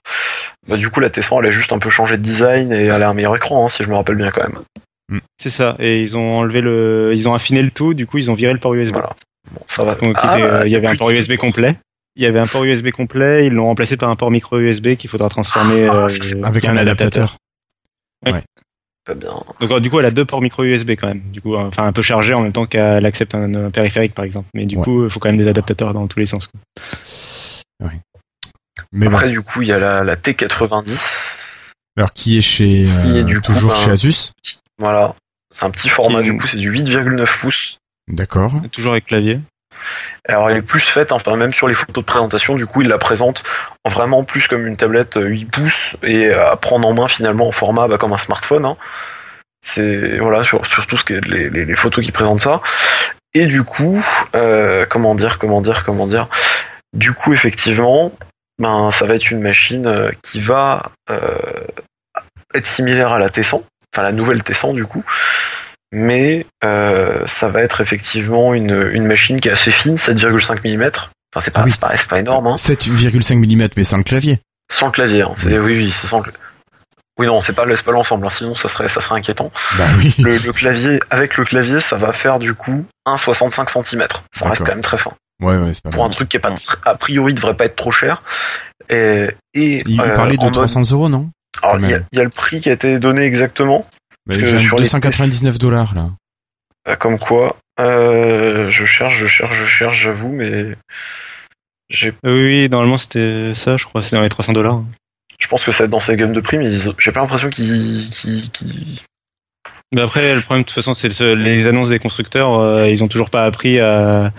[0.69, 3.03] Bah, du coup, la T100, elle a juste un peu changé de design et elle
[3.03, 4.59] a un meilleur écran, hein, si je me rappelle bien quand même.
[5.41, 5.77] C'est ça.
[5.79, 7.95] Et ils ont enlevé le, ils ont affiné le tout.
[7.95, 8.93] Du coup, ils ont viré le port USB.
[8.93, 9.15] Voilà.
[9.53, 9.95] Bon, ça va.
[9.95, 11.77] Donc, Ah, il, était, euh, il y avait un port USB complet.
[12.17, 13.47] Il y avait un port USB complet.
[13.47, 16.77] Ils l'ont remplacé par un port micro USB qu'il faudra transformer Ah, euh, Avec un
[16.77, 17.37] adaptateur.
[18.25, 19.43] Pas bien.
[19.61, 21.23] Donc euh, du coup, elle a deux ports micro USB quand même.
[21.31, 24.13] Du coup, euh, enfin un peu chargé en même temps qu'elle accepte un, un périphérique
[24.15, 24.49] par exemple.
[24.53, 24.85] Mais du Ouais.
[24.85, 26.47] coup, il faut quand même des adaptateurs dans tous les sens.
[26.49, 27.91] quoi.
[28.93, 31.73] Mais bon, Après, du coup, il y a la, la T90.
[31.97, 34.33] alors qui est chez euh, Qui est, du coup, toujours ben, chez Asus?
[34.79, 35.15] Voilà.
[35.51, 37.79] C'est un petit format, du coup, c'est du 8,9 pouces.
[38.09, 38.53] D'accord.
[38.73, 39.41] Toujours avec clavier.
[40.29, 42.89] Alors, elle est plus faite, enfin, même sur les photos de présentation, du coup, il
[42.89, 43.43] la présente
[43.85, 47.49] en vraiment plus comme une tablette euh, 8 pouces et à prendre en main finalement
[47.49, 48.65] en format bah, comme un smartphone.
[48.65, 48.77] hein.
[49.61, 52.61] C'est, voilà, sur, sur tout ce qui est les, les, les photos qui présentent ça.
[53.35, 54.03] Et du coup,
[54.35, 56.29] euh, comment dire, comment dire, comment dire,
[56.93, 58.13] du coup, effectivement,
[58.59, 61.39] ben, ça va être une machine euh, qui va euh,
[62.55, 63.63] être similaire à la T100,
[63.95, 65.03] enfin la nouvelle T100 du coup,
[65.93, 70.91] mais euh, ça va être effectivement une, une machine qui est assez fine, 7,5 mm.
[71.35, 71.73] Enfin, c'est pas, Ah oui.
[72.09, 72.55] pas, énorme, hein.
[72.55, 74.41] 7,5 mm mais sans le clavier.
[74.71, 75.33] Sans le clavier, hein.
[75.45, 76.31] Oui, oui, c'est sans le
[77.19, 79.51] Oui, non, c'est pas, pas l'ensemble, hein, sinon ça serait, ça serait inquiétant.
[79.77, 80.15] Bah oui.
[80.19, 84.07] Le, le clavier, avec le clavier, ça va faire du coup 1,65 cm.
[84.33, 85.13] Ça reste quand même très fin.
[85.43, 86.53] Ouais, ouais, pas Pour un truc qui est pas,
[86.85, 88.23] a priori, devrait pas être trop cher.
[88.91, 91.31] Et, et Il, euh, parlait de en mode- 300 euros, non?
[91.63, 92.07] Alors, il y, a- même.
[92.13, 93.87] il y a le prix qui a été donné exactement.
[94.27, 96.11] bah, que J'ai un sur les 299 dollars là.
[96.89, 100.75] Euh, Comme quoi, euh, je cherche, je cherche, je cherche, j'avoue, mais
[101.91, 104.83] j'ai, Oui, oui, normalement c'était ça, je crois, c'est dans les 300 dollars.
[105.39, 107.21] je pense que ça va être dans ces gammes de prix, mais ils- j'ai pas
[107.21, 109.01] l'impression qu'ils, qu'ils, qu'ils-
[109.95, 113.03] Mais après, le problème de toute façon, c'est le- les annonces des constructeurs, euh, ils
[113.05, 114.33] ont toujours pas appris à,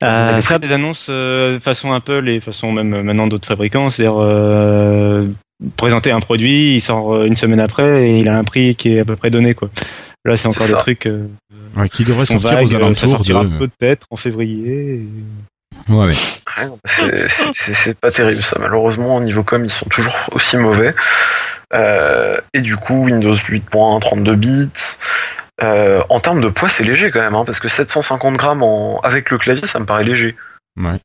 [0.00, 5.26] faire des annonces euh, façon Apple et façon même euh, maintenant d'autres fabricants, c'est-à-dire euh,
[5.76, 8.94] présenter un produit, il sort euh, une semaine après et il a un prix qui
[8.94, 9.70] est à peu près donné quoi.
[10.24, 10.76] Là, c'est encore ça.
[10.76, 11.26] trucs euh,
[11.76, 13.66] Ouais, qui devrait sortir aux euh, alentours de.
[13.66, 14.94] peut-être en février.
[14.94, 15.08] et-
[15.88, 16.12] Ouais, ouais.
[16.84, 18.56] C'est, pas terrible ça.
[18.58, 20.94] Malheureusement, au niveau com, ils sont toujours aussi mauvais.
[21.74, 24.68] Euh, et du coup, Windows 8.1, 32 bits.
[25.62, 29.00] Euh, en termes de poids, c'est léger quand même, hein, parce que 750 grammes en...
[29.00, 30.36] avec le clavier, ça me paraît léger.
[30.80, 30.98] ouais.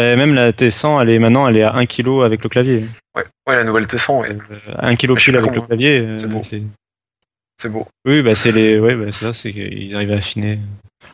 [0.00, 2.84] Bah, même la T100, elle est maintenant, elle est à 1 kg avec le clavier.
[3.14, 5.66] Ouais, ouais la nouvelle T100, ouais, Euh, 1 kg pile avec le comment.
[5.66, 5.98] clavier.
[6.00, 6.42] euh, C'est beau.
[6.42, 7.86] c'est- beau.
[8.06, 10.58] Oui, bah c'est les, ouais, bah ça, c'est qu'ils arrivent à affiner.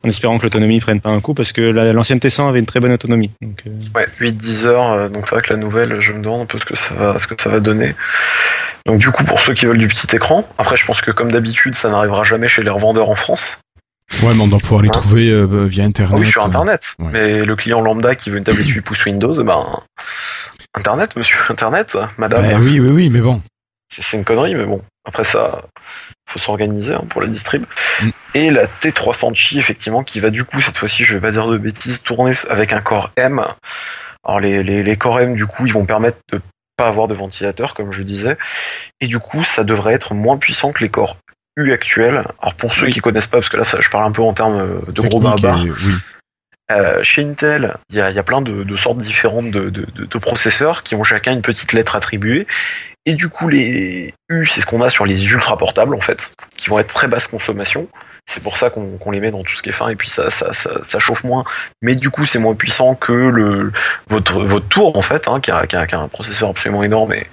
[0.04, 2.66] En espérant que l'autonomie prenne pas un coup, parce que la- l'ancienne T100 avait une
[2.66, 3.30] très bonne autonomie.
[3.42, 6.42] Donc, euh, Ouais, 8-10 heures, euh, donc c'est vrai que la nouvelle, je me demande
[6.42, 7.94] un peu ce que ça va, ce que ça va donner.
[8.86, 11.32] Donc du coup, pour ceux qui veulent du petit écran, après je pense que comme
[11.32, 13.58] d'habitude, ça n'arrivera jamais chez les revendeurs en France.
[14.22, 16.14] Ouais, mais on doit pouvoir les trouver euh, via internet.
[16.16, 16.46] Ah oui, sur euh.
[16.46, 16.94] Internet.
[16.98, 17.08] ouais.
[17.12, 19.80] Mais le client lambda qui veut une tablette 8 pouces Windows, eh ben
[20.74, 22.42] Internet, monsieur, Internet, madame.
[22.42, 23.42] Bah oui, oui, oui, mais bon.
[23.88, 24.82] C'est une connerie, mais bon.
[25.04, 25.62] Après ça,
[26.28, 27.64] faut s'organiser hein, pour la distrib.
[28.02, 28.08] Mm.
[28.34, 31.46] Et la T300 Chi, effectivement, qui va du coup, cette fois-ci, je vais pas dire
[31.46, 33.44] de bêtises, tourner avec un Core M.
[34.24, 36.40] Alors les, les, les Core M, du coup, ils vont permettre de
[36.76, 38.36] pas avoir de ventilateur, comme je disais.
[39.00, 41.16] Et du coup, ça devrait être moins puissant que les Core
[41.56, 42.24] U actuels.
[42.40, 42.92] Alors pour ceux Oui.
[42.92, 45.00] qui connaissent pas, parce que là, ça, je parle un peu en termes euh, de
[45.08, 45.62] gros barbares.
[45.62, 45.94] oui.
[46.72, 49.70] Euh, chez Intel, il y a, il y a plein de, de sortes différentes de,
[49.70, 52.44] de- de- de processeurs qui ont chacun une petite lettre attribuée.
[53.04, 56.32] Et du coup, les U, c'est ce qu'on a sur les ultra portables, en fait,
[56.56, 57.86] qui vont être très basse consommation.
[58.28, 60.10] C'est pour ça qu'on qu'on les met dans tout ce qui est fin, et puis
[60.10, 61.44] ça, ça, ça, ça chauffe moins.
[61.80, 63.72] Mais du coup, c'est moins puissant que le,
[64.08, 66.82] votre, votre tour, en fait, hein, qui, a, qui a- qui a un processeur absolument
[66.82, 67.26] énorme et,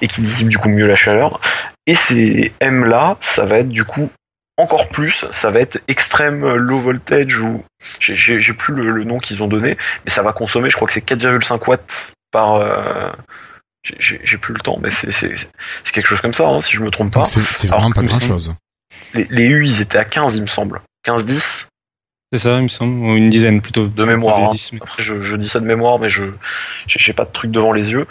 [0.00, 1.40] et qui dissipe du coup mieux la chaleur.
[1.86, 4.10] Et ces M-là, ça va être du coup
[4.56, 7.62] encore plus, ça va être extrême low voltage ou
[8.00, 10.76] j'ai- j'ai j'ai plus le, le nom qu'ils ont donné, mais ça va consommer, je
[10.76, 12.54] crois que c'est 4,5 watts par.
[12.56, 13.10] euh,
[13.98, 15.34] j'ai- plus le temps, mais c'est c'est-
[15.84, 17.26] c'est quelque chose comme ça, hein, si je me trompe pas.
[17.40, 18.54] Donc c'est vraiment pas grand chose.
[19.14, 20.80] Les, les U, ils étaient à 15, il me semble.
[21.06, 21.64] 15-10
[22.30, 23.86] c'est ça, il me semble, ou une dizaine plutôt.
[23.86, 24.50] de mémoire.
[24.50, 24.52] hein.
[24.52, 26.24] 10, mais- Après, je, je dis ça de mémoire, mais je
[26.86, 28.06] j'ai pas de truc devant les yeux.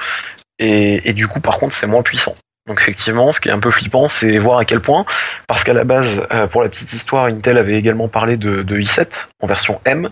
[0.57, 2.33] Et, et du coup, par contre, c'est moins puissant.
[2.67, 5.05] Donc effectivement, ce qui est un peu flippant, c'est voir à quel point,
[5.47, 8.79] parce qu'à la base, euh, pour la petite histoire, Intel avait également parlé de, de
[8.79, 10.09] i7 en version M.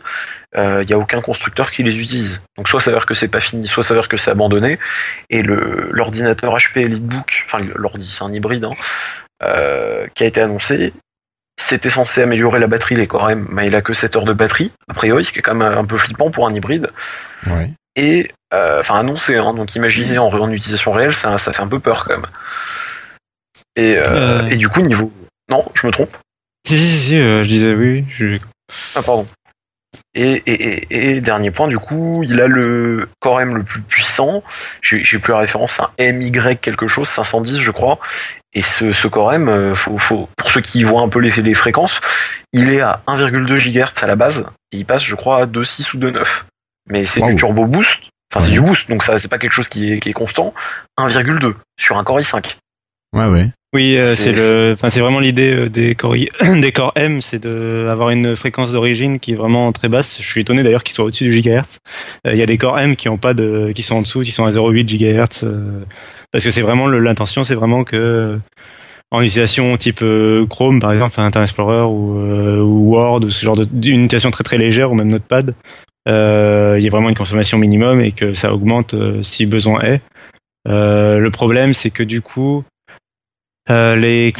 [0.55, 2.41] Euh, Il n'y a aucun constructeur qui les utilise.
[2.57, 4.29] Donc soit ça veut dire que c'est pas fini, soit ça veut dire que c'est
[4.31, 4.77] abandonné.
[5.31, 8.73] Et le l'ordinateur HP EliteBook, enfin l'ordi, c'est un hybride, hein,
[9.43, 10.93] euh, qui a été annoncé,
[11.59, 14.33] c'était censé améliorer la batterie, les Core M, mais il a que 7 heures de
[14.33, 16.89] batterie, a priori, ce qui est quand même un peu flippant pour un hybride.
[17.47, 17.69] Ouais.
[17.95, 21.67] Et, euh, enfin, annoncé, hein, donc imaginez en, en utilisation réelle, ça, ça fait un
[21.67, 22.27] peu peur quand même.
[23.77, 24.47] Et, euh, Euh.
[24.49, 25.11] et du coup, niveau.
[25.49, 26.15] Non, je me trompe
[26.67, 28.37] Si, si, si, euh, je disais oui, je...
[28.95, 29.27] Ah, pardon.
[30.13, 33.81] Et, et, et, et dernier point, du coup, il a le Core M le plus
[33.81, 34.43] puissant.
[34.81, 36.31] J'ai plus la référence, un MY
[36.61, 37.99] quelque chose, 510 je crois.
[38.57, 41.29] Et ce, ce Core M, euh, faut, faut, pour ceux qui voient un peu les,
[41.31, 41.99] les fréquences,
[42.53, 45.93] il est à 1,2 GHz à la base, et il passe je crois à 2,6
[45.95, 46.25] ou 2,9.
[46.89, 47.29] Mais c'est Wow.
[47.31, 49.99] du turbo boost, enfin c'est du boost, donc ça c'est pas quelque chose qui est,
[49.99, 50.53] qui est constant.
[50.97, 52.55] 1,2 sur un Core i5.
[53.15, 53.47] Ouais, ouais.
[53.73, 56.15] Oui, euh, C'est- le, enfin c'est vraiment l'idée euh, des corps,
[56.61, 60.17] des corps M, c'est de avoir une fréquence d'origine qui est vraiment très basse.
[60.21, 61.79] Je suis étonné d'ailleurs qu'ils soient au-dessus du gigahertz.
[62.25, 64.21] Euh, Il y a des corps M qui ont pas de, qui sont en dessous,
[64.21, 65.83] qui sont à 0,8 gigahertz, euh,
[66.31, 68.37] parce que c'est vraiment le- l'intention, c'est vraiment que euh,
[69.11, 73.43] en utilisation type euh, Chrome par exemple, Internet Explorer ou, euh, ou Word ou ce
[73.43, 75.53] genre de d'une utilisation très très légère ou même Notepad,
[76.07, 79.81] euh, il y a vraiment une consommation minimum et que ça augmente euh, si besoin
[79.81, 80.01] est.
[80.67, 82.63] Euh, le problème, c'est que du coup,
[83.69, 84.31] euh, les,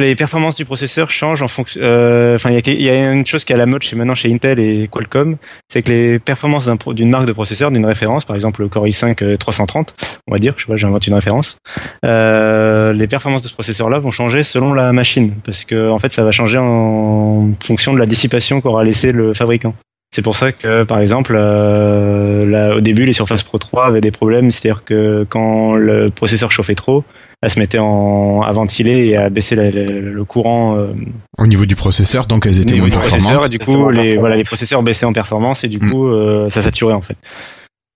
[0.00, 1.80] les performances du processeur changent en fonction.
[1.82, 4.14] euh, Enfin, il y, y a une chose qui est à la mode chez maintenant
[4.14, 5.36] chez Intel et Qualcomm,
[5.68, 9.22] c'est que les performances d'une marque de processeur, d'une référence, par exemple le Core i5
[9.22, 9.94] euh, 330,
[10.26, 11.58] on va dire, je sais pas, j'invente une référence.
[12.04, 16.12] Euh, les performances de ce processeur-là vont changer selon la machine, parce que en fait,
[16.12, 19.74] ça va changer en fonction de la dissipation qu'aura laissé le fabricant.
[20.14, 24.00] C'est pour ça que, par exemple, euh, là, au début, les Surface Pro 3 avaient
[24.00, 27.02] des problèmes, c'est-à-dire que quand le processeur chauffait trop,
[27.42, 30.92] elle se mettait en, à ventiler et à baisser la- la- le courant euh,
[31.36, 33.46] Au niveau du processeur, donc elles au étaient niveau moins du processeur, performantes.
[33.46, 34.20] et du coup, les, performant.
[34.20, 35.90] voilà, les processeurs baissaient en performance et du Mm.
[35.90, 37.16] coup, euh, ça saturait en fait.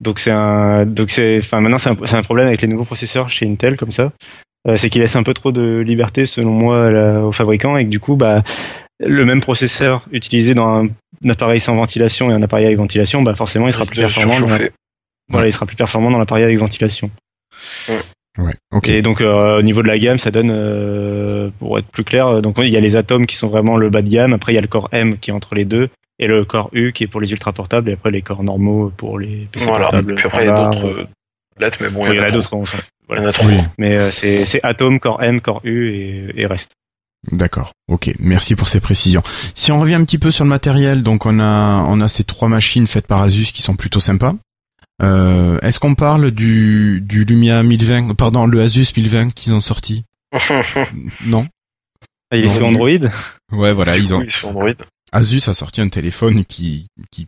[0.00, 2.84] Donc c'est un, donc c'est, enfin maintenant c'est un, c'est un problème avec les nouveaux
[2.84, 4.10] processeurs chez Intel comme ça,
[4.66, 7.76] Euh, c'est qu'ils laissent un peu trop de liberté selon moi à la- aux fabricants
[7.78, 8.42] et que du coup, bah,
[9.01, 10.86] le même processeur utilisé dans un,
[11.24, 14.40] un appareil sans ventilation et un appareil avec ventilation, bah forcément il sera plus performant.
[14.40, 14.59] Dans,
[15.30, 17.11] voilà, il sera plus performant dans l'appareil avec ventilation.
[18.38, 18.88] Ouais, ok.
[18.88, 22.28] Et donc euh, au niveau de la gamme, ça donne, euh, pour être plus clair,
[22.28, 24.32] euh, donc il y a les atomes qui sont vraiment le bas de gamme.
[24.32, 25.88] Après il y a le corps M qui est entre les deux
[26.20, 28.92] et le corps U qui est pour les ultra portables et après les corps normaux
[28.96, 29.86] pour les PC Voilà.
[29.86, 30.14] portables.
[30.14, 31.07] Puis après, il y a d'autres euh,
[31.59, 32.55] lettres, mais bon, il y en a d'autres.
[32.55, 32.78] on s'en-
[33.11, 33.46] Il y en a trop.
[33.46, 33.57] Oui.
[33.76, 36.70] Mais euh, c'est c'est atome, corps M, corps U et, et reste.
[37.32, 37.72] D'accord.
[37.88, 38.10] Ok.
[38.20, 39.22] Merci pour ces précisions.
[39.54, 42.24] Si on revient un petit peu sur le matériel, donc on a on a ces
[42.24, 44.34] trois machines faites par Asus qui sont plutôt sympas.
[45.02, 50.04] Euh, Est-ce qu'on parle du du Lumia 1020, pardon, le Asus 1020 qu'ils ont sorti
[51.26, 51.46] Non.
[52.30, 52.88] Ah, il est sur Android?
[53.52, 54.70] Ouais, voilà, ils ont Oui, sur Android.
[55.12, 57.26] Asus a sorti un téléphone qui qui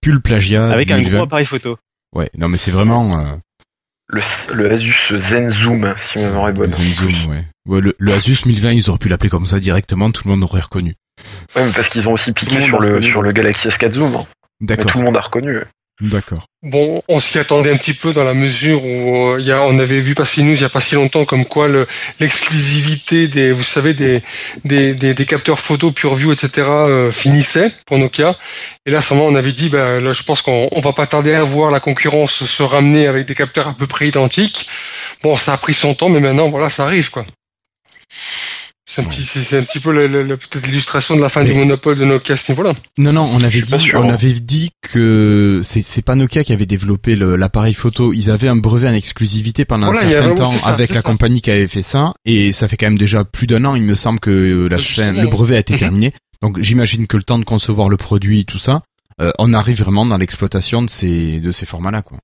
[0.00, 1.16] pue le plagiat Avec un 1020.
[1.16, 1.76] gros appareil photo.
[2.14, 3.36] Ouais, non mais c'est vraiment euh,
[4.12, 4.20] Le,
[4.54, 6.70] le Asus Zen Zoom, si ma mémoire est bonne.
[6.70, 7.44] le Zenzoom, ouais.
[7.68, 10.42] Ouais, le, le Asus 1020, ils auraient pu l'appeler comme ça directement, tout le monde
[10.42, 10.94] aurait reconnu.
[11.54, 13.06] Ouais, mais parce qu'ils ont aussi piqué sur le, reconnu.
[13.10, 14.14] sur le Galaxy S4 Zoom.
[14.16, 14.26] hein.
[14.60, 14.86] D'accord.
[14.86, 15.58] tout le monde a reconnu.
[16.00, 16.46] D'accord.
[16.62, 19.62] Bon, on s'y attendait un petit peu dans la mesure où euh, il y a,
[19.62, 21.86] on avait vu passer news il y a pas si longtemps comme quoi le-
[22.20, 24.22] l'exclusivité des, vous savez, des,
[24.64, 26.68] des, des, capteurs photo PureView, etc.
[26.68, 28.36] euh, finissait pour Nokia.
[28.86, 31.34] Et là, moment, on avait dit, ben là, je pense qu'on on va pas tarder
[31.34, 34.68] à voir la concurrence se ramener avec des capteurs à peu près identiques.
[35.22, 37.26] Bon, ça a pris son temps, mais maintenant, voilà, ça arrive, quoi.
[38.92, 41.58] C'est un petit, c'est c'est un petit peu peut-être l'illustration de la fin Mais- du
[41.60, 42.72] monopole de Nokia à ce niveau-là.
[42.98, 44.14] Non, non, on avait dit, sûr, on hein.
[44.14, 48.12] avait dit que c'est pas Nokia qui avait développé l'appareil photo.
[48.12, 51.08] Ils avaient un brevet en exclusivité pendant Voilà, un certain temps ça, avec la ça.
[51.08, 53.76] compagnie qui avait fait ça, et ça fait quand même déjà plus d'un an.
[53.76, 55.22] Il me semble que euh, la fin, Justement.
[55.22, 55.78] le brevet a été Mhm.
[55.78, 56.12] terminé.
[56.42, 58.82] Donc j'imagine que le temps de concevoir le produit, tout ça,
[59.20, 62.18] euh, on arrive vraiment dans l'exploitation de ces de ces formats-là, quoi.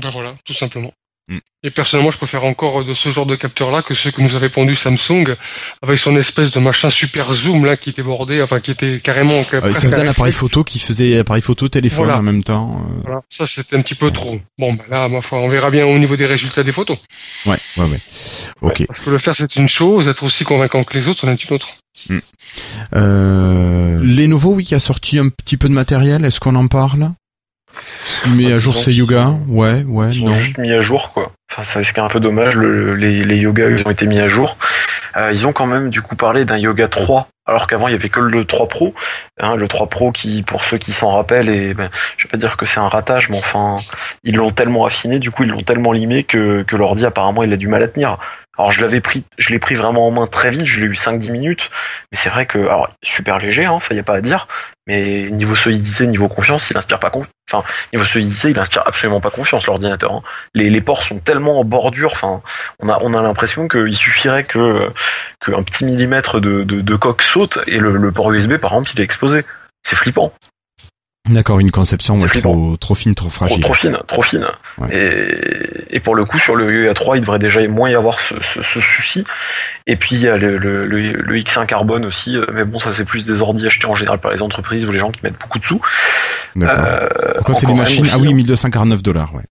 [0.00, 0.92] Ben voilà, tout simplement.
[1.28, 1.38] Mm.
[1.62, 4.48] Et personnellement, je préfère encore de ce genre de capteur-là que ceux que nous avait
[4.48, 5.36] pondu Samsung
[5.80, 9.38] avec son espèce de machin super zoom là qui était bordé, enfin qui était carrément.
[9.54, 12.18] Euh, presque ça faisait un appareil photo qui faisait appareil photo téléphone Voilà.
[12.18, 12.84] en même temps.
[12.90, 14.40] euh, Voilà, ça c'était un petit peu trop.
[14.58, 16.98] Bon, ben là, ma foi, on verra bien au niveau des résultats des photos.
[17.46, 18.00] Ouais, ouais, ouais.
[18.62, 18.84] Ok.
[18.88, 21.44] Parce que le faire c'est une chose, être aussi convaincant que les autres, c'en est
[21.44, 21.68] une autre.
[22.94, 26.24] Euh, Lenovo, oui, qui a sorti un petit peu de matériel.
[26.24, 27.12] Est-ce qu'on en parle?
[28.36, 29.32] Mais à jour, c'est Yuga.
[29.48, 30.32] Ouais, ouais, Ils non.
[30.32, 31.32] ont juste mis à jour, quoi.
[31.50, 32.56] Enfin, c'est ce qui est un peu dommage.
[32.56, 34.56] Le, les, les yoga, ils ont été mis à jour.
[35.16, 37.28] Euh, ils ont quand même, du coup, parlé d'un yoga 3.
[37.44, 38.94] Alors qu'avant, il y avait que le 3 Pro.
[39.40, 42.36] Hein, le 3 Pro qui, pour ceux qui s'en rappellent, et ben, je vais pas
[42.36, 43.76] dire que c'est un ratage, mais enfin,
[44.22, 47.52] ils l'ont tellement affiné, du coup, ils l'ont tellement limé que, que l'ordi, apparemment, il
[47.52, 48.16] a du mal à tenir.
[48.58, 50.92] Alors, je l'avais pris, je l'ai pris vraiment en main très vite, je l'ai eu
[50.92, 51.70] 5-10 minutes.
[52.10, 54.46] Mais c'est vrai que, alors, super léger, hein, ça y a pas à dire.
[54.86, 57.32] Mais niveau solidité, niveau confiance, il inspire pas confiance.
[57.50, 60.12] Enfin, niveau solidité, il inspire absolument pas confiance, l'ordinateur.
[60.12, 60.22] hein
[60.54, 62.42] les, les ports sont tellement en bordure, enfin,
[62.80, 64.90] on a, on a l'impression qu'il suffirait que
[65.44, 68.90] qu'un petit millimètre de, de, de coque saute et le, le port USB, par exemple,
[68.94, 69.44] il est exposé.
[69.82, 70.32] C'est flippant,
[71.32, 73.60] D'accord, une conception ouais, trop, trop fine, trop fragile.
[73.62, 74.46] trop fine, trop fine.
[74.78, 74.88] Ouais.
[75.90, 78.18] Et, et pour le coup, sur le UA 3, il devrait déjà moins y avoir
[78.20, 79.24] ce, ce, ce souci.
[79.86, 82.78] Et puis il y a le, le, le, le X1 carbone aussi, euh, mais bon,
[82.78, 85.20] ça c'est plus des ordi achetés en général par les entreprises ou les gens qui
[85.22, 85.80] mettent beaucoup de sous.
[86.54, 86.84] D'accord.
[86.86, 88.06] Euh, Pourquoi c'est les machines?
[88.12, 88.34] Ah oui, hein.
[88.34, 89.42] 1249 dollars, ouais.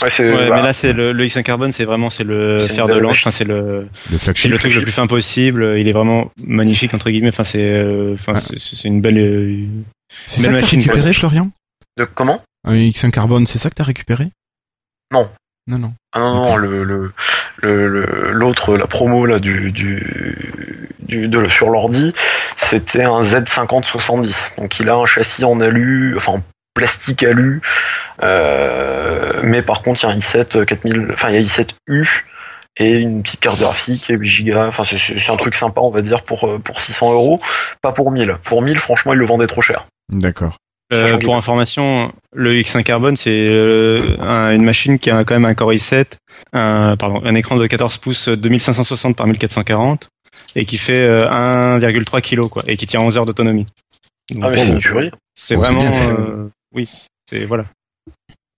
[0.00, 2.86] Ouais, Ouais, bah, mais là c'est le, le X1 carbone, c'est vraiment c'est le fer
[2.86, 3.16] de lance.
[3.18, 4.50] Enfin, c'est le Le flagship.
[4.52, 5.74] le truc le plus fin possible.
[5.78, 7.28] Il est vraiment magnifique entre guillemets.
[7.30, 8.38] Enfin, c'est euh, Ouais.
[8.58, 9.66] c'est une belle.
[10.10, 11.12] Euh, C'est ça que t'as récupéré.
[11.12, 11.50] Florian?
[11.96, 12.42] De, comment?
[12.64, 14.30] Un X1 carbone, c'est ça que t'as récupéré?
[15.12, 15.30] Non.
[15.66, 15.92] Non, non.
[16.12, 17.12] Ah non, non, le, le,
[17.58, 22.14] le, le- l'autre, la promo là du, du, du de, sur l'ordi,
[22.56, 24.56] c'était un Z5070.
[24.56, 26.42] Donc il a un châssis en alu, enfin en
[26.74, 27.60] plastique alu,
[28.22, 32.08] euh, mais par contre il y a un i7 4000, enfin il y a i7U
[32.78, 34.56] et une petite carte graphique et 8 Go.
[34.58, 37.40] Enfin c'est, c'est c'est un truc sympa on va dire pour euh, pour 600 euros,
[37.82, 38.36] pas pour 1000.
[38.44, 39.86] Pour 1000 franchement ils le vendaient trop cher.
[40.10, 40.56] D'accord.
[40.90, 45.34] Euh, pour a- information, le X1 Carbone, c'est euh, un- une machine qui a quand
[45.34, 46.06] même un Core i7,
[46.54, 50.08] un, pardon, un écran de 14 pouces 2560 par 1440
[50.56, 53.66] et qui fait euh, 1,3 kg quoi, et qui tient 11 heures d'autonomie.
[54.30, 55.10] Donc, Ah mais c'est une tuerie.
[55.38, 56.88] c'est vraiment, euh, oui,
[57.28, 57.64] c'est voilà.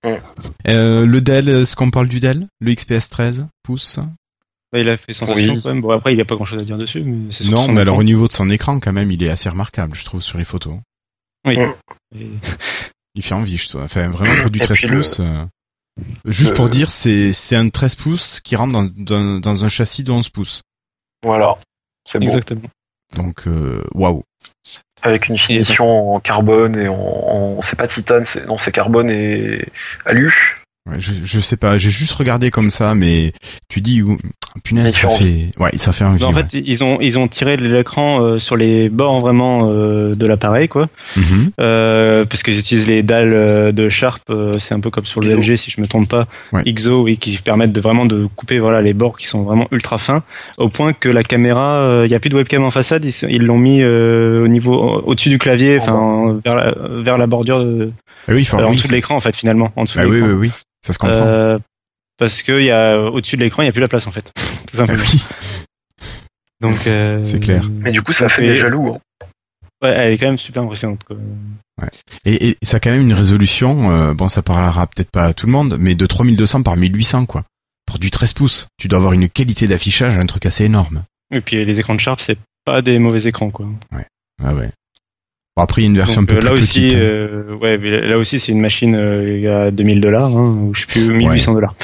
[0.05, 3.99] Euh, le Dell, est-ce qu'on parle du Dell Le XPS 13 pouces
[4.73, 5.61] Bah, il a fait sensation Oui.
[5.63, 5.81] quand même.
[5.83, 7.69] Bon après, il y a pas grand chose à dire dessus, mais c'est surtout Non,
[7.73, 10.23] mais alors au niveau de son écran, quand même, il est assez remarquable, je trouve,
[10.23, 10.77] sur les photos.
[11.47, 11.59] Oui.
[11.59, 11.75] Mm.
[12.17, 12.31] Et-
[13.17, 13.83] Il fait envie, je trouve.
[13.83, 15.21] Enfin, vraiment pour du Et 13 puis le- pouces.
[15.21, 15.45] euh,
[16.25, 19.69] Juste le- pour dire, c'est c'est un 13 pouces qui rentre dans, dans, dans un
[19.69, 20.63] châssis de 11 pouces.
[21.25, 21.57] Voilà.
[22.07, 22.27] C'est bon.
[22.29, 22.69] Exactement.
[23.17, 24.23] Donc, euh, waouh.
[25.03, 29.67] Avec une finition en carbone et en, c'est pas titane, c'est non c'est carbone et
[30.05, 30.60] alu.
[30.89, 33.33] Ouais, je, je sais pas, j'ai juste regardé comme ça, mais
[33.69, 34.17] tu dis, ouh,
[34.65, 36.25] punaise, ça fait, ouais, ça fait envie.
[36.25, 36.43] en ouais.
[36.43, 40.69] fait, ils ont ils ont tiré l'écran euh, sur les bords vraiment euh, de l'appareil,
[40.69, 40.89] quoi.
[41.17, 41.51] Mhm.
[41.61, 45.31] Euh, parce qu'ils utilisent les dalles de Sharp, euh, c'est un peu comme sur le.
[45.31, 46.65] LG si je me trompe pas, Ouais.
[46.73, 49.99] XO, oui, qui permettent de vraiment de couper voilà les bords qui sont vraiment ultra
[49.99, 50.23] fins,
[50.57, 53.59] au point que la caméra, il n'y a plus de webcam en façade, ils l'ont
[53.59, 54.73] mis euh, au niveau
[55.05, 57.93] au-dessus du clavier, En enfin vers la, vers la bordure, de,
[58.27, 60.21] Ah oui, euh, en dessous de l'écran en fait finalement, en dessous Bah de oui,
[60.23, 60.51] oui, oui,
[60.83, 61.17] ça se comprend.
[61.27, 61.59] Euh,
[62.19, 64.11] parce que il y a au-dessus de l'écran, il n'y a plus la place en
[64.13, 65.03] fait, tout Ah simplement.
[65.13, 65.25] oui.
[66.61, 67.65] Donc euh, C'est clair.
[67.71, 68.95] Mais du coup ça fait et- des jaloux.
[68.95, 69.27] hein.
[69.83, 71.05] Ouais, elle est quand même super impressionnante.
[71.05, 71.17] Quoi.
[72.27, 75.33] Et, et ça a quand même une résolution, euh, bon, ça parlera peut-être pas à
[75.33, 77.45] tout le monde, mais de 3200 par 1800, quoi.
[77.87, 81.05] Pour du 13 pouces, tu dois avoir une qualité d'affichage, un truc assez énorme.
[81.31, 82.37] Et puis les écrans de Sharp, c'est
[82.67, 83.67] pas des mauvais écrans quoi.
[84.45, 84.71] Ah ouais.
[85.57, 86.95] Bon, après, il y a une version Donc, un peu euh, plus là aussi, petite.
[86.95, 86.99] hein.
[87.01, 90.81] euh, ouais, mais là aussi c'est une machine euh, à 2000 dollars, hein, ou je
[90.83, 91.75] sais plus 1800 dollars.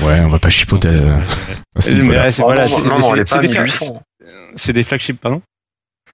[0.00, 1.18] Ouais, on va pas chipoter euh,
[1.80, 4.02] c'est voilà, des, 1800.
[4.56, 5.42] c'est des flagships, pardon.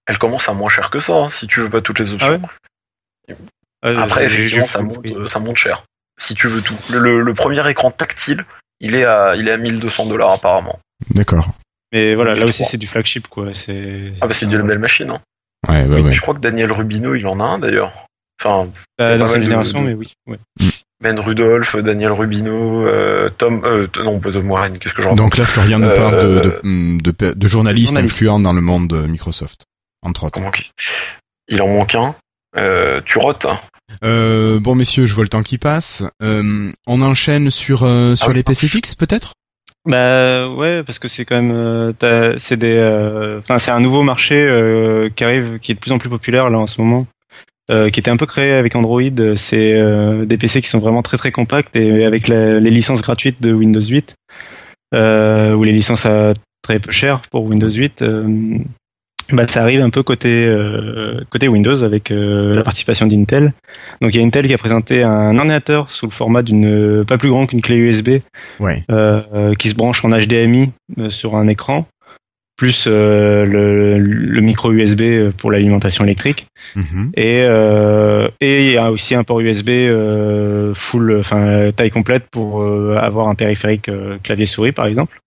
[0.06, 2.40] Elle commence à moins cher que ça hein, si tu veux pas toutes les options.
[3.82, 5.82] Ah, Après j'ai- effectivement ça monte, ça monte cher.
[6.18, 6.74] Si tu veux tout.
[6.90, 8.44] Le, le- le premier écran tactile,
[8.80, 10.78] il est à il est à 1200 dollars apparemment.
[11.10, 11.48] D'accord.
[11.92, 12.70] Mais voilà, là aussi 2003.
[12.70, 13.48] c'est du flagship quoi.
[13.54, 14.12] C'est.
[14.20, 15.10] Ah bah c'est une belle machine.
[15.10, 15.20] Hein.
[15.68, 16.12] Ouais, ouais, ouais.
[16.12, 17.92] Je crois que Daniel Rubino il en a un d'ailleurs.
[18.40, 20.12] Enfin pas dans de- génération, de- mais oui.
[20.26, 20.38] ouais.
[21.02, 25.18] Ben Rudolph, Daniel Rubino, euh, Tom, euh, non pas Tom Warren, qu'est-ce que je raconte
[25.18, 28.12] Donc là, Florian nous Euh, parle de, de, hum, de, de, de journalistes Journaliste.
[28.14, 29.64] influents dans le monde de Microsoft,
[30.02, 30.40] entre autres.
[31.48, 32.14] Il en manque un.
[32.56, 33.44] Euh, tu rotes.
[33.44, 33.58] hein.
[34.04, 36.02] Euh, bon, messieurs, je vois le temps qui passe.
[36.22, 38.36] Euh, on enchaîne sur, euh, sur Ah oui.
[38.36, 39.32] les PC fixes, peut-être?
[39.86, 41.52] Bah ouais, parce que c'est quand même,
[42.02, 45.80] euh, c'est des, euh, enfin c'est un nouveau marché euh, qui arrive, qui est de
[45.80, 47.06] plus en plus populaire là en ce moment,
[47.70, 49.00] euh, qui était un peu créé avec Android.
[49.36, 53.00] C'est euh, des PC qui sont vraiment très très compacts et avec la- les licences
[53.00, 54.16] gratuites de Windows 8
[54.94, 58.02] euh, ou les licences à très peu cher pour Windows 8.
[59.32, 63.52] Bah, ça arrive un peu côté euh, côté Windows avec euh, la participation d'Intel.
[64.00, 67.18] Donc il y a Intel qui a présenté un ordinateur sous le format d'une pas
[67.18, 68.18] plus grand qu'une clé USB
[68.60, 68.84] Ouais.
[68.90, 71.86] euh, euh, qui se branche en HDMI euh, sur un écran,
[72.56, 76.46] plus euh, le, le micro USB pour l'alimentation électrique.
[76.74, 77.10] Mhm.
[77.16, 82.26] Et euh, et il y a aussi un port USB euh, full, enfin taille complète
[82.30, 85.18] pour euh, avoir un périphérique euh, clavier souris par exemple.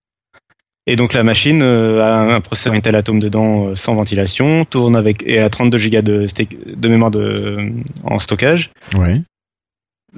[0.86, 4.96] Et donc la machine euh, a un processeur Intel Atom dedans euh, sans ventilation, tourne
[4.96, 6.26] avec et à 32 Go de,
[6.74, 7.70] de mémoire de,
[8.04, 9.20] en stockage Ouais.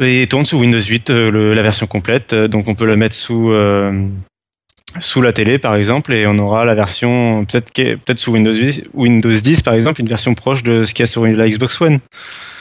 [0.01, 2.33] et tourne sous Windows 8 euh, le- la version complète.
[2.33, 4.07] Euh, Donc on peut la mettre sous euh,
[5.01, 8.83] sous la télé par exemple et on aura la version peut-être peut-être sous Windows 10,
[8.95, 11.81] Windows 10 par exemple une version proche de ce qu'il y a sur la Xbox
[11.81, 11.99] One.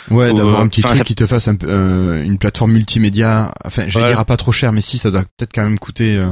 [0.10, 2.72] Ouais, Ou, d'avoir un petit truc ça- qui te fasse un peu, euh, une plateforme
[2.72, 3.54] multimédia.
[3.64, 4.12] Enfin, j'allais Ouais.
[4.12, 6.16] dire à pas trop cher, mais si, ça doit peut-être quand même coûter.
[6.16, 6.28] euh,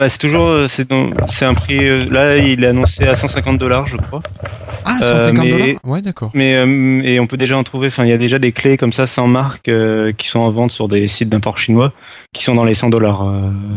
[0.00, 3.88] Bah, c'est toujours euh, c'est un prix euh, là il est annoncé à 150 dollars
[3.88, 4.22] je crois.
[4.84, 6.30] Ah, Euh, 150 mais- dollars Ouais, d'accord.
[6.34, 7.88] Mais euh, et on peut déjà en trouver.
[7.88, 10.50] Enfin, il y a déjà des clés comme ça sans marque euh, qui sont en
[10.50, 11.92] vente sur des sites d'import chinois
[12.32, 13.24] qui sont dans les 100 dollars.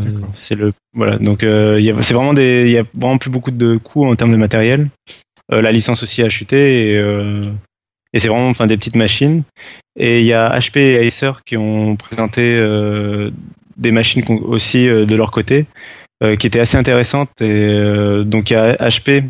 [0.04, 0.28] D'accord.
[0.36, 1.18] c'est le voilà.
[1.18, 2.62] Donc euh, il y a- c'est vraiment des.
[2.66, 4.88] Il y a vraiment plus beaucoup de coûts en termes de matériel.
[5.52, 7.50] Euh, la licence aussi a chuté et euh,
[8.12, 9.42] et c'est vraiment enfin des petites machines.
[9.98, 13.30] Et il y a HP et Acer qui ont présenté euh,
[13.76, 15.64] des machines aussi euh, de leur côté euh,
[16.36, 17.30] qui étaient assez intéressantes.
[17.40, 19.24] Et euh, donc il y a HP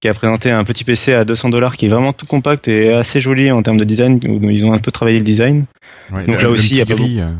[0.00, 2.92] qui a présenté un petit PC à 200 dollars qui est vraiment tout compact et
[2.92, 4.20] assez joli en termes de design.
[4.28, 5.64] où Ils ont un peu travaillé le design.
[6.12, 7.32] Ouais, donc là aussi, il y a pas euh,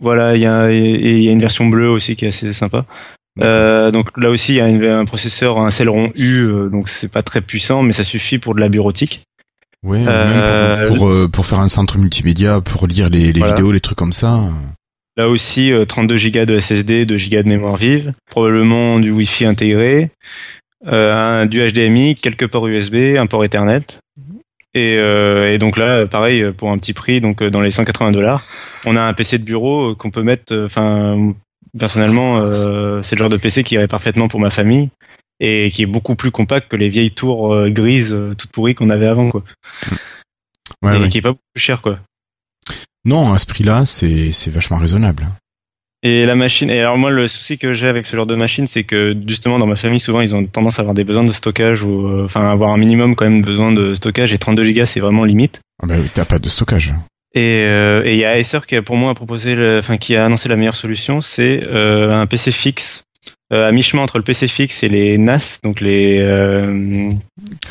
[0.00, 2.52] Voilà, il y a, et il y a une version bleue aussi qui est assez
[2.52, 2.84] sympa.
[3.40, 6.88] Euh, donc là aussi, il y a une- un processeur, un Celeron U, euh, donc
[6.88, 9.22] c'est pas très puissant, mais ça suffit pour de la bureautique.
[9.84, 13.38] Ouais, Euh, même pour, pour, euh, pour faire un centre multimédia, pour lire les, les
[13.38, 13.54] Voilà.
[13.54, 14.40] vidéos, les trucs comme ça.
[15.16, 19.46] Là aussi, euh, 32 Go de SSD, 2 Go de mémoire vive, probablement du Wi-Fi
[19.46, 20.10] intégré,
[20.86, 23.98] euh, un, du HDMI, quelques ports USB, un port Ethernet.
[24.74, 28.12] Et, euh, et donc là, pareil, pour un petit prix, donc euh, dans les 180
[28.12, 28.42] dollars,
[28.84, 30.52] on a un PC de bureau euh, qu'on peut mettre.
[30.52, 31.32] euh, Enfin,
[31.78, 34.90] personnellement, euh, c'est le genre de PC qui irait parfaitement pour ma famille
[35.40, 38.74] et qui est beaucoup plus compact que les vieilles tours euh, grises euh, toutes pourries
[38.74, 39.44] qu'on avait avant, quoi.
[40.82, 41.08] Ouais, et ouais.
[41.08, 41.98] qui est pas beaucoup plus cher, quoi.
[43.06, 45.26] Non, à ce prix-là, c'est c'est vachement raisonnable.
[46.02, 48.66] Et la machine, et alors moi le souci que j'ai avec ce genre de machine,
[48.66, 51.32] c'est que justement dans ma famille souvent ils ont tendance à avoir des besoins de
[51.32, 54.84] stockage ou euh, enfin avoir un minimum quand même besoin de stockage et 32 Go
[54.84, 55.60] c'est vraiment limite.
[55.82, 56.92] Ah bah oui, t'as pas de stockage.
[57.34, 60.14] Et euh, et il y a Acer qui a pour moi proposé, le- enfin qui
[60.16, 63.02] a annoncé la meilleure solution, c'est euh, un PC fixe
[63.50, 66.18] à mi-chemin entre le PC fixe et les NAS, donc les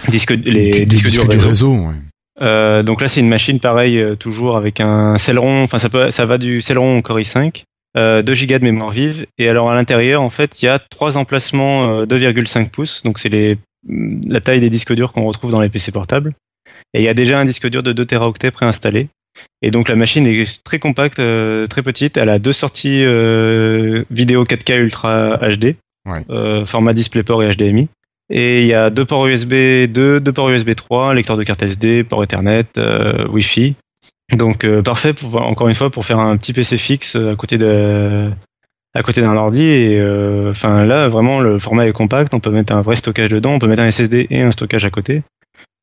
[0.10, 1.48] disques les Des disques durs du réseau.
[1.48, 1.76] réseau.
[1.76, 1.96] ouais.
[2.42, 5.64] Euh, donc là, c'est une machine pareil, euh, toujours avec un Celeron.
[5.64, 7.64] Enfin, ça peut, ça va du Celeron au Core i5,
[7.98, 9.26] euh, 2 Go de mémoire vive.
[9.38, 13.02] Et alors à l'intérieur, en fait, il y a trois emplacements euh, 2,5 pouces.
[13.04, 13.58] Donc c'est les
[13.88, 16.34] la taille des disques durs qu'on retrouve dans les PC portables.
[16.96, 19.10] Et il y a déjà un disque dur de 2 Teraoctets préinstallé.
[19.62, 22.18] Et donc la machine est très compacte, euh, très petite.
[22.18, 25.76] Elle a deux sorties euh, vidéo 4K Ultra HD,
[26.08, 26.24] Ouais.
[26.30, 27.88] euh, format DisplayPort et HDMI.
[28.30, 29.54] Et il y a deux ports USB
[29.88, 33.76] 2, deux ports USB 3, lecteur de carte SD, port Ethernet, euh, Wi-Fi.
[34.32, 37.36] Donc euh, parfait pour encore une fois pour faire un petit PC fixe euh, à
[37.36, 38.32] côté de
[38.96, 42.50] à côté d'un ordi et euh, enfin là vraiment le format est compact, on peut
[42.50, 45.22] mettre un vrai stockage dedans, on peut mettre un SSD et un stockage à côté.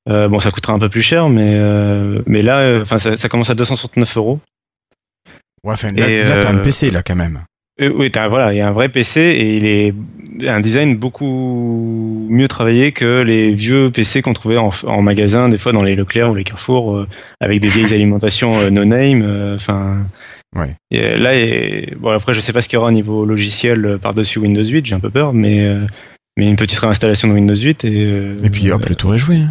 [0.09, 3.29] Euh, bon ça coûtera un peu plus cher mais euh, mais là enfin ça, ça
[3.29, 4.41] commence à 269 euros.
[5.65, 7.45] Ouais, enfin, là, t'as un PC, là, quand même.
[7.81, 9.95] Euh, oui, voilà, il y a un vrai PC et il est
[10.49, 15.59] un design beaucoup mieux travaillé que les vieux PC qu'on trouvait en, en magasin, des
[15.59, 17.09] fois dans les Leclerc ou les Carrefour, euh,
[17.41, 19.23] avec des vieilles alimentations euh, no name.
[19.23, 19.99] euh, Enfin,
[20.55, 20.75] Ouais.
[20.91, 23.99] et, là, et, bon après, je sais pas ce qu'il y aura au niveau logiciel
[24.03, 25.67] par-dessus Windows 8, j'ai un peu peur, mais
[26.37, 29.37] mais une petite réinstallation de Windows 8 et Et puis, hop, le tour est joué.
[29.37, 29.49] hein.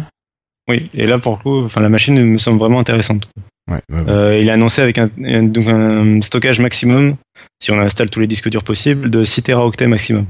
[0.68, 0.90] oui.
[0.94, 3.26] Et là, pour le coup, enfin, la machine me semble vraiment intéressante.
[3.68, 4.42] Ouais, ouais, ouais.
[4.42, 5.10] Il a annoncé avec un-
[5.42, 7.16] donc un stockage maximum,
[7.62, 10.26] si on installe tous les disques durs possibles, de 6 teraoctets maximum.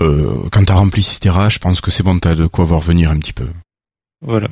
[0.00, 3.10] Euh, quand t'as rempli Citera, je pense que c'est bon, t'as de quoi voir venir
[3.10, 3.48] un petit peu.
[4.20, 4.48] Voilà.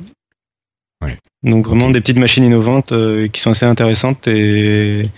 [1.03, 1.17] Ouais.
[1.43, 5.09] Donc vraiment des petites machines innovantes euh, qui sont assez intéressantes et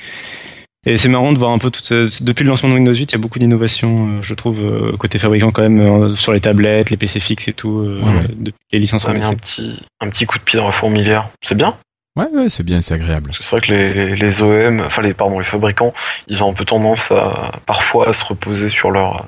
[0.87, 3.11] et c'est marrant de voir un peu toute ce- depuis le lancement de Windows 8,
[3.11, 6.31] il y a beaucoup d'innovations, euh, je trouve euh, côté fabricant quand même euh, sur
[6.31, 8.27] les tablettes, les PC fixes et tout euh, Ouais, ouais.
[8.35, 10.71] depuis les licences Ça a mis un petit, un petit coup de pied dans la
[10.71, 11.29] fourmilière.
[11.41, 11.75] C'est bien.
[12.15, 13.31] Ouais, ouais, c'est bien, c'est agréable.
[13.33, 15.93] C'est vrai que les, les, OEM, enfin les, pardon, les fabricants,
[16.27, 19.25] ils ont un peu tendance à, parfois à se reposer sur leur,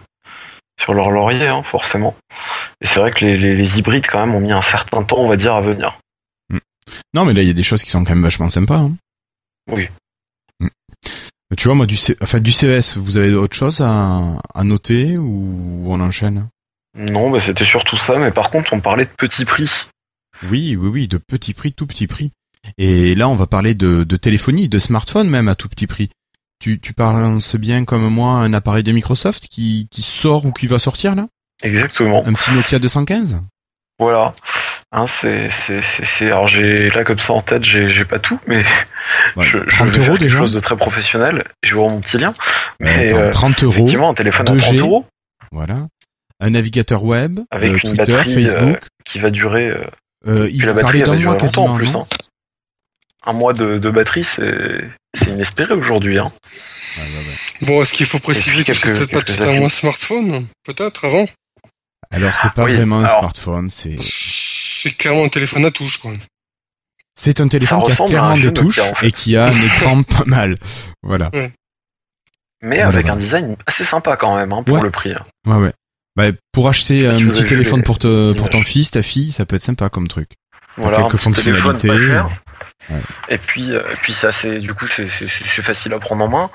[0.80, 2.15] sur leur laurier, hein, forcément.
[2.80, 5.18] Et c'est vrai que les, les, les hybrides, quand même, ont mis un certain temps,
[5.18, 5.99] on va dire, à venir.
[7.14, 8.77] Non, mais là, il y a des choses qui sont quand même vachement sympas.
[8.77, 8.95] Hein.
[9.69, 9.89] Oui.
[10.61, 10.69] Mm.
[11.57, 12.15] Tu vois, moi, du, C...
[12.22, 16.47] enfin, du CES, vous avez autre chose à, à noter ou on enchaîne?
[16.95, 19.69] Non, bah, c'était surtout ça, mais par contre, on parlait de petits prix.
[20.43, 22.31] Oui, oui, oui, de petit prix, tout petit prix.
[22.77, 26.10] Et là, on va parler de, de téléphonie, de smartphone même à tout petit prix.
[26.60, 30.68] Tu, tu penses bien comme moi un appareil de Microsoft qui, qui sort ou qui
[30.68, 31.27] va sortir là?
[31.64, 32.23] Exactement.
[32.26, 33.39] Un petit Nokia 215
[33.99, 34.34] Voilà.
[34.91, 38.19] Hein, c'est, c'est, c'est, c'est- alors j'ai, là, comme ça, en tête, j'ai, j'ai pas
[38.19, 38.64] tout, mais
[39.35, 41.44] Ouais, je, je 30 vais faire quelque déjà chose de très professionnel.
[41.64, 42.34] Je vais voir mon petit lien.
[42.80, 44.60] Mais, attends, euh, 30 euros, Effectivement, un téléphone à 2G.
[44.60, 45.06] 30 euros
[45.52, 45.88] voilà.
[46.39, 48.88] Un navigateur web, Avec euh, une Twitter, batterie, euh, Facebook.
[49.06, 49.84] qui va durer, euh,
[50.27, 52.06] Euh, il la batterie, va durer mois longtemps en plus, hein.
[53.26, 54.89] Un mois de, de batterie, c'est,
[55.27, 56.31] inespéré aujourd'hui, hein.
[56.98, 57.68] Ouais, ouais, ouais.
[57.68, 60.48] Bon, est-ce qu'il faut préciser que c'est peut-être pas tout un mois smartphone?
[60.64, 61.26] Peut-être avant?
[62.11, 65.98] Alors, c'est pas oui, vraiment un alors- smartphone, c'est C'est clairement un téléphone à touche,
[65.98, 66.11] quoi.
[67.19, 69.07] c'est un téléphone qui a clairement des touches Nokia, en fait.
[69.07, 70.57] et qui a un écran pas mal.
[71.03, 71.30] Voilà.
[71.34, 71.52] Mais
[72.77, 73.14] Voilà, avec voilà.
[73.14, 74.81] un design assez sympa quand même, hein, pour Ouais.
[74.84, 75.11] le prix.
[75.11, 75.23] hein.
[75.45, 75.73] Ouais, ouais.
[76.15, 79.45] Bah, pour acheter un petit téléphone pour, te, les pour ton fils, ta fille, ça
[79.45, 80.31] peut être sympa comme truc.
[80.77, 82.07] Voilà, quelques un petit téléphone pas fonctionnalités.
[82.14, 82.30] cher.
[82.90, 82.98] Ouais.
[83.30, 86.24] Et puis, euh, et puis c'est assez, du coup, c'est, c'est, c'est facile à prendre
[86.24, 86.50] en main.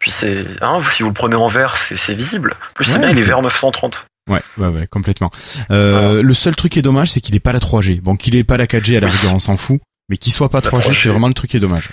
[0.00, 2.54] Puis c'est, hein, si vous le prenez en vert, c'est, c'est visible.
[2.70, 4.06] En plus, c'est bien, il est c'est- vert 930.
[4.28, 5.30] Ouais, ouais, ouais, complètement.
[5.70, 8.00] Euh, Le seul truc qui est dommage, c'est qu'il est pas la 3G.
[8.02, 9.80] Bon, qu'il ait pas la 4G, à la rigueur, on s'en fout.
[10.10, 11.02] Mais qu'il soit pas La 3G, 3G.
[11.02, 11.88] c'est vraiment le truc qui est dommage.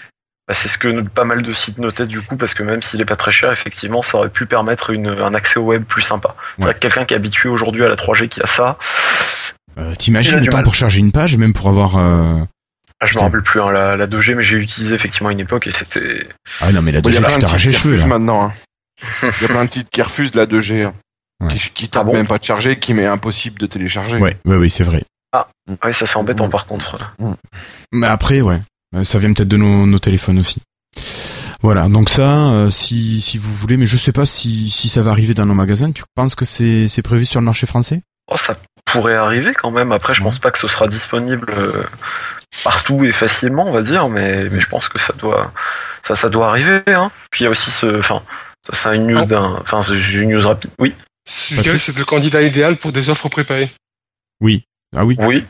[0.47, 2.99] Bah, c'est ce que pas mal de sites notaient du coup, parce que même s'il
[3.01, 6.01] est pas très cher, effectivement, ça aurait pu permettre une, un accès au web plus
[6.01, 6.35] sympa.
[6.59, 6.73] C'est Ouais.
[6.73, 8.77] que quelqu'un qui est habitué aujourd'hui à la 3G qui a ça,
[9.77, 10.63] Euh, T'imagines le temps mal.
[10.63, 11.97] pour charger une page, même pour avoir...
[11.97, 12.39] Euh...
[13.01, 15.39] ah, je me rappelle plus hein, la, la 2G, mais j'ai utilisé effectivement à une
[15.39, 16.27] époque et c'était.
[16.61, 18.05] Ah non, mais la Bon, Il y 2G, a tu plein de cheveux, là.
[18.05, 18.45] maintenant.
[18.45, 18.53] hein.
[19.23, 20.83] Il y a plein de sites qui refusent la 2G.
[20.85, 20.93] hein.
[21.41, 21.49] Ouais.
[21.49, 24.17] Qui, qui Ah bon même pas de charger, qui met impossible de télécharger.
[24.17, 25.03] Ouais, ouais, oui, c'est vrai.
[25.33, 25.49] Ah
[25.83, 26.51] oui, ça c'est embêtant Mm.
[26.51, 27.13] par contre.
[27.91, 28.61] Mais après, ouais,
[28.95, 30.61] euh, ça vient peut-être de nos, nos téléphones aussi.
[31.61, 35.01] Voilà, donc ça, euh, si, si vous voulez, mais je sais pas si, si ça
[35.01, 35.91] va arriver dans nos magasins.
[35.91, 38.01] Tu penses que c'est c'est prévu sur le marché français?
[38.31, 38.55] Oh, ça
[38.85, 39.91] pourrait arriver quand même.
[39.91, 40.25] Après, je Ouais.
[40.27, 41.83] pense pas que ce sera disponible euh,
[42.65, 45.53] partout et facilement, on va dire, mais, mais je pense que ça doit,
[46.03, 46.81] ça, ça doit arriver.
[46.87, 47.11] Hein.
[47.31, 48.23] Puis il y a aussi ce, enfin,
[48.67, 49.25] ça c'est une news Oh.
[49.25, 50.71] d'un, enfin, c'est une news rapide.
[50.79, 50.93] Oui,
[51.29, 53.69] Je dirais que c'est le candidat idéal pour des offres prépayées.
[54.41, 54.63] Oui.
[54.97, 55.15] Ah oui.
[55.19, 55.45] oui.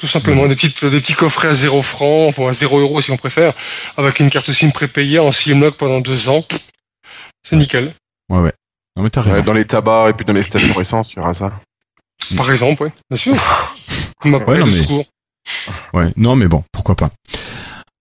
[0.00, 3.10] Tout simplement, des, petites, des petits coffrets à 0 francs, enfin à 0 euros si
[3.10, 3.52] on préfère,
[3.96, 6.44] avec une carte SIM prépayée en Slimlock pendant deux ans.
[7.42, 7.92] C'est nickel.
[8.30, 8.52] Ouais, ouais.
[8.96, 9.38] Non mais t'as raison.
[9.38, 11.52] Ouais, dans les tabacs et puis dans les stations essence, il y aura ça.
[12.36, 13.34] Par exemple, oui, bien sûr.
[14.24, 15.04] On m'a Ouais, non, de mais- secours.
[15.92, 16.12] Ouais.
[16.16, 17.10] Non mais bon, pourquoi pas.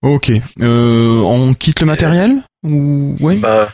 [0.04, 0.32] Ok.
[0.62, 3.36] Euh, on quitte le matériel ou ouais?
[3.38, 3.70] Bah,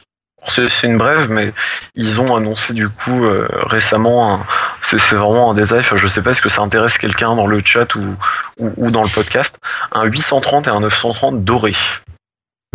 [0.47, 1.53] c'est une brève, mais
[1.95, 4.41] ils ont annoncé du coup euh, récemment,
[4.81, 7.61] c'est vraiment un détail, enfin, je sais pas est-ce que ça intéresse quelqu'un dans le
[7.65, 8.15] chat ou,
[8.59, 9.57] ou, ou dans le podcast,
[9.91, 11.73] un 830 et un 930 doré.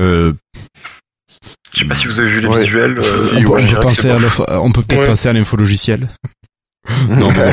[0.00, 0.32] Euh,
[1.74, 2.64] Je sais pas si vous avez vu les Ouais.
[2.64, 2.96] visuels.
[2.98, 5.06] euh, Si, on, ouais, peut, on penser à pas- on peut peut-être Ouais.
[5.06, 6.08] passer à l'info logiciel.
[7.08, 7.52] non, bon.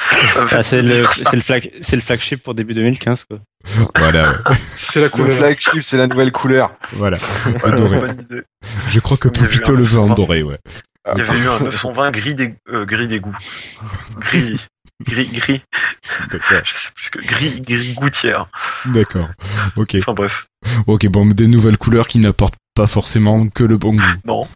[0.00, 1.02] fait Ah, c'est le,
[1.32, 3.38] le, flag, c'est le flagship pour début 2015, quoi.
[3.96, 4.56] voilà, ouais.
[4.74, 5.36] C'est la Le couleur.
[5.38, 6.72] flagship, c'est la nouvelle couleur.
[6.92, 7.18] voilà.
[7.64, 8.00] Le doré.
[8.00, 8.42] bonne idée.
[8.88, 10.14] Je crois que un le veut en 920.
[10.14, 10.58] doré, ouais.
[11.14, 12.56] Il y avait eu un 920 gris d'égout.
[12.72, 13.36] Euh, gris d'égout.
[14.18, 14.60] Gris.
[15.02, 15.62] Gris, gris.
[16.30, 16.60] D'accord.
[16.64, 17.20] Je sais plus ce que.
[17.20, 18.48] Gris, gris gouttière.
[18.86, 19.28] D'accord.
[19.76, 19.96] Ok.
[19.98, 20.46] Enfin bref.
[20.86, 24.02] Ok, bon, des nouvelles couleurs qui n'apportent pas forcément que le bon goût.
[24.26, 24.46] Non.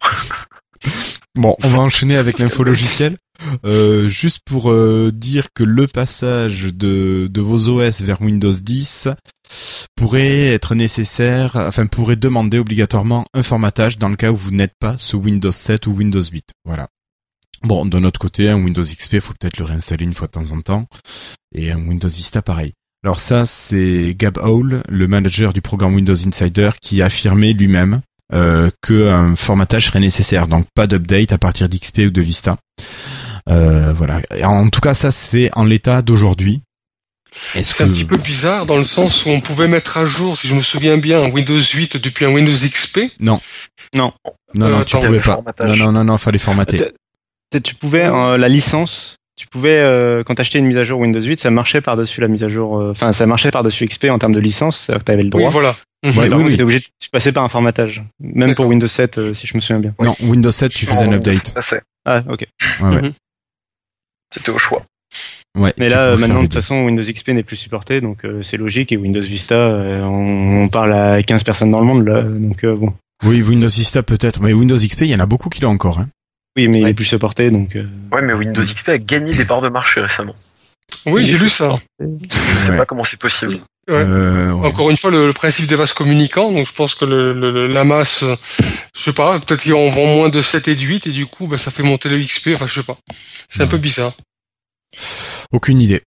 [1.33, 3.17] Bon, on va enchaîner avec l'info logiciel.
[3.65, 9.09] Euh, juste pour euh, dire que le passage de, de vos OS vers Windows 10
[9.95, 14.73] pourrait être nécessaire, enfin pourrait demander obligatoirement un formatage dans le cas où vous n'êtes
[14.79, 16.45] pas sous Windows 7 ou Windows 8.
[16.65, 16.87] Voilà.
[17.63, 20.51] Bon, de notre côté, un Windows XP, faut peut-être le réinstaller une fois de temps
[20.51, 20.85] en temps,
[21.53, 22.73] et un Windows Vista pareil.
[23.03, 28.01] Alors ça, c'est Gab Hall, le manager du programme Windows Insider, qui a affirmé lui-même
[28.33, 30.47] euh, qu'un formatage serait nécessaire.
[30.47, 32.57] Donc pas d'update à partir d'XP ou de Vista.
[33.49, 34.21] Euh, voilà.
[34.43, 36.61] En tout cas, ça c'est en l'état d'aujourd'hui.
[37.61, 40.37] C'est un que- petit peu bizarre dans le sens où on pouvait mettre à jour,
[40.37, 43.11] si je me souviens bien, un Windows 8 depuis un Windows XP.
[43.19, 43.39] Non,
[43.93, 44.13] non,
[44.55, 45.41] Euh, tu attends, pouvais pas.
[45.65, 46.77] Non, non, non, non, fallait formater.
[47.51, 50.99] Tu- Tu pouvais, euh, la licence, tu pouvais, euh, quand t'achetais une mise à jour
[50.99, 54.05] Windows 8, ça marchait par-dessus la mise à jour, euh, enfin, ça marchait par-dessus XP
[54.09, 55.49] en termes de licence, t'avais le Oui, droit.
[55.51, 55.75] voilà.
[56.05, 56.09] Mhm.
[56.17, 56.61] Ouais, Par oui, contre, oui.
[56.61, 56.85] obligé de
[57.21, 58.03] tu par un formatage.
[58.19, 58.67] Même pour.
[58.67, 59.93] Windows 7, euh, si je me souviens bien.
[60.01, 61.53] Non, Windows 7, tu faisais un Non, update.
[62.05, 62.45] Ah, ok.
[62.81, 63.01] Ouais, ouais.
[63.01, 63.13] Mhm.
[64.33, 64.83] C'était au choix.
[65.57, 68.43] Ouais, Mais là, euh, maintenant, de toute façon, Windows XP n'est plus supporté, donc euh,
[68.43, 68.91] c'est logique.
[68.91, 72.23] Et Windows Vista, euh, on, on parle à 15 personnes dans le monde, là.
[72.23, 72.93] Donc euh, bon.
[73.23, 75.99] Oui, Windows Vista peut-être, mais Windows XP, il y en a beaucoup qui l'ont encore.
[75.99, 76.09] Hein.
[76.57, 76.89] Oui, mais il Ouais.
[76.91, 77.75] est plus supporté, donc.
[77.77, 80.33] euh, Ouais, mais Windows XP a gagné des parts de marché récemment.
[81.05, 81.75] Oui, j'ai lu ça.
[81.99, 82.05] Je
[82.65, 82.77] sais Ouais.
[82.77, 83.59] pas comment c'est possible.
[83.87, 83.97] Ouais.
[83.97, 84.67] Euh, ouais.
[84.67, 86.51] Encore une fois, le, le principe des vases communicants.
[86.51, 88.35] Donc, je pense que le, la masse, euh,
[88.95, 91.47] je sais pas, peut-être qu'on vend moins de 7 et de 8 et du coup,
[91.47, 92.51] ben, ça fait monter le XP.
[92.53, 92.97] Enfin, je sais pas.
[93.49, 94.13] C'est un peu bizarre.
[95.51, 96.01] Aucune idée.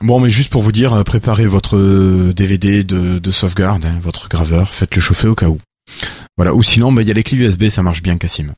[0.00, 4.28] Bon, mais juste pour vous dire, euh, préparez votre DVD de, de sauvegarde, hein, votre
[4.28, 5.58] graveur, faites-le chauffer au cas où.
[6.36, 6.54] Voilà.
[6.54, 8.52] Ou sinon, bah, il y a les clés USB, ça marche bien, Cassim.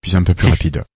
[0.00, 0.84] Puis c'est un peu plus rapide.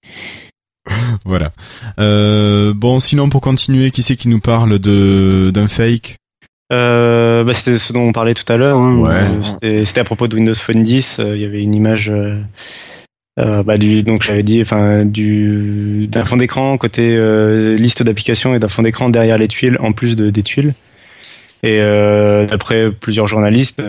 [1.25, 1.53] voilà.
[1.99, 6.17] Euh, bon, sinon, pour continuer, qui c'est qui nous parle de d'un fake?
[6.73, 8.77] Euh, bah, c'était ce dont on parlait tout à l'heure.
[8.79, 8.99] hein.
[9.01, 9.67] Ouais.
[9.69, 11.17] Euh, c'était- à propos de Windows Phone 10.
[11.19, 12.11] euh, Il y avait une image.
[12.11, 17.17] euh, bah, du, donc j'avais dit, enfin, du d'un fond d'écran côté
[17.77, 20.73] liste d'applications et d'un fond d'écran derrière les tuiles, en plus de, des tuiles.
[21.63, 21.79] Et
[22.49, 23.81] d'après plusieurs journalistes,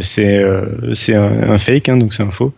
[0.00, 0.44] c'est
[0.92, 2.52] c'est un, un fake, hein, donc c'est un faux.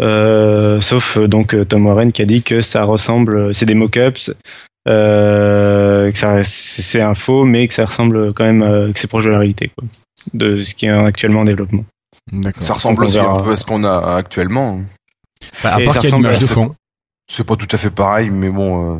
[0.00, 4.32] Euh, sauf donc Tom Warren qui a dit que ça ressemble, c'est des mock-ups,
[4.88, 9.06] euh, que ça c'est un faux, mais que ça ressemble quand même, euh, que c'est
[9.08, 9.84] proche de la réalité, quoi,
[10.34, 11.84] de ce qui est actuellement en développement.
[12.60, 14.80] Ça ressemble aussi un peu à ce qu'on a actuellement.
[15.62, 16.74] Bah, à Et part ça qu'il y a une image de fond.
[17.30, 18.98] C'est pas tout à fait pareil, mais bon, euh,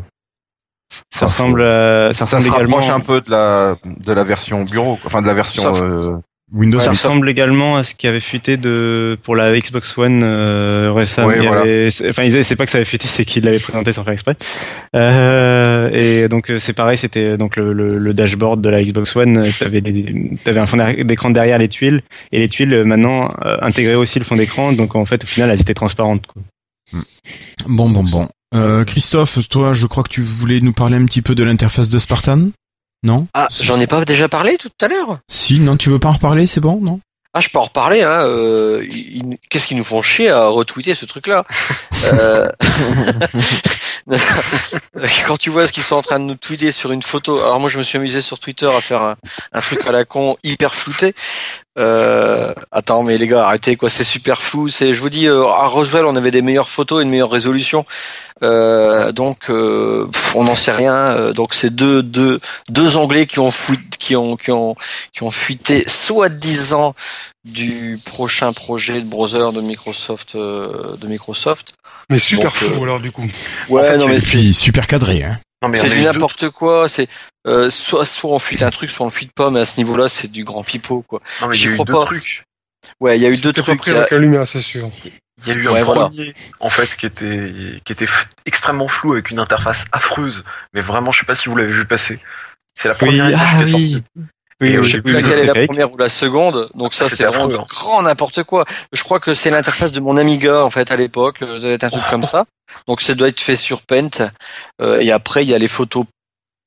[1.13, 2.75] Ça Ah, ressemble, à- ça ça ressemble se également.
[2.77, 5.63] rapproche un peu de la de la version bureau, enfin de la version.
[5.75, 6.17] Euh,
[6.51, 6.79] Windows.
[6.79, 11.27] Ça ressemble également à ce qui avait fuité de pour la Xbox One euh, récemment.
[11.27, 11.61] Ouais, voilà.
[11.61, 14.13] avait- Enfin, ils- c'est pas que ça avait fuité, c'est qu'ils l'avaient présenté sans faire
[14.13, 14.35] exprès.
[14.95, 19.15] Euh, et donc euh, c'est pareil, c'était donc le, le, le dashboard de la Xbox
[19.15, 19.37] One.
[19.37, 22.01] euh, T'avais des- t'avais un fond d'écran derrière les tuiles
[22.31, 24.73] et les tuiles euh, maintenant euh, intégraient aussi le fond d'écran.
[24.73, 26.25] Donc en fait, au final, elles étaient transparentes.
[26.27, 26.41] Quoi.
[27.67, 28.27] Bon, bon, bon.
[28.55, 31.89] Euh, Christophe, toi, je crois que tu voulais nous parler un petit peu de l'interface
[31.89, 32.47] de Spartan
[33.03, 36.09] Non Ah, j'en ai pas déjà parlé tout à l'heure Si, non, tu veux pas
[36.09, 36.99] en reparler, c'est bon, non
[37.33, 38.01] Ah, je peux en reparler.
[38.01, 38.25] Hein.
[38.25, 38.83] euh,
[39.49, 41.45] Qu'est-ce qu'ils nous font chier à retweeter ce truc-là?
[42.05, 42.49] Euh,
[45.27, 47.41] Quand tu vois ce qu'ils sont en train de nous tweeter sur une photo.
[47.41, 49.15] Alors moi, je me suis amusé sur Twitter à faire
[49.51, 51.13] un, truc à la con hyper flouté.
[51.77, 54.69] Euh, attends, mais les gars, arrêtez quoi, c'est super flou.
[54.69, 57.31] C'est, je vous dis, euh, à Roswell, on avait des meilleures photos et une meilleure
[57.31, 57.85] résolution.
[58.43, 60.93] Euh, donc, euh, on n'en sait rien.
[60.93, 62.39] Euh, donc, c'est deux, deux,
[62.69, 64.75] deux Anglais qui ont fouit, qui ont, qui ont,
[65.13, 66.95] qui ont fuité soi-disant
[67.45, 71.73] du prochain projet de browser de Microsoft, euh, de Microsoft.
[72.09, 73.27] Mais super Donc, flou euh, alors du coup.
[73.69, 75.39] Ouais, En fait, non mais Et c'est, puis, super cadré, hein
[75.75, 76.87] c'est du n'importe quoi.
[76.87, 77.07] C'est
[77.47, 79.49] euh, soit, soit on fuite un truc, soit on le fuite pas.
[79.51, 81.19] Mais à ce niveau-là, c'est du grand pipeau, quoi.
[81.41, 82.05] Non, mais il y J'y a eu crois deux pas.
[82.05, 82.43] trucs.
[83.01, 83.77] Ouais, il y a eu deux trucs.
[83.77, 84.89] pris Il y a- avec la lumière, c'est sûr.
[85.45, 86.07] Il y a eu Ouais, un voilà.
[86.09, 87.53] premier, en fait, qui était,
[87.85, 88.07] qui était
[88.45, 90.43] extrêmement flou avec une interface affreuse.
[90.73, 92.19] Mais vraiment, je sais pas si vous l'avez vu passer.
[92.75, 93.87] C'est la première image ah qui est oui.
[93.89, 94.03] sortie.
[94.15, 94.23] Oui,
[94.61, 96.69] je oui, sais oui, plus laquelle est la première ou la seconde.
[96.75, 97.65] Donc ça, c'est vraiment affreux, hein.
[97.69, 98.65] grand n'importe quoi.
[98.91, 101.41] Je crois que c'est l'interface de mon Amiga en fait à l'époque.
[101.41, 102.45] euh, Ça doit être un truc comme ça.
[102.87, 104.31] Donc ça doit être fait sur Paint.
[104.81, 106.05] Euh, et après, il y a les photos.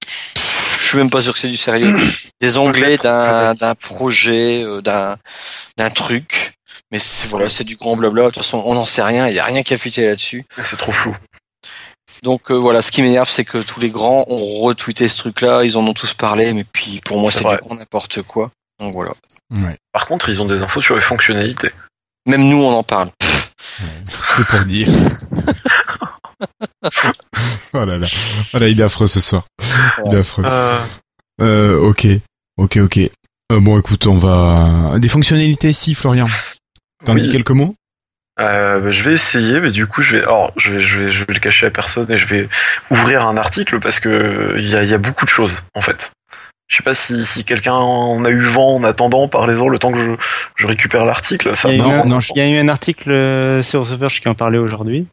[0.07, 1.95] Je suis même pas sûr que c'est du sérieux.
[2.41, 5.17] Des onglets d'un d'un projet, euh, d'un
[5.77, 6.55] d'un truc.
[6.91, 8.25] Mais c'est voilà, c'est du grand blabla.
[8.25, 9.27] De toute façon, on n'en sait rien.
[9.29, 10.45] Il y a rien qui a fuité là-dessus.
[10.65, 11.17] C'est trop flou.
[12.23, 15.65] Donc euh, voilà, ce qui m'énerve, c'est que tous les grands ont retweeté ce truc-là,
[15.65, 18.51] ils en ont tous parlé, mais puis pour moi C'est n'importe quoi.
[18.81, 19.13] Donc voilà.
[19.51, 19.77] Ouais.
[19.93, 21.71] Par contre, ils ont des infos sur les fonctionnalités.
[22.27, 23.09] Même nous, on en parle.
[24.37, 24.89] C'est pour dire.
[27.73, 28.07] oh là là.
[28.55, 29.45] Oh là, il est affreux ce soir.
[30.07, 30.45] Il est affreux.
[30.47, 30.79] Euh,
[31.41, 32.07] Euh, ok.
[32.59, 32.99] Ok, ok.
[33.51, 34.99] Euh, bon, écoute, on va...
[34.99, 36.27] Des fonctionnalités, si, Florian?
[37.05, 37.23] T'en Oui.
[37.23, 37.75] dis quelques mots?
[38.41, 41.09] Euh, bah, je vais essayer, mais du coup, je vais, alors, je vais, je vais,
[41.13, 42.49] je vais le cacher à personne et je vais
[42.91, 45.83] ouvrir un article parce que il y a, il y a beaucoup de choses en
[45.83, 46.11] fait.
[46.69, 49.93] Je sais pas si, si quelqu'un en a eu vent en attendant, parlez-en le temps
[49.93, 50.11] que je,
[50.57, 51.55] je récupère l'article.
[51.55, 53.11] Ça Il y, a Non, eu un, non, je- il y a eu un article
[53.13, 55.07] euh, sur The Verge qui en parlait aujourd'hui.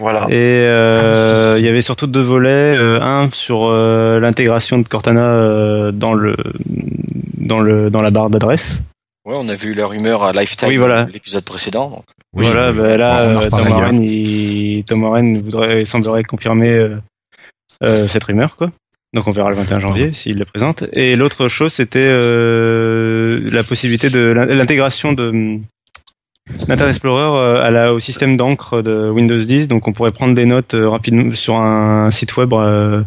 [0.00, 0.26] voilà.
[0.28, 0.34] Et
[0.66, 1.62] euh, Ah, si, si.
[1.62, 2.76] il y avait surtout deux volets.
[2.76, 6.34] euh, un sur euh, l'intégration de Cortana euh, dans le
[7.36, 8.78] dans le dans la barre d'adresse.
[9.28, 11.04] Ouais, on a vu la rumeur à Lifetime, Oui, voilà.
[11.12, 11.90] l'épisode précédent.
[11.90, 12.04] donc.
[12.34, 12.78] Oui, voilà, oui.
[12.78, 13.60] bah, là, euh, Tom.
[13.70, 16.96] Warren, il, Tom Warren voudrait, semblerait confirmer euh,
[17.82, 18.70] euh, cette rumeur, quoi.
[19.14, 20.84] Donc on verra le 21 janvier s'il la présente.
[20.94, 25.62] Et l'autre chose, c'était euh, la possibilité de l'in- l'intégration de hum,
[26.66, 29.68] d'Internet Explorer euh, à la, au système d'encre de Windows 10.
[29.68, 33.02] Donc on pourrait prendre des notes euh, rapidement sur un site web, euh,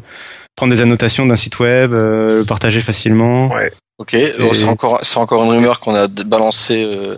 [0.56, 3.48] prendre des annotations d'un site web, euh, le partager facilement.
[3.54, 3.72] Ouais.
[3.98, 7.14] Ok, euh, c'est encore, c'est encore une rumeur qu'on a balancée euh,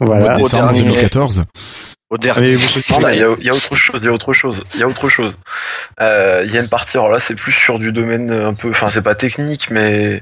[0.00, 0.34] Voilà.
[0.34, 1.44] Au décembre dernier- 2014.
[2.10, 2.52] au dernier.
[2.52, 2.60] Il
[3.18, 4.86] y a, il y a autre chose, il y a autre chose, il y a
[4.86, 5.36] autre chose.
[6.00, 8.70] Euh, Il y a une partie, alors là c'est plus sur du domaine un peu,
[8.70, 10.20] enfin c'est pas technique, mais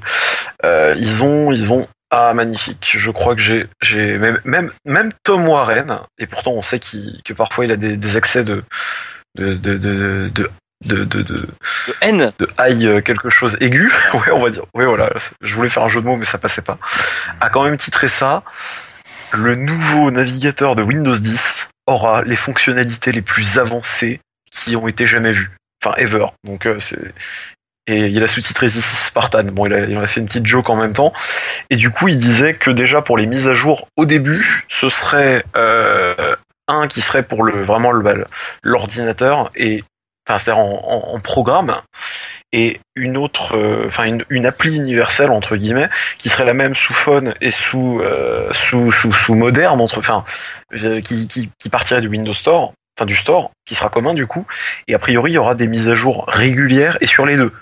[0.65, 2.93] euh, ils ont, ils ont, ah magnifique.
[2.97, 7.21] Je crois que j'ai, j'ai même, même, même Tom Warren, et pourtant on sait qu'il,
[7.25, 8.63] que parfois il a des, des accès de,
[9.37, 10.49] de, de, de, de
[10.85, 12.31] de, de, de, De N.
[12.39, 15.09] de high euh, quelque chose aigu, ouais on va dire, ouais voilà,
[15.41, 16.77] je voulais faire un jeu de mots mais ça passait pas,
[17.39, 18.43] a quand même titré ça,
[19.33, 24.19] le nouveau navigateur de Windows 10 aura les fonctionnalités les plus avancées
[24.51, 25.51] qui ont été jamais vues,
[25.83, 27.13] enfin ever, donc euh, c'est...
[27.87, 29.43] Et il a sous-titré This is Spartan.
[29.45, 31.11] Bon, il a, il en a fait une petite joke en même temps.
[31.71, 34.87] Et du coup, il disait que déjà pour les mises à jour au début, ce
[34.87, 36.35] serait euh,
[36.67, 38.25] un qui serait pour le vraiment le bah, le-
[38.61, 39.83] l'ordinateur et
[40.27, 41.81] enfin c'est-à-dire en, en- en programme
[42.53, 46.75] et une autre euh, enfin une, une appli universelle entre guillemets qui serait la même
[46.75, 50.25] sous phone et sous euh, sous, sous sous moderne entre enfin
[50.73, 54.27] euh, qui, qui qui partirait du Windows Store enfin du store qui sera commun du
[54.27, 54.45] coup.
[54.87, 57.53] Et a priori il y aura des mises à jour régulières et sur les deux.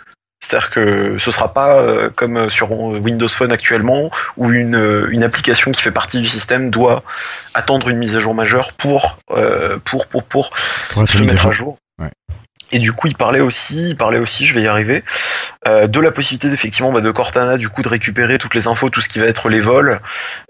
[0.42, 5.24] C'est-à-dire que ce sera pas euh, comme sur Windows Phone actuellement où une, euh, une
[5.24, 7.04] application qui fait partie du système doit
[7.54, 10.50] attendre une mise à jour majeure pour euh, pour pour pour
[10.92, 11.78] Pour se mettre à jour.
[12.72, 15.04] Et du coup, il parlait aussi, il parlait aussi, je vais y arriver,
[15.68, 18.90] euh, de la possibilité effectivement bah, de Cortana, du coup, de récupérer toutes les infos,
[18.90, 20.00] tout ce qui va être les vols,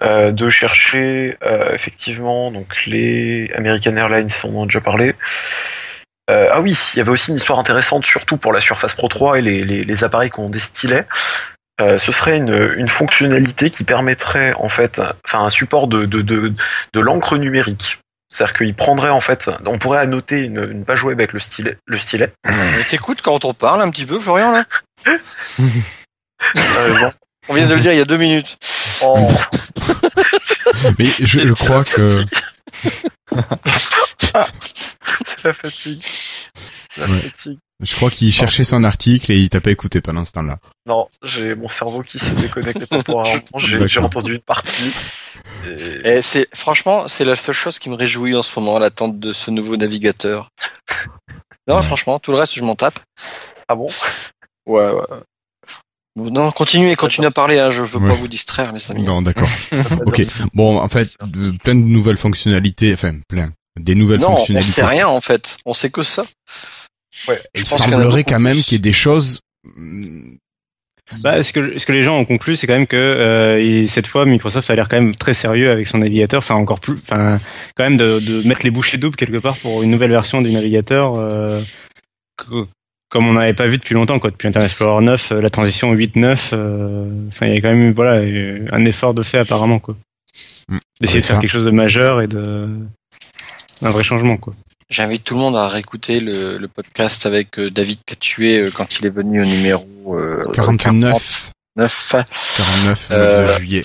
[0.02, 5.16] euh, de chercher euh, effectivement donc les American Airlines, on en a déjà parlé.
[6.30, 9.08] Euh, ah oui, il y avait aussi une histoire intéressante, surtout pour la Surface Pro
[9.08, 11.08] 3 et les, les, les appareils qui ont des stylets.
[11.82, 16.22] Euh, ce serait une, une fonctionnalité qui permettrait en fait, enfin un support de, de,
[16.22, 16.54] de,
[16.94, 18.00] de l'encre numérique.
[18.30, 21.78] C'est-à-dire qu'il prendrait en fait, on pourrait annoter une, une page web avec le stylet.
[21.86, 22.32] Le stylet.
[22.46, 24.66] Mais t'écoutes quand on parle un petit peu, Florian, là?
[26.56, 27.12] Sérieusement.
[27.48, 28.58] On vient de le dire il y a deux minutes.
[29.02, 29.28] Oh,
[31.00, 32.24] Mais je, je crois que
[35.26, 36.04] c'est la fatigue.
[37.00, 37.56] Ouais.
[37.82, 40.60] je crois qu'il cherchait son article et il t'a pas écouté pendant ce temps-là.
[40.86, 43.42] Non, j'ai mon cerveau qui s'est déconnecté temporairement.
[43.58, 44.92] J'ai entendu une partie.
[45.68, 46.18] Et...
[46.18, 49.32] Et c'est, franchement, c'est la seule chose qui me réjouit en ce moment, l'attente de
[49.34, 50.50] ce nouveau navigateur.
[51.68, 51.84] Non, Ouais.
[51.84, 53.00] franchement, tout le reste, je m'en tape.
[53.68, 53.88] Ah bon?
[54.66, 55.06] Ouais, ouais.
[56.16, 58.08] Non, continuez, continuez à parler, hein, je veux Ouais.
[58.10, 59.04] pas vous distraire, les amis.
[59.04, 59.48] Non, d'accord.
[60.06, 60.22] Ok.
[60.54, 63.52] Bon, en fait, de- plein de nouvelles fonctionnalités, enfin, plein.
[63.80, 64.72] Des nouvelles Non, on fonctionnalités.
[64.72, 65.58] sait rien, en fait.
[65.66, 66.26] On sait que ça.
[67.28, 67.40] Ouais.
[67.56, 69.42] Il pense semblerait quand même qu'il y ait des choses.
[71.24, 74.06] Bah, ce que ce que les gens ont conclu, c'est quand même que euh, cette
[74.06, 77.40] fois Microsoft a l'air quand même très sérieux avec son navigateur, enfin encore plus, enfin
[77.76, 80.52] quand même de, de mettre les bouchées doubles quelque part pour une nouvelle version du
[80.52, 81.62] navigateur, euh,
[82.38, 82.68] que-
[83.10, 85.92] comme on n'avait pas vu depuis longtemps, quoi, depuis Internet Explorer 9, euh, la transition
[85.96, 88.22] 8-9, euh, enfin il y a quand même voilà
[88.72, 89.96] un effort de fait apparemment quoi,
[90.70, 92.70] hum, d'essayer de faire quelque chose de majeur et de
[93.82, 94.54] un vrai changement quoi.
[94.90, 99.00] J'invite tout le monde à réécouter le, le podcast avec euh, David Catué euh, quand
[99.00, 99.86] il est venu au numéro
[100.18, 101.52] euh, 49.
[101.78, 102.16] 49.
[102.58, 103.84] 49 Euh, de juillet.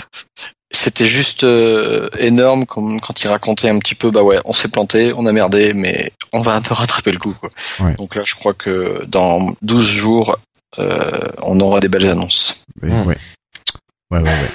[0.72, 4.68] C'était juste euh, énorme comme quand il racontait un petit peu, bah ouais, on s'est
[4.68, 7.34] planté, on a merdé, mais on va un peu rattraper le coup.
[7.38, 7.50] Quoi.
[7.80, 7.94] Ouais.
[7.96, 10.38] Donc là, je crois que dans 12 jours,
[10.78, 11.10] euh,
[11.42, 12.64] on aura des belles annonces.
[12.82, 12.90] Ouais.
[12.90, 13.16] Ouais,
[14.10, 14.50] ouais, ouais.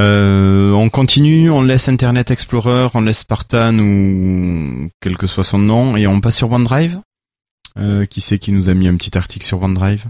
[0.00, 5.58] Euh, on continue, on laisse Internet Explorer, on laisse Spartan ou quel que soit son
[5.58, 6.98] nom, et on passe sur OneDrive.
[7.76, 10.04] Euh, qui c'est qui nous a mis un petit article sur OneDrive?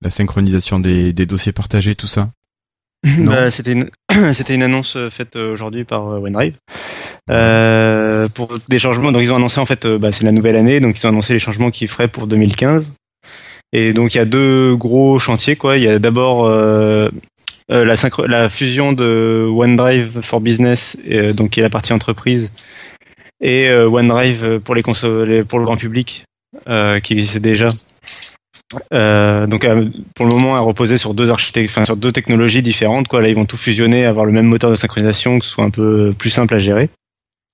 [0.00, 2.30] La synchronisation des, des dossiers partagés, tout ça?
[3.18, 3.90] Bah, c'était une
[4.48, 6.54] une annonce euh, faite euh, aujourd'hui par euh, OneDrive
[7.30, 9.10] euh, pour des changements.
[9.10, 11.32] Donc ils ont annoncé en fait, bah, c'est la nouvelle année, donc ils ont annoncé
[11.32, 12.92] les changements qu'ils feraient pour 2015.
[13.72, 15.78] Et donc il y a deux gros chantiers quoi.
[15.78, 17.08] Il y a d'abord euh,
[17.70, 21.92] euh, la, synchro- la fusion de OneDrive for Business, euh, donc qui est la partie
[21.92, 22.50] entreprise,
[23.40, 26.24] et euh, OneDrive pour les conso- les- pour le grand public,
[27.02, 27.68] qui existait déjà.
[28.90, 29.66] Donc
[30.14, 33.08] pour le moment, elle reposait sur deux enfin sur deux technologies différentes.
[33.08, 33.20] Quoi.
[33.20, 35.70] Là, ils vont tout fusionner, avoir le même moteur de synchronisation, que ce soit un
[35.70, 36.88] peu plus simple à gérer.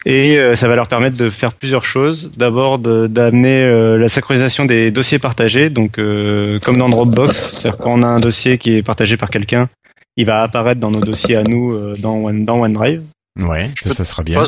[0.07, 2.31] Et euh, ça va leur permettre de faire plusieurs choses.
[2.37, 7.99] D'abord, d'amener euh, la synchronisation des dossiers partagés, donc euh, comme dans Dropbox, c'est-à-dire quand
[7.99, 9.69] on a un dossier qui est partagé par quelqu'un,
[10.19, 13.05] il va apparaître dans nos dossiers à nous euh, dans, One, dans OneDrive.
[13.41, 14.45] Ouais, ça, sera bien.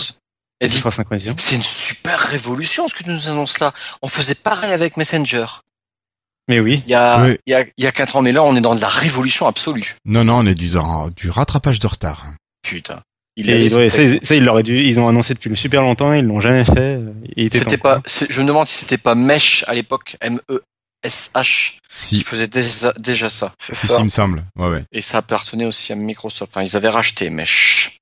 [0.61, 3.73] C'est une super révolution ce que tu nous annonces là.
[4.03, 5.47] On faisait pareil avec Messenger.
[6.49, 6.83] Mais oui.
[6.85, 7.37] Il y a, Oui.
[7.47, 8.89] il y a, il y a 4 ans, mais là, on est dans de la
[8.89, 9.95] révolution absolue.
[10.05, 10.69] Non, non, on est du,
[11.17, 12.27] du rattrapage de retard.
[12.63, 13.01] Putain.
[13.37, 16.13] Il Et, avait- ouais, ça, ça, ils l'auraient dû, ils ont annoncé depuis super longtemps,
[16.13, 16.99] ils l'ont jamais fait.
[16.99, 17.13] euh,
[17.53, 20.59] C'était pas, je me demande si c'était pas Mesh à l'époque, M-E-S-H,
[21.03, 23.53] qui Si, faisait déjà, déjà ça.
[23.59, 23.95] C'est si, ça.
[23.95, 24.45] si, il me semble.
[24.57, 24.85] Ouais, ouais.
[24.93, 26.53] Et ça appartenait aussi à Microsoft.
[26.57, 28.00] Enfin, ils avaient racheté Mesh.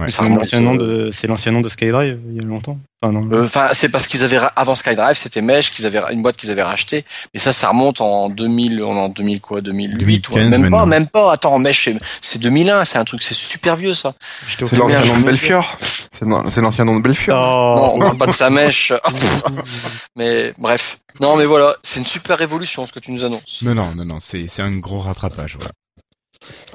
[0.00, 0.08] Ouais.
[0.08, 2.78] Ça C'est l'ancien nom euh, de, c'est l'ancien nom de SkyDrive il y a longtemps.
[3.02, 3.28] Enfin, non.
[3.32, 6.62] Euh, c'est parce qu'ils avaient avant SkyDrive, c'était Mesh, qu'ils avaient une boîte qu'ils avaient
[6.62, 7.04] racheté.
[7.32, 10.50] Mais ça, ça remonte en 2000, en 2000 quoi, 2008 2015 ouais.
[10.50, 10.78] Même maintenant.
[10.80, 11.32] pas, même pas.
[11.32, 14.14] Attends, Mesh, c'est- c'est 2001, c'est un truc, c'est super vieux ça.
[14.58, 15.78] C'est l'ancien nom de Belfior.
[16.12, 17.40] C'est l'an- c'est l'ancien nom de Belfior.
[17.76, 18.00] Non, on Oh.
[18.00, 18.92] parle pas de sa mèche.
[20.16, 20.98] mais bref.
[21.20, 23.60] Non, mais voilà, c'est une super révolution ce que tu nous annonces.
[23.62, 25.56] Non, non, non, non, c'est, c'est un gros rattrapage.
[25.56, 25.66] ouais.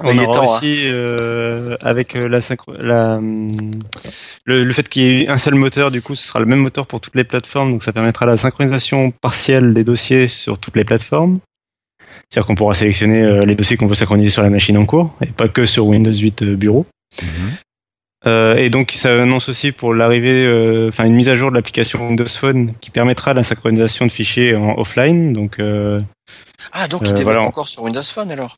[0.00, 0.56] On il est aura temps, hein.
[0.58, 3.18] aussi euh, avec euh, la, synchro- la
[4.44, 6.60] le, le fait qu'il y ait un seul moteur, du coup, ce sera le même
[6.60, 10.76] moteur pour toutes les plateformes, donc ça permettra la synchronisation partielle des dossiers sur toutes
[10.76, 11.40] les plateformes.
[12.30, 15.14] C'est-à-dire qu'on pourra sélectionner euh, les dossiers qu'on veut synchroniser sur la machine en cours
[15.22, 16.86] et pas que sur Windows 8 euh, Bureau.
[17.22, 17.28] Mhm.
[18.26, 21.56] Euh, et donc ça annonce aussi pour l'arrivée, euh, enfin une mise à jour de
[21.56, 25.32] l'application Windows Phone qui permettra la synchronisation de fichiers en offline.
[25.32, 26.00] Donc euh,
[26.72, 27.42] Ah, donc Euh, il développe voilà.
[27.48, 28.56] encore sur Windows Phone alors?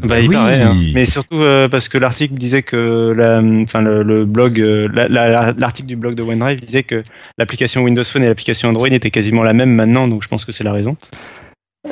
[0.00, 0.76] Bah, il paraît, hein.
[0.94, 5.08] mais surtout euh, parce que l'article disait que la, enfin le, le blog, euh, la-
[5.08, 7.02] la- l'article du blog de OneDrive disait que
[7.36, 10.52] l'application Windows Phone et l'application Android étaient quasiment la même maintenant, donc je pense que
[10.52, 10.96] c'est la raison.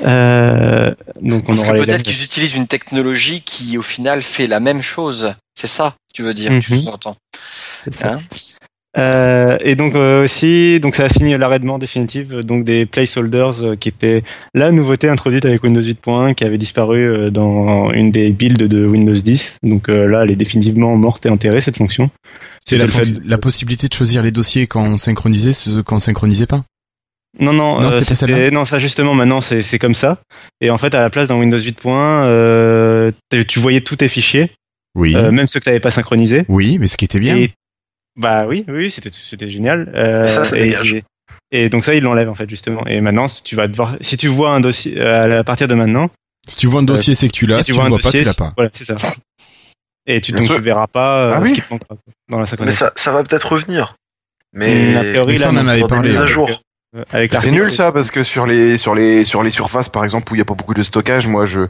[0.05, 4.47] Euh, donc on Parce aura que peut-être qu'ils utilisent une technologie qui au final fait
[4.47, 5.35] la même chose.
[5.55, 6.79] C'est ça, tu veux dire, tu Mhm.
[6.81, 7.17] sous-entends.
[7.85, 8.13] C'est ça.
[8.15, 8.21] Hein
[8.99, 12.65] Euh, et donc euh, aussi, donc ça a signé l'arrêt de mort définitif euh, donc
[12.65, 14.23] des placeholders euh, qui était
[14.55, 18.87] la nouveauté introduite avec Windows 8.1 qui avait disparu euh, dans une des builds de
[18.87, 19.59] Windows 10.
[19.63, 22.11] Donc là, elle est définitivement morte et enterrée cette fonction.
[22.65, 23.05] C'est la, fait
[23.41, 26.65] possibilité de choisir les dossiers quand on synchronisait, ceux qu'on synchronisait pas.
[27.39, 30.19] Non, non, Non, euh, non, ça justement, maintenant c'est c'est comme ça.
[30.61, 34.09] Et en fait, à la place dans Windows 8.1, euh, tu- tu voyais tous tes
[34.09, 34.51] fichiers,
[34.95, 35.15] Oui.
[35.15, 36.45] euh, même ceux que tu n'avais pas synchronisés.
[36.49, 37.37] Oui, mais ce qui était bien.
[37.37, 37.51] Et,
[38.17, 39.93] bah oui, oui, c'était c'était génial.
[39.95, 40.95] Euh, Ça, ça et, dégage.
[40.95, 41.05] et-
[41.53, 42.85] et donc ça, il l'enlève en fait justement.
[42.87, 45.75] Et maintenant, si tu vas devoir, si tu vois un dossier euh, à partir de
[45.75, 46.11] maintenant,
[46.49, 47.59] Si tu vois un dossier, c'est que tu l'as.
[47.59, 48.53] si Si tu le un vois pas, dossier, tu l'as pas.
[48.57, 48.97] Voilà, c'est ça.
[50.07, 50.57] Et tu donc sûr.
[50.57, 52.93] tu verras pas euh, Ah ce oui qui te manquera quoi, dans la Mais ça,
[52.97, 53.95] ça va peut-être revenir.
[54.53, 56.17] Mais Mm, a priori, Mais ça, là, on en avait parlé.
[56.17, 56.63] à jour.
[56.97, 60.05] Euh, avec C'est nul ça parce que sur les sur les sur les surfaces par
[60.05, 61.63] exemple où il y a pas beaucoup de stockage, moi je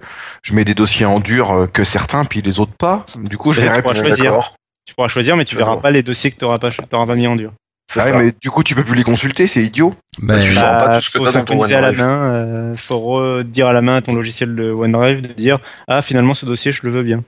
[0.42, 3.06] je mets des dossiers en dur euh, que certains puis les autres pas.
[3.16, 3.82] Du coup je verrai.
[3.82, 4.24] plus- choisir.
[4.24, 4.54] D'accord.
[4.86, 7.14] Tu pourras choisir, mais tu verras pas les dossiers que tu n'auras pas, t'auras pas
[7.16, 7.52] mis en dur.
[7.88, 8.22] C'est Ah ouais, ça.
[8.22, 9.94] mais du coup tu peux plus les consulter, c'est idiot.
[10.20, 12.34] Ben, tu sors pas tout ce que faut t'as dans ton synchroniser à la main.
[12.34, 16.34] Euh, faut redire à la main à ton logiciel de OneDrive de dire ah finalement
[16.34, 17.22] ce dossier je le veux bien.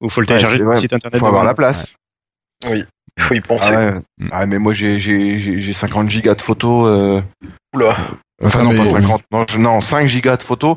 [0.00, 0.76] Ou faut le Ouais, télécharger vrai.
[0.76, 1.18] le site internet.
[1.18, 1.96] Faut avoir la place.
[2.70, 2.84] Oui,
[3.16, 3.68] il faut y penser.
[3.72, 3.92] Ah, ouais.
[4.18, 4.28] Mm.
[4.32, 6.88] Ah, mais moi j'ai j'ai j'ai j'ai 50 gigas de photos.
[6.88, 7.20] Euh...
[7.74, 7.96] Oula.
[8.44, 10.76] Enfin Attends, non pas mais- 50, non, je- non 5 gigas de photos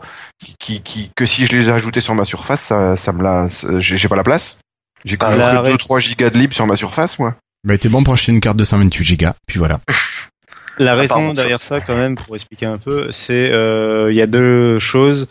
[0.60, 3.48] qui, qui que si je les ai ajoutées sur ma surface, ça ça me la
[3.80, 4.60] j'ai pas la place.
[5.08, 7.36] J'ai Ah, que la ré- 2 3 gigas de libre sur ma surface moi.
[7.64, 9.28] bah, t'es bon pour acheter une carte de 128 Go.
[9.48, 9.80] Puis voilà.
[10.80, 14.22] La Ah, raison derrière ça, quand même, pour expliquer un peu, c'est euh, il y
[14.22, 15.28] a deux choses.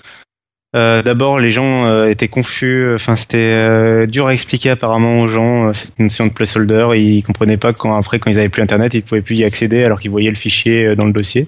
[0.74, 2.92] Euh, D'abord, les gens euh, étaient confus.
[2.96, 6.88] Enfin, c'était euh, dur à expliquer apparemment aux gens euh, cette notion de placeholder.
[6.96, 9.84] Ils comprenaient pas quand après, quand ils avaient plus Internet, ils pouvaient plus y accéder
[9.84, 11.46] alors qu'ils voyaient le fichier euh, dans le dossier.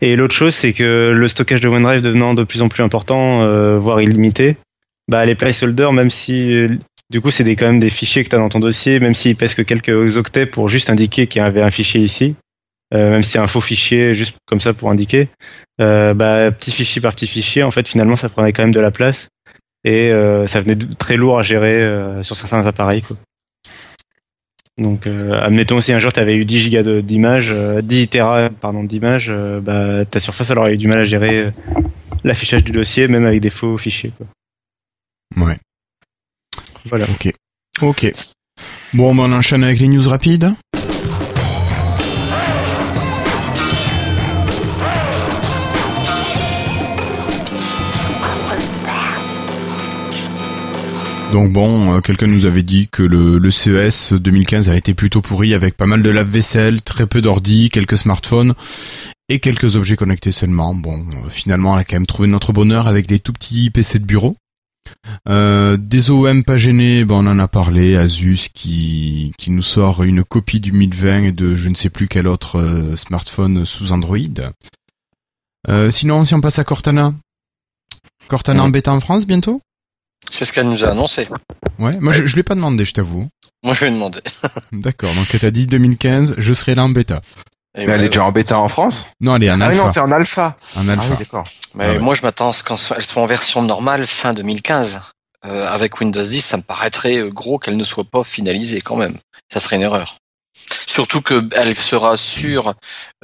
[0.00, 3.42] Et l'autre chose, c'est que le stockage de OneDrive devenant de plus en plus important,
[3.42, 4.56] euh, voire illimité,
[5.08, 6.78] bah les placeholders, même si euh,
[7.10, 9.54] du coup c'est quand même des fichiers que tu dans ton dossier, même s'ils pèsent
[9.54, 12.36] que quelques octets pour juste indiquer qu'il y avait un fichier ici,
[12.94, 15.28] euh, même si c'est un faux fichier juste comme ça pour indiquer,
[15.80, 18.80] euh, bah petit fichier par petit fichier, en fait finalement ça prenait quand même de
[18.80, 19.28] la place
[19.84, 23.02] et euh, ça venait très lourd à gérer euh, sur certains appareils.
[23.02, 23.16] Quoi.
[24.78, 28.84] Donc admettons si un jour tu avais eu 10 gigas d'images, euh, 10 Tera pardon
[28.84, 29.30] d'images,
[29.62, 31.50] bah ta surface elle aurait eu du mal à gérer
[32.24, 34.12] l'affichage du dossier même avec des faux fichiers.
[34.16, 34.26] Quoi.
[35.44, 35.56] Ouais.
[36.86, 37.06] Voilà.
[37.10, 37.32] Ok.
[37.82, 38.12] Ok.
[38.94, 40.52] Bon, ben, on enchaîne avec les news rapides.
[51.32, 55.20] Donc bon, euh, quelqu'un nous avait dit que le, le CES 2015 a été plutôt
[55.20, 58.54] pourri avec pas mal de lave-vaisselle, très peu d'ordi, quelques smartphones
[59.28, 60.74] et quelques objets connectés seulement.
[60.74, 64.00] Bon, euh, finalement, on a quand même trouvé notre bonheur avec les tout petits PC
[64.00, 64.34] de bureau.
[65.28, 70.02] Euh, des OEM pas gênés, ben on en a parlé, Asus qui, qui nous sort
[70.02, 73.92] une copie du 1020 et de je ne sais plus quel autre euh, smartphone sous
[73.92, 74.18] Android.
[75.68, 77.12] Euh, sinon, si on passe à Cortana.
[78.28, 79.60] Cortana en bêta en France bientôt?
[80.30, 81.28] C'est ce qu'elle nous a annoncé.
[81.78, 83.28] Ouais, moi je, je l'ai pas demandé, je t'avoue.
[83.62, 84.20] Moi, je vais demander.
[84.72, 87.20] D'accord, donc elle t'a dit 2015, je serai là en bêta.
[87.78, 89.06] Et Mais elle ouais, est déjà en bêta en France?
[89.20, 89.84] Non, elle est en Ah oui, alpha.
[89.86, 90.56] non, c'est en alpha.
[90.76, 91.04] en Ah alpha.
[91.10, 91.44] oui, d'accord.
[91.74, 91.98] Mais Ah ouais.
[91.98, 95.00] moi, je m'attends à ce qu'elle soit en version normale fin 2015.
[95.46, 98.96] Euh, avec Windows 10, ça me paraîtrait euh, gros qu'elle ne soit pas finalisée quand
[98.96, 99.18] même.
[99.52, 100.18] Ça serait une erreur.
[100.86, 102.74] Surtout que elle sera sur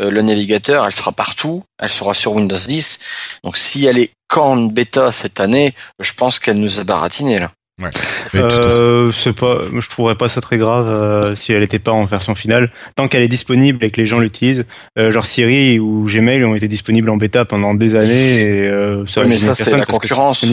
[0.01, 3.01] euh, le navigateur, elle sera partout, elle sera sur Windows 10.
[3.45, 7.49] Donc si elle est qu'en bêta cette année, je pense qu'elle nous a baratiné là.
[7.91, 11.93] Façon- Euh, c'est pas, je trouverais pas ça très grave euh, si elle était pas
[11.93, 12.73] en version finale.
[12.95, 14.65] Tant qu'elle est disponible et que les gens l'utilisent,
[14.99, 19.07] euh, genre Siri ou Gmail ont été disponibles en bêta pendant des années et euh,
[19.07, 20.45] ça Oui, mais ça c'est la concurrence.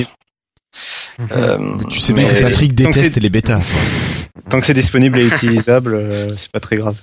[1.31, 3.61] Euh, Mais tu sais bien mais- que Patrick déteste les bêtas.
[4.49, 6.97] Tant que c'est disponible et utilisable, euh, c'est pas très grave.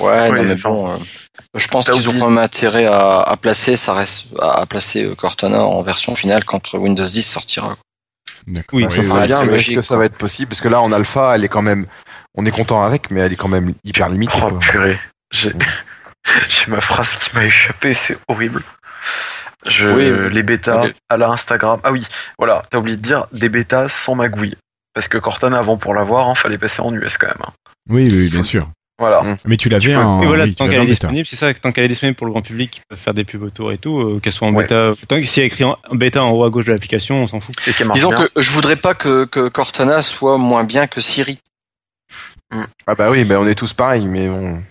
[0.00, 0.96] Ouais, Oui, non mais bon, euh,
[1.56, 5.64] je pense qu'ils ont quand même intérêt à, à placer, ça reste à, placer Cortana
[5.64, 7.76] en version finale quand Windows 10 sortira.
[8.72, 10.48] Oui, Ça ça bien, mais est-ce que ça va être possible?
[10.48, 11.86] Parce que là, en alpha, elle est quand même.
[12.34, 14.34] On est content avec, mais elle est quand même hyper limitée.
[14.42, 14.58] Oh quoi.
[14.58, 14.98] purée.
[15.30, 15.52] J'ai
[16.48, 18.62] j'ai ma phrase qui m'a échappé, c'est horrible.
[19.66, 21.80] Je, Oui, les bêtas à la Instagram.
[21.84, 22.06] Ah oui,
[22.38, 24.56] voilà, t'as oublié de dire des bêtas sans magouille.
[24.94, 27.36] Parce que Cortana, avant pour l'avoir, hein, fallait passer en US quand même.
[27.42, 27.52] hein.
[27.88, 28.68] Oui, oui, bien sûr.
[29.02, 29.22] Voilà.
[29.22, 29.36] Mm.
[29.46, 30.90] Mais tu l'avais en, et voilà, oui, tant qu'elle est bêta.
[30.92, 33.24] disponible, c'est ça, tant qu'elle est disponible pour le grand public, qui peut faire des
[33.24, 34.62] pubs autour et tout, euh, qu'elle soit en Ouais.
[34.62, 37.16] bêta, tant que si elle est écrit en bêta en haut à gauche de l'application,
[37.16, 37.54] on s'en fout.
[37.66, 38.26] Et Disons bien.
[38.28, 41.38] que je voudrais pas que, que Cortana soit moins bien que Siri.
[42.86, 44.62] Ah bah oui, bah on est tous pareils, mais bon.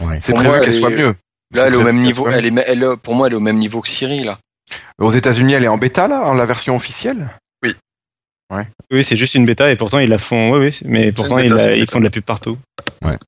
[0.00, 0.18] Ouais.
[0.20, 1.14] C'est Pour prévu moi, qu'elle elle soit mieux.
[1.54, 2.28] Là, elle est au C'est même niveau.
[2.28, 4.38] Elle est, elle pour moi, elle est au même niveau que Siri là.
[4.98, 7.30] Aux États-Unis, elle est en bêta là, en la version officielle?
[8.90, 11.50] Oui, c'est juste une bêta et pourtant ils la font, oui, oui, mais pourtant ils,
[11.50, 12.58] la- c'est font de la pub partout.
[13.04, 13.18] Ouais.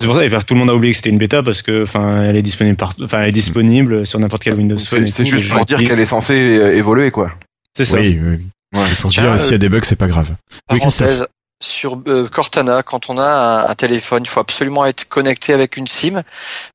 [0.00, 1.82] C'est pour ça que tout le monde a oublié que c'était une bêta parce que,
[1.82, 4.86] enfin, elle est disponible partout, enfin, elle est disponible sur n'importe quel Windows Phone.
[4.86, 7.32] C'est et c'est tout, juste pour dire qu'elle est censée euh, évoluer quoi.
[7.76, 7.96] C'est ça.
[7.96, 8.40] Oui, oui.
[8.74, 8.88] Ouais.
[9.10, 10.34] Tiens, dire euh, s'il y a des bugs, c'est pas grave.
[10.70, 11.26] Oui, Christophe.
[11.62, 15.76] Sur euh, Cortana, quand on a un, un téléphone, il faut absolument être connecté avec
[15.76, 16.22] une SIM.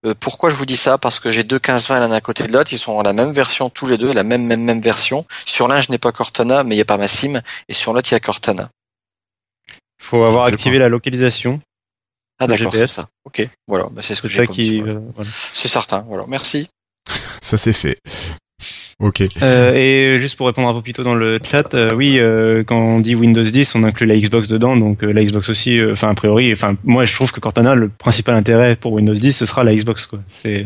[0.06, 0.98] Euh, pourquoi je vous dis ça?
[0.98, 3.34] Parce que j'ai deux 1520 l'un à côté de l'autre, ils sont en la même
[3.34, 5.26] version tous les deux, la même même même version.
[5.46, 7.92] Sur l'un, je n'ai pas Cortana, mais il n'y a pas ma SIM, et sur
[7.92, 8.70] l'autre, il y a Cortana.
[10.02, 11.60] Faut avoir activé la localisation.
[12.40, 13.08] Ah d'accord, c'est ça.
[13.26, 14.82] Ok, voilà, bah, c'est ce que j'ai qui.
[14.82, 15.30] euh, voilà.
[15.54, 16.06] C'est certain.
[16.08, 16.70] Voilà, merci.
[17.42, 17.98] Ça c'est fait.
[19.00, 19.24] Ok.
[19.44, 22.64] Euh, et juste pour répondre un peu plus tôt dans le chat, euh, oui, euh,
[22.66, 25.78] quand on dit Windows 10, on inclut la Xbox dedans, donc euh, la Xbox aussi.
[25.78, 29.14] euh, Enfin, a priori, enfin, moi, je trouve que Cortana, le principal intérêt pour Windows
[29.14, 30.18] 10, ce sera la Xbox, quoi.
[30.28, 30.66] C'est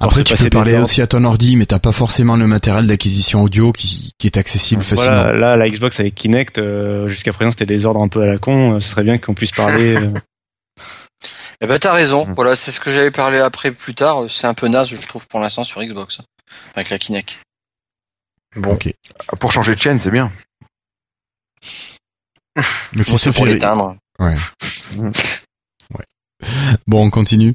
[0.00, 3.42] Après, tu peux parler aussi à ton ordi, mais t'as pas forcément le matériel d'acquisition
[3.42, 5.12] audio qui, qui est accessible facilement.
[5.24, 8.26] Voilà, là, la Xbox avec Kinect, euh, jusqu'à présent, c'était des ordres un peu à
[8.26, 8.76] la con.
[8.76, 9.96] euh, Ce serait bien qu'on puisse parler.
[9.96, 10.12] euh,
[11.60, 12.26] Eh ben t'as raison.
[12.26, 12.34] Mm.
[12.34, 14.28] Voilà, c'est ce que j'allais parler après plus tard.
[14.28, 16.18] C'est un peu naze, je trouve, pour l'instant sur Xbox
[16.74, 17.36] avec la Kinect.
[18.56, 18.92] Bon, Ok.
[19.40, 20.30] Pour changer de chaîne, c'est bien.
[22.56, 23.96] Mais Bon, c'est pour l'éteindre.
[26.86, 27.54] Bon, on continue.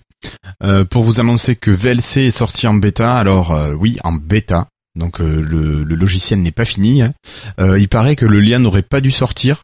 [0.64, 4.68] Euh, pour vous annoncer que VLC est sorti en bêta, alors euh, oui, en bêta.
[4.96, 7.02] Donc euh, le, le logiciel n'est pas fini.
[7.02, 7.14] hein.
[7.60, 9.62] Euh, il paraît que le lien n'aurait pas dû sortir.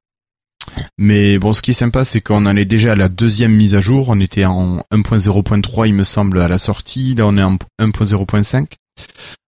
[0.98, 3.76] Mais bon, ce qui est sympa, c'est qu'on en est déjà à la deuxième mise
[3.76, 4.10] à jour.
[4.10, 7.16] On était en 1.0.3, il me semble, à la sortie.
[7.16, 8.68] Là, on est en 1.0.5.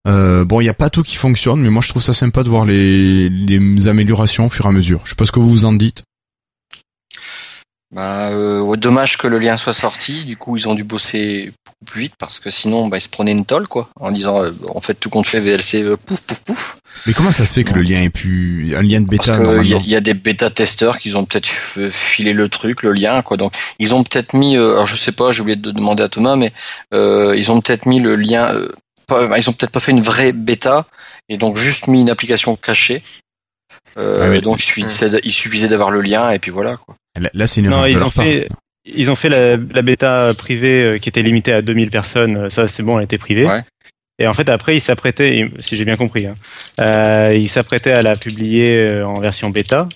[0.06, 2.44] Euh, bon, il n'y a pas tout qui fonctionne, mais moi je trouve ça sympa
[2.44, 5.00] de voir les, les améliorations au fur et à mesure.
[5.04, 6.04] Je sais pas ce que vous vous en dites.
[7.94, 10.24] Bah, euh, ouais, dommage que le lien soit sorti.
[10.24, 13.08] Du coup, ils ont dû bosser beaucoup plus vite parce que sinon, bah, ils se
[13.08, 16.20] prenaient une tolle, quoi, en disant, euh, en fait, tout compte fait VLC, euh, pouf,
[16.22, 16.76] pouf, pouf.
[17.06, 19.38] Mais comment ça se fait que le lien est plus un lien de Parce bêta
[19.38, 21.46] qu'il y, a- normalement il y a des bêta-testeurs qui ont peut-être
[21.90, 23.36] filé le truc, le lien, quoi.
[23.36, 26.08] Donc, ils ont peut-être mis, euh, alors je sais pas, j'ai oublié de demander à
[26.08, 26.52] Thomas, mais
[26.92, 28.68] euh, ils ont peut-être mis le lien, euh,
[29.06, 30.86] pas, bah, ils ont peut-être pas fait une vraie bêta
[31.28, 33.02] et donc juste mis une application cachée.
[33.98, 34.40] Euh, Ah oui.
[34.40, 36.96] Donc, il suffisait, il suffisait d'avoir le lien et puis voilà, quoi.
[37.18, 38.48] Là, là, c'est une Non, ils ont fait,
[38.84, 42.50] ils ont fait la, la bêta privée euh, qui était limitée à 2000 personnes.
[42.50, 43.44] Ça, c'est bon, elle était privée.
[43.46, 43.62] Ouais.
[44.18, 46.34] Et en fait, après, ils s'apprêtaient, si j'ai bien compris, hein,
[46.80, 49.88] euh, ils s'apprêtaient à la publier euh, en version bêta.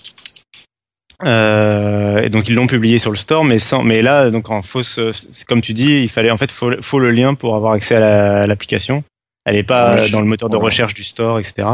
[1.23, 4.63] Euh, et donc ils l'ont publié sur le store, mais sans, mais là, donc en
[4.63, 4.99] fausse,
[5.47, 7.99] comme tu dis, il fallait en fait faut, faut le lien pour avoir accès à
[7.99, 9.03] la- à l'application.
[9.45, 11.67] Elle est pas dans le moteur de recherche du store, etc.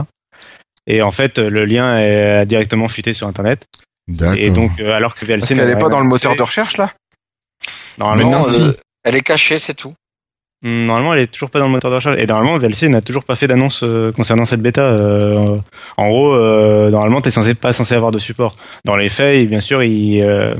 [0.85, 3.65] Et en fait, le lien est directement fuité sur Internet.
[4.07, 4.35] D'accord.
[4.37, 6.41] Et donc, euh, alors que VLC Parce qu'elle n'avait est pas dans le moteur de
[6.41, 6.91] recherche là?
[7.97, 8.73] Normalement, Non, euh,
[9.03, 9.93] elle est cachée, c'est tout.
[10.63, 12.15] Hmm, Normalement, elle est toujours pas dans le moteur de recherche.
[12.19, 14.81] Et normalement, VLC n'a toujours pas fait d'annonce euh, concernant cette bêta.
[14.81, 15.57] Euh,
[15.97, 18.55] en gros, euh, normalement, t'es censé pas censé avoir de support.
[18.85, 20.55] Dans les faits, bien sûr, ils euh,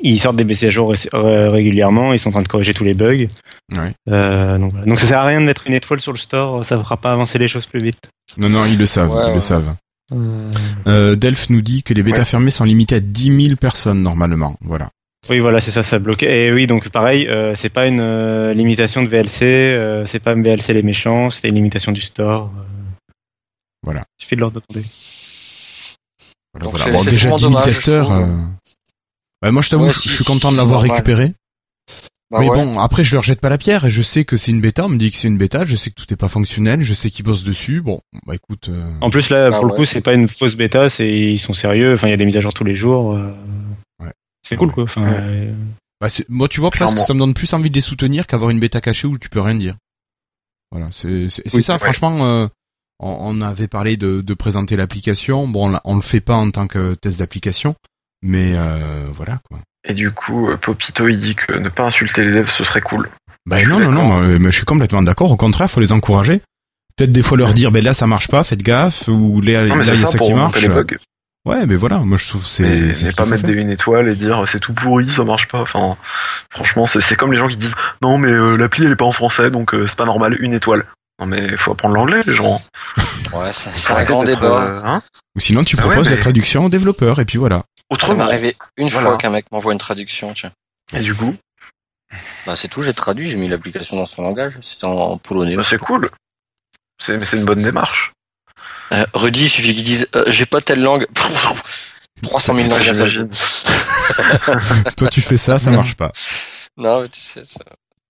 [0.00, 2.12] ils sortent des BC à jour ré- ré- régulièrement.
[2.12, 3.26] Ils sont en train de corriger tous les bugs.
[3.72, 3.92] Ouais.
[4.08, 4.86] Euh, donc, voilà.
[4.86, 6.64] donc ça sert à rien de mettre une étoile sur le store.
[6.64, 7.98] Ça fera pas avancer les choses plus vite.
[8.36, 9.34] Non, non, ils le savent, Ouais, ils ouais.
[9.34, 9.74] le savent.
[10.12, 12.24] Euh, Delph nous dit que les bêtas Ouais.
[12.24, 14.56] fermées sont limitées à 10 000 personnes normalement.
[14.60, 14.88] Voilà.
[15.28, 16.46] Oui, voilà, c'est ça, ça bloquait.
[16.46, 19.42] Et oui, donc pareil, euh, c'est pas une euh, limitation de VLC.
[19.44, 21.30] euh, c'est pas VLC les méchants.
[21.30, 22.50] C'est une limitation du store.
[22.56, 22.62] euh.
[23.82, 24.04] Voilà.
[24.18, 24.86] Il suffit de leur demander.
[26.54, 26.84] Voilà, Donc voilà.
[26.86, 28.12] c'est- Bon, c'est déjà vraiment 10 000 dommage, je testeurs.
[28.12, 28.26] euh,
[29.42, 31.34] bah, moi, je t'avoue, Ouais, je suis content de l'avoir récupéré.
[32.30, 32.56] Bah mais ouais.
[32.56, 34.84] bon, après, je leur jette pas la pierre et je sais que c'est une bêta.
[34.84, 35.64] On me dit que c'est une bêta.
[35.64, 36.82] Je sais que tout est pas fonctionnel.
[36.82, 37.80] Je sais qu'ils bossent dessus.
[37.80, 38.68] Bon, bah écoute.
[38.68, 39.76] euh, En plus là, Ah pour le ouais.
[39.78, 41.94] coup, c'est pas une fausse bêta, c'est ils sont sérieux.
[41.94, 43.14] Enfin, il y a des mises à jour tous les jours.
[43.14, 43.32] euh,
[44.02, 44.12] Ouais.
[44.46, 44.84] C'est cool quoi.
[44.84, 45.16] Enfin, Ouais.
[45.20, 45.54] euh,
[46.02, 48.50] bah, c'est- moi, tu vois, presque, ça me donne plus envie de les soutenir qu'avoir
[48.50, 49.76] une bêta cachée où tu peux rien dire.
[50.70, 51.74] Voilà, c'est c'est c'est Oui, ça.
[51.74, 51.78] ouais.
[51.78, 52.46] Franchement, euh,
[53.00, 55.48] on, on avait parlé de, de présenter l'application.
[55.48, 57.74] Bon, on, on le fait pas en tant que test d'application,
[58.20, 59.60] mais euh, voilà quoi.
[59.84, 62.80] Et du coup, euh, Popito, il dit que ne pas insulter les devs, ce serait
[62.80, 63.08] cool.
[63.46, 65.30] Bah non, non, non, moi, mais je suis complètement d'accord.
[65.30, 66.42] Au contraire, faut les encourager.
[66.96, 69.76] Peut-être des fois leur dire, ben là ça marche pas, faites gaffe, ou là, Non,
[69.76, 70.60] mais là il y c'est a ça ça pour qui marche.
[70.60, 70.96] les bugs.
[71.46, 73.54] Ouais, mais voilà, moi je trouve que c'est Mais, c'est mais ce pas mettre faire.
[73.54, 75.60] des une étoile et dire c'est tout pourri, ça marche pas.
[75.62, 75.96] Enfin,
[76.50, 79.04] franchement, c'est c'est comme les gens qui disent non, mais euh, l'appli elle est pas
[79.06, 80.84] en français, donc euh, c'est pas normal, une étoile.
[81.20, 82.60] Non, mais faut apprendre l'anglais, les gens.
[83.32, 84.62] Ouais, ça- c'est un grand débat.
[84.64, 85.02] euh, hein
[85.36, 87.62] Ou sinon tu Ah ouais, proposes la traduction aux développeurs et puis voilà.
[87.90, 88.24] Ça m'est Autrement.
[88.24, 89.08] arrivé une Voilà.
[89.08, 90.52] fois qu'un mec m'envoie une traduction, tiens.
[90.92, 91.34] Et du coup,
[92.46, 95.56] Bah c'est tout, j'ai traduit, j'ai mis l'application dans son langage, c'était en, en polonais.
[95.56, 96.10] bah, c'est cool.
[97.00, 98.12] C'est mais c'est une bonne démarche.
[98.92, 101.06] Euh, Rudy, il suffit qu'il dise euh, j'ai pas telle langue.
[102.22, 102.82] 300 000 langues.
[102.82, 103.28] J'imagine.
[104.96, 106.10] Toi tu fais ça, ça marche pas.
[106.76, 107.60] non, mais tu sais, c'est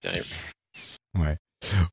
[0.01, 0.27] terrible.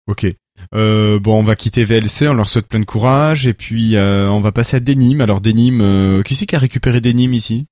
[0.07, 0.25] Ok.
[0.73, 4.29] Euh, bon, on va quitter VLC, on leur souhaite plein de courage et puis euh,
[4.29, 5.19] on va passer à Denim.
[5.21, 7.65] Alors Denim, euh, qui c'est qui a récupéré Denim ici?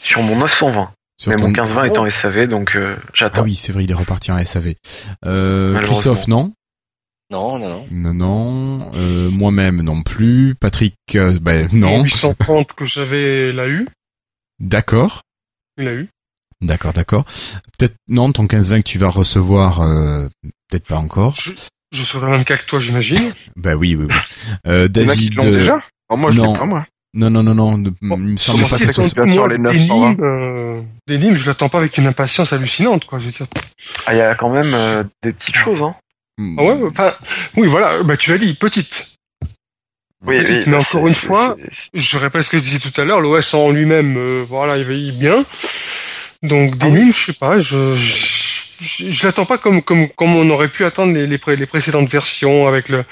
[0.00, 0.92] Sur mon 920.
[1.20, 3.42] Sur mais ton- mon 1520 est en SAV, donc euh, Ah j'attends.
[3.42, 4.74] oui, c'est vrai, il est reparti en SAV.
[5.24, 5.80] Euh.
[5.80, 6.52] Christophe, non?
[7.30, 7.86] Non, non, non.
[7.90, 8.90] Non, non.
[8.94, 10.54] Euh, Moi-même non plus.
[10.54, 11.98] Patrick, euh, ben non.
[11.98, 13.86] Mon 830 que j'avais l'a eu?
[14.60, 15.22] D'accord.
[15.76, 16.08] Il l'a eu.
[16.60, 17.24] D'accord, d'accord.
[17.78, 20.28] Peut-être non, ton 15-20 que tu vas recevoir, euh,
[20.70, 21.34] peut-être pas encore.
[21.36, 21.52] Je,
[21.92, 23.32] je serai le même cas que toi, j'imagine.
[23.56, 24.16] Bah oui, oui, oui.
[24.66, 26.64] Euh, Il y en a qui David, l'ont euh, déjà Oh, Moi, je l'ai pas,
[26.64, 26.86] moi.
[27.14, 27.78] Non, non, non, non.
[27.78, 30.08] de- Bon, il me Sur semble pas que c'est ça sur moi, les des 920.
[30.10, 33.18] Nîmes, euh, je l'attends pas avec une impatience hallucinante, quoi.
[33.18, 33.46] Je veux dire.
[34.06, 35.94] Ah, il y a quand même euh, des petites choses, hein.
[36.58, 37.12] Ah ouais, enfin,
[37.56, 38.02] oui, voilà.
[38.02, 39.14] Bah, tu l'as dit, petite.
[40.26, 41.56] Petite, mais bah, encore une fois,
[41.94, 43.20] Je répète ce que je disais tout à l'heure.
[43.20, 45.44] L'OS en lui-même, euh, voilà, il veille bien.
[46.42, 47.12] Donc, des Ah oui.
[47.12, 51.12] Je sais pas, je, je, je l'attends pas comme, comme, comme on aurait pu attendre
[51.12, 53.04] les, les, pré- les précédentes versions avec le,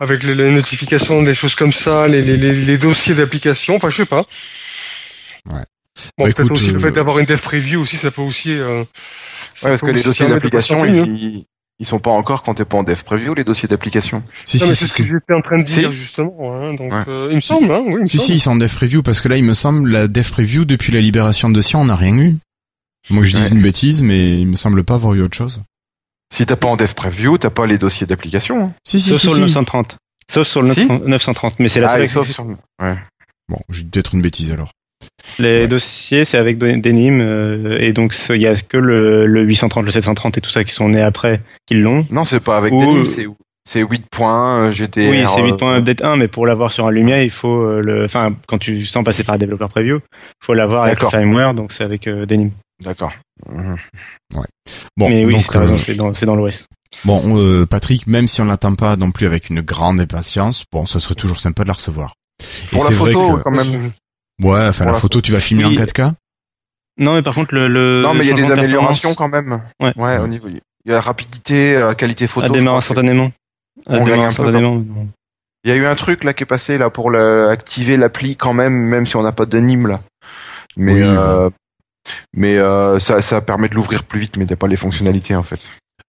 [0.00, 3.76] avec les, les notifications, des choses comme ça, les, les, les, les dossiers d'application.
[3.76, 4.24] Enfin, je sais pas.
[5.46, 5.62] Ouais.
[6.18, 8.22] Bon, Bah, peut-être écoute, aussi le euh, fait d'avoir une dev preview aussi, ça peut
[8.22, 8.52] aussi.
[8.58, 8.84] Euh,
[9.54, 11.06] ça Ouais, parce peut que les dossiers d'application, mieux.
[11.06, 11.44] ils,
[11.78, 14.22] ils sont pas encore quand t'es pas en dev preview, les dossiers d'application.
[14.24, 15.08] Si, Non, mais si, c'est si, ce que si.
[15.08, 15.96] j'étais en train de dire Si.
[15.98, 16.36] justement.
[16.54, 17.00] Hein, donc, Ouais.
[17.08, 18.26] euh, il me semble, hein, oui, il me Si, semble.
[18.26, 20.64] si, ils sont en dev preview parce que là, il me semble, la dev preview,
[20.66, 22.36] depuis la libération de Sion, on n'a rien eu.
[23.10, 23.48] Moi, je dis Ouais.
[23.50, 25.62] une bêtise, mais il me semble pas avoir eu autre chose.
[26.32, 28.64] Si t'as pas en dev preview, t'as pas les dossiers d'application.
[28.66, 28.72] hein.
[28.84, 29.26] Si, si, sauf si.
[29.28, 29.46] sur le si.
[29.48, 29.96] 930.
[30.30, 32.44] Sauf sur le Si 930, mais c'est la Ah, seule sur...
[32.82, 32.96] Ouais.
[33.48, 34.72] Bon, j'ai peut-être une bêtise alors.
[35.38, 35.68] Les Ouais.
[35.68, 39.90] dossiers, c'est avec Denim, euh, et donc il y a que le, le 830, le
[39.92, 42.04] 730 et tout ça qui sont nés après qui l'ont.
[42.10, 43.26] Non, c'est pas avec Ou- Denim, c'est
[43.64, 45.10] C'est 8 points, euh, GTR.
[45.10, 47.80] Oui, c'est 8 euh, points update 1, mais pour l'avoir sur un Lumia, il faut
[47.80, 51.08] le, enfin, quand tu sens passer par un développeur preview, il faut l'avoir avec le
[51.08, 52.50] firmware, donc c'est avec euh, Denim.
[52.82, 53.12] D'accord.
[53.48, 53.76] Mhm.
[54.96, 56.66] Bon, mais oui, euh, c'est dans, dans l'OS.
[57.04, 60.86] bon, euh, Patrick, même si on l'attend pas non plus avec une grande impatience, bon,
[60.86, 62.14] ce serait toujours sympa de la recevoir.
[62.70, 63.92] Pour Et la c'est vrai photo, que- quand même.
[64.42, 65.72] Ouais, enfin la la photo, tu vas filmer Oui.
[65.78, 66.12] en 4K.
[66.98, 69.62] Non, mais par contre, le, le Non, mais il y a des améliorations quand même.
[69.80, 70.18] Ouais.
[70.18, 70.48] au niveau.
[70.48, 72.52] Il y a la rapidité, euh, qualité photo.
[72.52, 73.32] que c'est- instantanément.
[73.86, 74.82] Un peu, instantanément.
[75.64, 78.36] Il y a eu un truc là qui est passé là pour le- activer l'appli
[78.36, 80.00] quand même, même si on n'a pas de Nîmes là.
[80.76, 81.50] Mais Oui, euh,
[82.34, 85.42] mais euh, ça ça permet de l'ouvrir plus vite, mais a pas les fonctionnalités en
[85.42, 85.60] fait.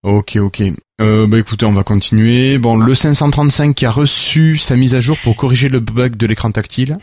[0.04, 0.62] Ok, ok.
[1.02, 2.58] Euh, bah écoutez, on va continuer.
[2.58, 6.26] Bon, le 535 qui a reçu sa mise à jour pour corriger le bug de
[6.28, 6.98] l'écran tactile.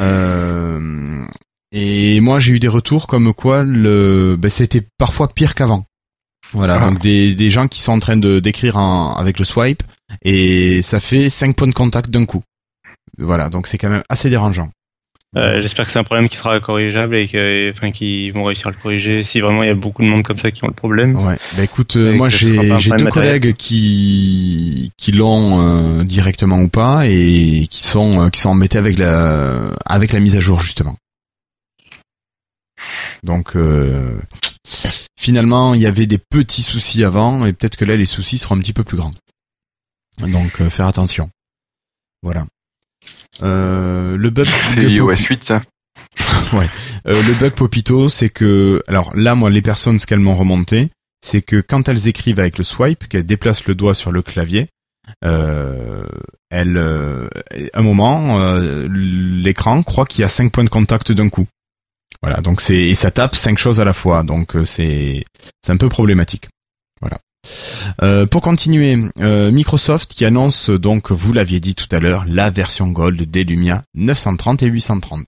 [0.00, 1.24] Euh,
[1.72, 5.84] et moi, j'ai eu des retours comme quoi le, bah, c'était parfois pire qu'avant.
[6.52, 6.90] Voilà, Ah.
[6.90, 9.82] donc des, des gens qui sont en train de d'écrire en- avec le swipe
[10.22, 12.42] et ça fait 5 points de contact d'un coup.
[13.18, 14.70] Voilà, donc c'est quand même assez dérangeant.
[15.34, 18.66] Euh, J'espère que c'est un problème qui sera corrigeable et que, enfin, qu'ils vont réussir
[18.66, 19.24] à le corriger.
[19.24, 21.16] Si vraiment il y a beaucoup de monde comme ça qui ont le problème.
[21.16, 21.38] Ouais.
[21.56, 23.08] Bah écoute, euh, moi j'ai deux matériel.
[23.08, 28.76] collègues qui qui l'ont euh, directement ou pas et qui sont euh, qui sont embêtés
[28.76, 30.96] avec la avec la mise à jour justement.
[33.22, 34.20] Donc euh,
[35.18, 38.56] finalement, il y avait des petits soucis avant et peut-être que là les soucis seront
[38.56, 39.12] un petit peu plus grands.
[40.18, 41.30] Donc euh, faire attention.
[42.22, 42.44] Voilà.
[43.42, 45.60] Euh, le bug C'est iOS Popi- 8 ça.
[46.54, 46.62] Euh,
[47.26, 50.90] le bug Popito, c'est que, alors là, moi, les personnes, ce qu'elles m'ont remonté,
[51.24, 54.68] c'est que quand elles écrivent avec le swipe, qu'elles déplacent le doigt sur le clavier,
[55.24, 56.04] euh,
[56.50, 57.28] elles, euh,
[57.72, 61.46] à un moment, euh, l'écran croit qu'il y a cinq points de contact d'un coup.
[62.22, 65.24] Voilà, donc c'est et ça tape cinq choses à la fois, donc euh, c'est
[65.64, 66.48] c'est un peu problématique.
[67.00, 67.18] Voilà.
[68.02, 72.50] Euh, pour continuer, euh, Microsoft qui annonce donc, vous l'aviez dit tout à l'heure, la
[72.50, 75.26] version Gold des Lumia 930 et 830.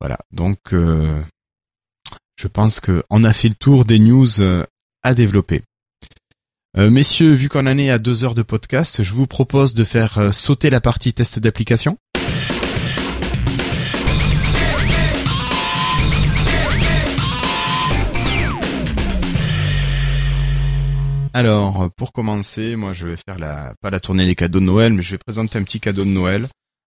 [0.00, 1.20] Voilà, donc euh,
[2.36, 4.28] je pense que on a fait le tour des news
[5.02, 5.62] à développer.
[6.76, 10.34] Messieurs, vu qu'on en est à deux heures de podcast, je vous propose de faire
[10.34, 11.98] sauter la partie test d'application.
[21.34, 24.92] Alors, pour commencer, moi je vais faire la pas la tournée des cadeaux de Noël,
[24.92, 26.46] mais je vais présenter un petit cadeau de Noël.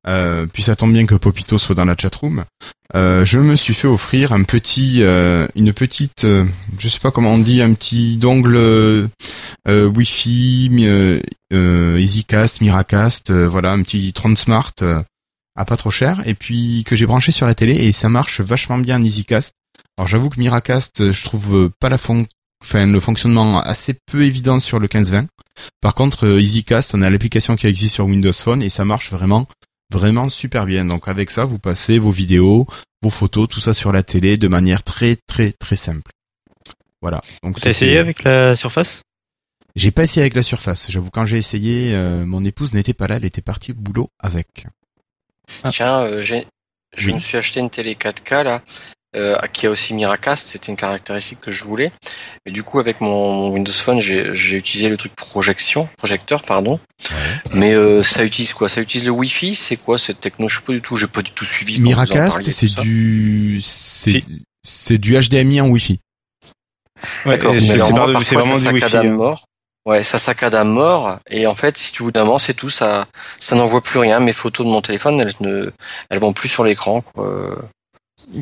[0.07, 2.43] Euh, puis ça tombe bien que Popito soit dans la chatroom.
[2.93, 6.45] Euh, je me suis fait offrir un petit, euh, une petite, euh,
[6.77, 9.07] je sais pas comment on dit, un petit dongle euh,
[9.67, 10.69] Wi-Fi,
[11.51, 14.73] EasyCast, Miracast, voilà, un petit 30 Smart
[15.57, 18.41] à pas trop cher, et puis que j'ai branché sur la télé et ça marche
[18.41, 19.53] vachement bien en EasyCast.
[19.97, 22.27] Alors j'avoue que Miracast, je trouve pas la fon
[22.65, 25.27] enfin le fonctionnement assez peu évident sur le 1520.
[25.81, 29.11] Par contre, euh, EasyCast, on a l'application qui existe sur Windows Phone et ça marche
[29.11, 29.47] vraiment
[29.93, 30.83] vraiment super bien.
[30.85, 32.65] Donc avec ça, vous passez vos vidéos,
[33.01, 36.11] vos photos, tout ça sur la télé de manière très très très simple.
[37.01, 37.21] Voilà.
[37.43, 39.01] Donc T'as essayé avec la surface?
[39.75, 40.89] J'ai pas essayé avec la surface.
[40.89, 44.09] J'avoue quand j'ai essayé, euh, mon épouse n'était pas là, elle était partie au boulot
[44.19, 44.65] avec.
[45.63, 45.69] Ah.
[45.69, 46.47] Tiens, euh, j'ai-
[46.97, 47.13] je Oui.
[47.15, 48.61] me suis acheté une télé 4K là,
[49.15, 50.47] euh, qui a aussi Miracast.
[50.47, 51.89] C'était une caractéristique que je voulais.
[52.45, 56.79] Et du coup, avec mon Windows Phone, j'ai j'ai utilisé le truc projection, projecteur, pardon.
[57.53, 58.69] Mais euh, ça utilise quoi?
[58.69, 59.55] Ça utilise le Wi-Fi?
[59.55, 60.49] C'est quoi cette techno?
[60.49, 60.95] Je sais pas du tout.
[60.95, 61.79] J'ai pas du tout suivi.
[61.79, 64.23] Miracast, c'est du, c'est,
[64.63, 65.99] c'est du HDMI en Wi-Fi.
[67.25, 67.53] D'accord.
[67.53, 69.11] et Mais c'est alors moi, parfois, vraiment ça saccade à hein.
[69.11, 69.45] mort?
[69.85, 71.19] Ouais, ça saccade à mort.
[71.29, 72.69] Et en fait, si tu vous d'un c'est tout.
[72.69, 73.05] Ça,
[73.39, 74.19] ça n'envoie plus rien.
[74.19, 75.71] Mes photos de mon téléphone, elles ne,
[76.09, 77.03] elles vont plus sur l'écran.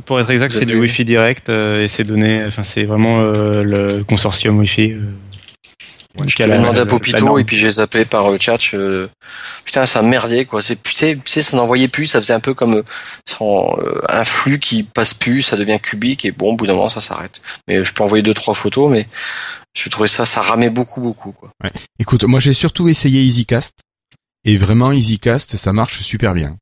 [0.05, 2.45] Pour être exact, c'est du Wi-Fi direct euh, et c'est donné.
[2.45, 4.91] Enfin, c'est vraiment euh, le consortium Wi-Fi.
[4.91, 5.11] euh,
[6.27, 8.57] Je te la- demandé à Popito et puis j'ai zappé par euh, chat.
[8.61, 9.07] je-
[9.65, 10.61] Putain, ça merdait quoi.
[10.61, 12.05] C'est putain, tu sais, ça n'envoyait plus.
[12.05, 12.83] Ça faisait un peu comme euh,
[13.27, 16.73] sans, euh, un flux qui passe plus, ça devient cubique et bon, au bout d'un
[16.73, 17.41] moment, ça s'arrête.
[17.67, 19.07] Mais je peux envoyer deux trois photos, mais
[19.75, 21.49] je trouvais ça, ça ramait beaucoup beaucoup quoi.
[21.99, 23.73] Écoute, moi j'ai surtout essayé EasyCast.
[24.45, 26.57] Et vraiment, EasyCast, ça marche super bien.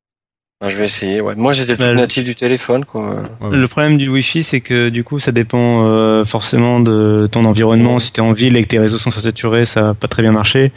[0.62, 1.20] Ben, je vais essayer.
[1.20, 1.34] Ouais.
[1.34, 3.28] Moi, j'étais le Bah, le- natif du téléphone quoi.
[3.50, 7.98] Le problème du Wi-Fi, c'est que du coup, ça dépend euh, forcément de ton environnement.
[7.98, 10.30] Si t'es en ville et que tes réseaux sont saturés, ça va pas très bien
[10.30, 10.70] marcher.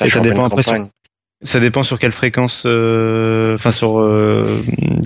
[0.00, 0.88] Et ça dépend après campagne.
[1.44, 4.58] Ça dépend sur quelle fréquence, euh, enfin sur euh,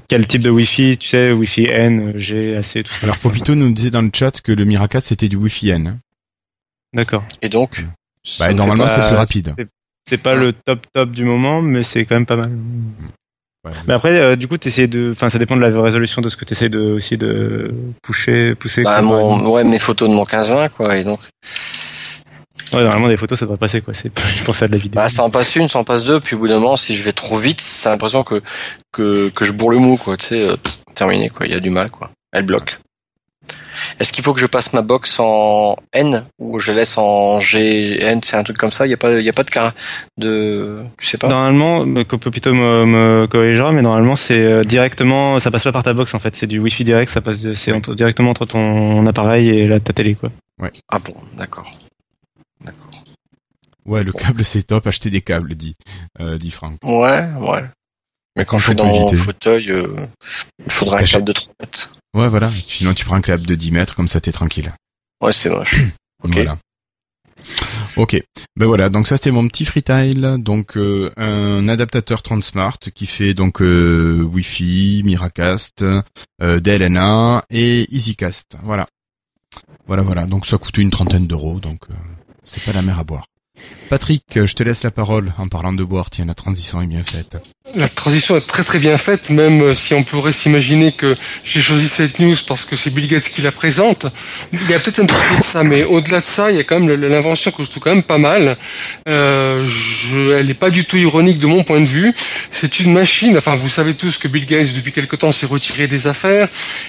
[0.06, 3.06] quel type de Wi-Fi, tu sais, Wi-Fi N, G, AC, tout ça.
[3.06, 5.98] Alors Popito nous disait dans le chat que le Miracast c'était du Wi-Fi N.
[6.94, 7.24] D'accord.
[7.42, 7.84] Et donc,
[8.38, 9.54] Bah, me normalement fait c'est plus rapide.
[10.08, 12.52] C'est pas le top top du moment, mais c'est quand même pas mal.
[13.64, 13.72] Ouais.
[13.86, 16.36] Mais après, euh, du coup, t'essayes de, enfin, ça dépend de la résolution de ce
[16.36, 18.82] que t'essayes de aussi de pousser, pousser.
[18.82, 20.96] Bah, mon, ouais, mes photos de mon 15-20 quoi.
[20.96, 21.20] Et donc,
[22.72, 23.94] Ouais, normalement, des photos, ça devrait passer, quoi.
[23.94, 24.94] C'est, je pense à de la vidéo.
[24.94, 26.94] Bah, ça en passe une, ça en passe deux, puis au bout d'un moment, si
[26.94, 28.42] je vais trop vite, c'est l'impression que,
[28.92, 30.16] que, que je bourre le mou, quoi.
[30.16, 31.46] Tu sais, euh, pff, terminé, quoi.
[31.46, 32.10] Il y a du mal, quoi.
[32.32, 32.78] Elle bloque.
[33.98, 38.02] Est-ce qu'il faut que je passe ma box en N ou je laisse en G,
[38.02, 38.86] N, c'est un truc comme ça?
[38.86, 39.72] Il y a pas, il y a pas de cas
[40.16, 41.28] de, tu sais pas?
[41.28, 45.82] Normalement, euh, Copito me, me corrigera, mais normalement, c'est euh, directement, ça passe pas par
[45.82, 46.36] ta box, en fait.
[46.36, 49.92] C'est du Wi-Fi direct, ça passe, c'est entre- directement entre ton appareil et la, ta
[49.92, 50.30] télé, quoi.
[50.88, 51.70] Ah bon, d'accord,
[52.60, 52.90] d'accord.
[53.86, 55.74] Ouais, le câble c'est top, acheter des câbles, dit,
[56.20, 56.76] euh, dit Franck.
[56.84, 57.62] Ouais, ouais.
[58.36, 60.06] Mais quand je suis dans mon fauteuil, euh,
[60.64, 61.92] il faudra un câble de 3 mètres.
[62.14, 62.50] Ouais, voilà.
[62.52, 64.72] Sinon, tu prends un câble de 10 mètres, comme ça, t'es tranquille.
[65.22, 65.74] Ouais, c'est moche.
[66.22, 66.34] Ok.
[66.34, 66.58] Voilà.
[67.96, 68.22] Ok.
[68.56, 68.90] Ben voilà.
[68.90, 70.36] Donc ça, c'était mon petit freetile.
[70.38, 76.02] Donc euh, un adaptateur Transmart qui fait donc euh, Wi-Fi, Miracast, euh,
[76.60, 78.56] DLNA et EasyCast.
[78.62, 78.86] Voilà.
[79.86, 80.26] Voilà, voilà.
[80.26, 81.58] Donc ça coûte une trentaine d'euros.
[81.58, 81.94] Donc euh,
[82.44, 83.24] c'est pas la mer à boire.
[83.90, 86.10] Patrick, euh, je te laisse la parole en parlant de boire.
[86.10, 87.42] Tiens, la transition est bien faite.
[87.74, 91.60] La transition est très très bien faite, même euh, si on pourrait s'imaginer que j'ai
[91.60, 94.06] choisi cette news parce que c'est Bill Gates qui la présente.
[94.52, 96.60] Il y a peut-être un petit peu de ça, mais au-delà de ça, il y
[96.60, 98.58] a quand même l'invention que je trouve quand même pas mal.
[99.08, 102.14] Euh, je, elle n'est pas du tout ironique de mon point de vue.
[102.52, 103.36] C'est une machine.
[103.36, 106.46] Enfin, vous savez tous que Bill Gates depuis quelque temps s'est retiré des affaires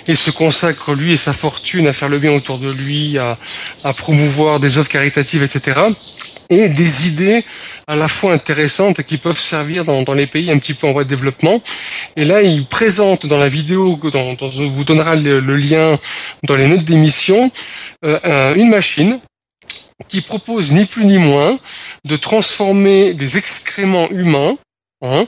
[0.07, 3.39] et se consacre lui et sa fortune à faire le bien autour de lui, à,
[3.83, 5.81] à promouvoir des œuvres caritatives, etc.
[6.51, 7.45] Et des idées
[7.87, 10.91] à la fois intéressantes qui peuvent servir dans, dans les pays un petit peu en
[10.91, 11.63] voie de développement.
[12.17, 15.97] Et là, il présente dans la vidéo, dont on vous donnera le, lien
[16.43, 17.49] dans les notes d'émission,
[18.03, 19.19] euh, un- une machine
[20.09, 21.57] qui propose ni plus ni moins
[22.05, 24.57] de transformer les excréments humains
[25.01, 25.27] hein,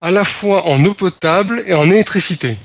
[0.00, 2.56] à la fois en eau potable et en électricité.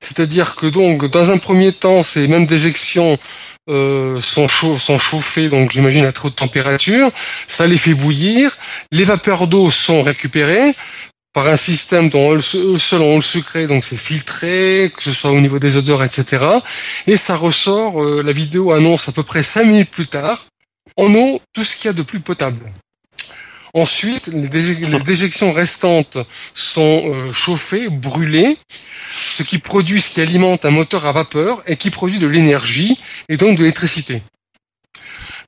[0.00, 3.18] C'est-à-dire que donc, dans un premier temps, ces mêmes déjections
[3.68, 4.46] euh, sont,
[5.50, 7.10] donc j'imagine à très haute température,
[7.46, 8.56] ça les fait bouillir,
[8.90, 10.72] les vapeurs d'eau sont récupérées
[11.32, 15.30] par un système dont eux seuls ont le secret, donc c'est filtré, que ce soit
[15.30, 16.44] au niveau des odeurs, etc.
[17.06, 20.46] Et ça ressort, euh, la vidéo annonce à peu près cinq minutes plus tard,
[20.96, 22.72] en eau, tout ce qu'il y a de plus potable.
[23.74, 26.18] Ensuite, les, déje- les déjections restantes
[26.54, 28.58] sont euh, chauffées, brûlées,
[29.12, 32.98] ce qui produit, ce qui alimente un moteur à vapeur et qui produit de l'énergie
[33.28, 34.22] et donc de l'électricité.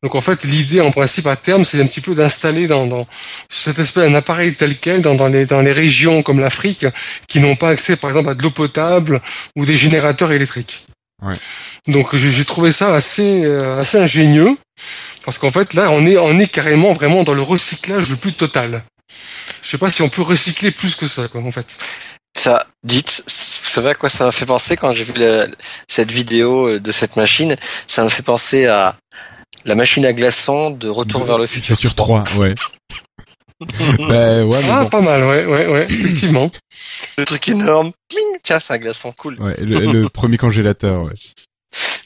[0.02, 3.06] Donc en fait, l'idée en principe à terme, c'est un petit peu d'installer dans, dans
[3.50, 6.86] espèce d'un appareil tel quel dans les régions comme l'Afrique
[7.28, 9.22] qui n'ont pas accès par exemple à de l'eau potable
[9.54, 10.86] ou des générateurs électriques.
[11.22, 11.34] Ouais.
[11.88, 14.56] Donc j'ai j'ai trouvé ça assez, euh, assez ingénieux
[15.24, 18.32] parce qu'en fait là, on est, on est carrément vraiment dans le recyclage le plus
[18.32, 18.82] total.
[19.62, 21.78] Je sais pas si on peut recycler plus que ça, quoi, en fait.
[22.36, 25.46] Ça, dites, vous savez à quoi ça m'a fait penser quand j'ai vu la-
[25.88, 27.54] cette vidéo euh, de cette machine
[27.86, 28.96] Ça m'a fait penser à
[29.64, 31.76] la machine à glaçons de Retour vers le futur.
[31.94, 32.54] 3, ouais.
[33.98, 34.88] ben ouais, mais Ah, bon.
[34.90, 36.50] pas mal, ouais, ouais, ouais, effectivement.
[37.18, 37.92] Le truc énorme.
[38.08, 39.40] Pling Tiens, c'est un glaçon cool.
[39.40, 41.12] Ouais, le, le premier congélateur, ouais.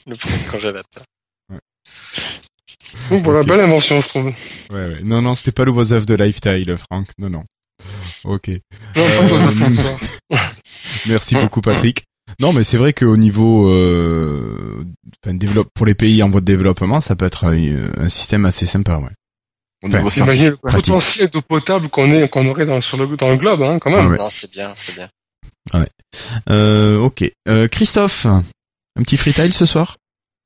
[0.06, 1.04] Le premier congélateur.
[3.10, 4.26] Donc voilà, belle invention, je trouve.
[4.26, 4.34] Ouais,
[4.70, 5.00] ouais.
[5.02, 7.08] Non, non, c'était pas le was of de Lifestyle, Franck.
[7.18, 7.44] Non, non.
[8.24, 8.48] Ok.
[8.48, 10.36] Non, Euh.
[11.08, 12.04] Merci beaucoup, Patrick.
[12.40, 14.84] Non, mais c'est vrai qu'au niveau, euh,
[15.24, 18.44] enfin, développe, pour les pays en voie de développement, ça peut être un, un système
[18.44, 19.10] assez sympa, ouais.
[19.82, 20.12] Niveau Ouais.
[20.16, 20.86] Imaginez le Pratique.
[20.86, 23.90] potentiel d'eau potable qu'on est, qu'on aurait dans, sur le, dans le globe, hein, quand
[23.90, 24.06] même.
[24.06, 24.18] Ah ouais.
[24.18, 25.08] Non, c'est bien, c'est bien.
[26.48, 27.24] Euh, ok.
[27.48, 28.42] Euh, Christophe, un
[29.02, 29.96] petit freestyle ce soir?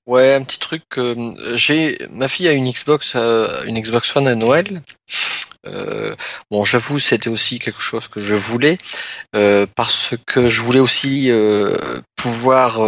[0.06, 0.82] Ouais, un petit truc.
[0.98, 1.14] euh,
[1.54, 4.82] j'ai ma fille a une Xbox, euh, une Xbox One à Noël.
[5.66, 6.14] Euh,
[6.50, 8.78] bon, j'avoue, c'était aussi quelque chose que je voulais
[9.36, 12.80] euh, parce que je voulais aussi euh, pouvoir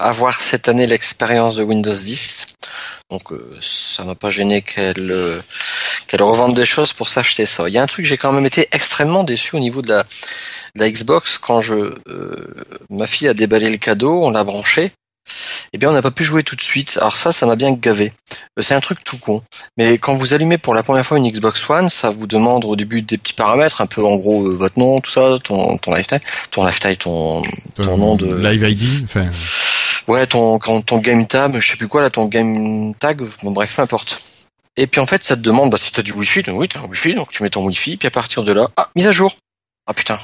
[0.00, 2.46] avoir cette année l'expérience de Windows 10.
[3.10, 5.42] Donc, ça m'a pas gêné qu'elle
[6.06, 7.68] qu'elle revende des choses pour s'acheter ça.
[7.68, 10.02] Il y a un truc, j'ai quand même été extrêmement déçu au niveau de la,
[10.02, 11.94] de la Xbox quand je
[12.90, 14.92] ma fille a déballé le cadeau, on l'a branché.
[15.72, 16.96] Eh bien, on n'a pas pu jouer tout de suite.
[17.00, 18.12] Alors ça, ça m'a bien gavé.
[18.58, 19.42] Euh, C'est un truc tout con.
[19.76, 22.76] Mais quand vous allumez pour la première fois une Xbox One, ça vous demande au
[22.76, 25.94] début des petits paramètres, un peu en gros euh, votre nom, tout ça, ton ton
[25.94, 26.20] lifetime,
[26.50, 27.42] ton lifetime, ton
[27.76, 29.26] Ton nom de- Live ID, enfin,
[30.08, 33.50] ouais, ton ton, ton game tab, je sais plus quoi là, ton game tag, bon
[33.52, 34.18] bref, peu importe.
[34.76, 36.80] Et puis en fait, ça te demande bah, si t'as du Wi-Fi, donc oui, t'as
[36.80, 39.12] un Wi-Fi, donc tu mets ton Wi-Fi, puis à partir de là, ah, mise à
[39.12, 39.36] jour.
[39.86, 40.18] Ah putain.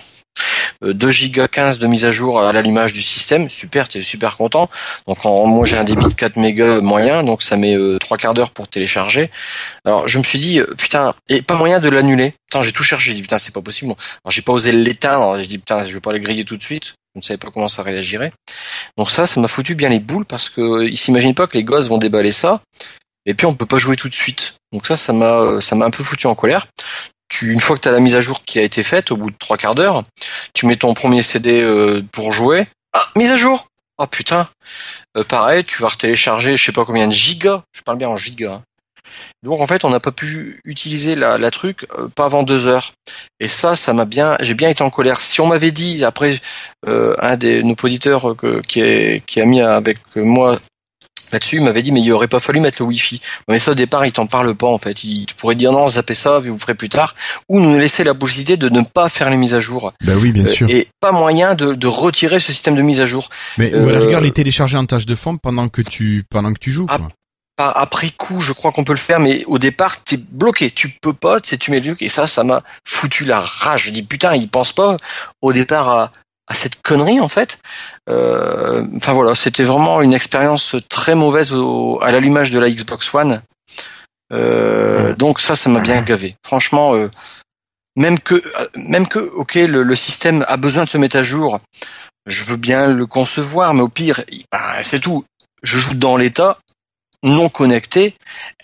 [0.84, 4.36] Euh, 2 giga 15 de mise à jour à l'allumage du système, super, t'es super
[4.36, 4.68] content.
[5.06, 8.16] Donc en, moi j'ai un débit de 4 mégas moyen, donc ça met euh, trois
[8.16, 9.30] quarts d'heure pour télécharger.
[9.84, 12.34] Alors je me suis dit, euh, putain, et pas moyen de l'annuler.
[12.48, 13.92] Putain, j'ai tout cherché, j'ai dit putain c'est pas possible.
[13.92, 16.62] Alors j'ai pas osé l'éteindre, j'ai dit putain je vais pas le griller tout de
[16.62, 16.94] suite.
[17.14, 18.32] Je ne savais pas comment ça réagirait.
[18.98, 21.56] Donc ça, ça m'a foutu bien les boules parce que euh, ils s'imaginent pas que
[21.56, 22.60] les gosses vont déballer ça
[23.24, 24.54] et puis on peut pas jouer tout de suite.
[24.72, 26.68] Donc ça, ça m'a, ça m'a un peu foutu en colère.
[27.28, 29.16] Tu, une fois que tu as la mise à jour qui a été faite, au
[29.16, 30.04] bout de trois quarts d'heure,
[30.54, 32.66] tu mets ton premier CD euh, pour jouer.
[32.92, 33.68] Ah, mise à jour.
[33.98, 34.48] Oh putain.
[35.16, 37.62] Euh, pareil, tu vas télécharger, je sais pas combien de gigas.
[37.72, 38.52] Je parle bien en gigas.
[38.52, 38.62] hein.
[39.42, 42.92] Donc en fait, on n'a pas pu utiliser la, truc euh, pas avant deux heures.
[43.40, 45.20] Et ça, ça m'a bien, j'ai bien été en colère.
[45.20, 46.40] Si on m'avait dit après
[46.86, 48.36] un des nos auditeurs
[48.68, 50.58] qui, est, qui a mis avec moi
[51.36, 53.20] là-dessus, il m'avait dit mais il aurait pas fallu mettre le Wi-Fi.
[53.48, 55.04] Mais ça au départ, il t'en parle pas en fait.
[55.04, 57.14] Il pourrait dire non, zappez ça, vous ferez plus tard,
[57.48, 59.92] ou nous laisser la possibilité de ne pas faire les mises à jour.
[60.04, 60.68] Bah oui, bien Euh, sûr.
[60.70, 63.28] Et pas moyen de, de retirer ce système de mise à jour.
[63.58, 66.52] Mais ou à la rigueur, les télécharger en tâche de fond pendant que tu pendant
[66.52, 66.86] que tu joues.
[66.88, 67.08] Ah, Quoi.
[67.58, 70.70] Après coup, je crois qu'on peut le faire, mais au départ, t'es bloqué.
[70.70, 73.84] Tu peux pas, tu mets le truc, et ça, ça m'a foutu la rage.
[73.86, 74.98] Je dis putain, ils pensent pas
[75.40, 76.12] au départ à,
[76.46, 77.58] à cette connerie en fait.
[78.08, 83.12] Euh, Enfin voilà, c'était vraiment une expérience très mauvaise au, à l'allumage de la Xbox
[83.14, 83.42] One.
[84.32, 86.36] Euh, donc ça, ça m'a bien gavé.
[86.44, 87.10] Franchement, euh,
[87.96, 88.42] même que,
[88.76, 91.60] même que, ok, le, le système a besoin de se mettre à jour.
[92.26, 95.24] Je veux bien le concevoir, mais au pire, bah, c'est tout.
[95.62, 96.58] Je joue dans l'état
[97.22, 98.14] non connecté.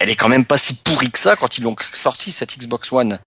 [0.00, 2.92] Elle est quand même pas si pourrie que ça quand ils l'ont sorti cette Xbox
[2.92, 3.18] One.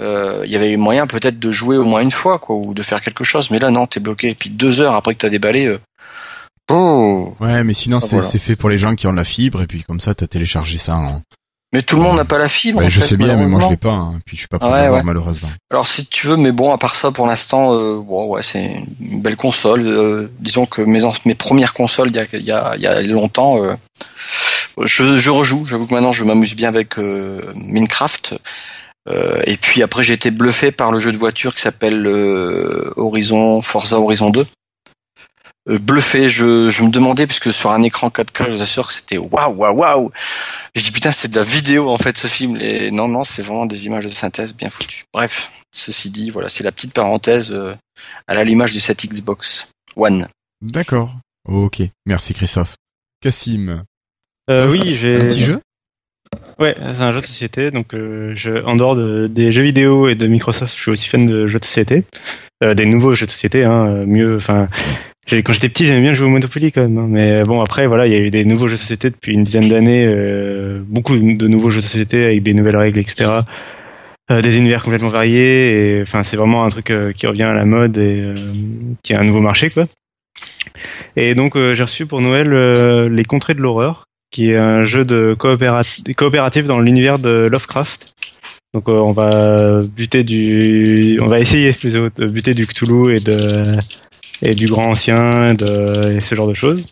[0.00, 2.82] Euh, Il y avait moyen peut-être de jouer au moins une fois, quoi, ou de
[2.82, 3.50] faire quelque chose.
[3.50, 4.30] Mais là, non, t'es bloqué.
[4.30, 5.66] Et puis deux heures après que t'as déballé.
[5.66, 5.80] Euh...
[6.70, 7.34] Oh.
[7.40, 8.28] Ouais, mais sinon Ah, c'est voilà.
[8.28, 10.78] c'est fait pour les gens qui ont la fibre et puis comme ça t'as téléchargé
[10.78, 10.94] ça.
[10.96, 11.22] En...
[11.72, 12.80] Mais tout le monde n'a pas la fibre.
[12.80, 13.92] Bah, en je fait, sais bien, mais moi je l'ai pas.
[13.92, 14.20] Hein.
[14.26, 15.04] Puis je suis pas prêt Ouais, d'avoir ouais.
[15.04, 15.48] malheureusement.
[15.70, 18.82] Alors si tu veux, mais bon, à part ça, pour l'instant, euh, bon, ouais, c'est
[19.00, 19.82] une belle console.
[19.86, 23.02] Euh, disons que mes, mes premières consoles, il y a, il y a, y a
[23.02, 23.74] longtemps, euh,
[24.84, 25.64] je, je rejoue.
[25.64, 28.34] J'avoue que maintenant, je m'amuse bien avec euh, Minecraft.
[29.08, 32.92] Euh, et puis après, j'ai été bluffé par le jeu de voiture qui s'appelle euh,
[32.96, 34.46] Horizon Forza Horizon 2.
[35.68, 38.94] Euh, bluffé, je, je me demandais puisque sur un écran 4K, je vous assure que
[38.94, 40.10] c'était waouh waouh waouh.
[40.74, 42.56] Je dis putain, c'est de la vidéo en fait ce film.
[42.60, 45.04] Et non non, c'est vraiment des images de synthèse bien foutues.
[45.12, 47.74] Bref, ceci dit, voilà, c'est la petite parenthèse euh,
[48.26, 50.26] à la l'image de cette Xbox One.
[50.62, 51.14] D'accord.
[51.46, 51.82] Ok.
[52.06, 52.76] Merci Christophe.
[53.22, 53.84] Cassim.
[54.48, 55.18] Euh, oui, Un j'ai.
[55.18, 55.60] petit jeu?
[56.58, 57.70] Ouais, c'est un jeu de société.
[57.70, 61.08] Donc, euh, je, en dehors de, des jeux vidéo et de Microsoft, je suis aussi
[61.08, 62.04] fan de jeux de société,
[62.62, 63.64] Euh, des nouveaux jeux de société.
[63.64, 64.68] Hein, mieux, enfin,
[65.32, 66.98] quand j'étais petit, j'aimais bien jouer au Monopoly quand même.
[66.98, 67.06] hein.
[67.08, 69.42] mais bon, après, voilà, il y a eu des nouveaux jeux de société depuis une
[69.42, 73.40] dizaine d'années, euh, beaucoup de nouveaux jeux de société avec des nouvelles règles, etc.
[74.30, 75.98] Euh, des univers complètement variés.
[75.98, 78.34] Et enfin, c'est vraiment un truc euh, qui revient à la mode et euh,
[79.02, 79.86] qui est un nouveau marché, quoi.
[81.16, 84.84] Et donc, euh, j'ai reçu pour Noël euh, les Contrées de l'horreur qui est un
[84.84, 88.12] jeu de coopérat- coopératif dans l'univers de Lovecraft.
[88.72, 93.18] Donc euh, on va buter du, on va essayer plutôt de buter du Cthulhu et
[93.18, 93.36] de
[94.42, 96.84] et du grand ancien de, et ce genre de choses.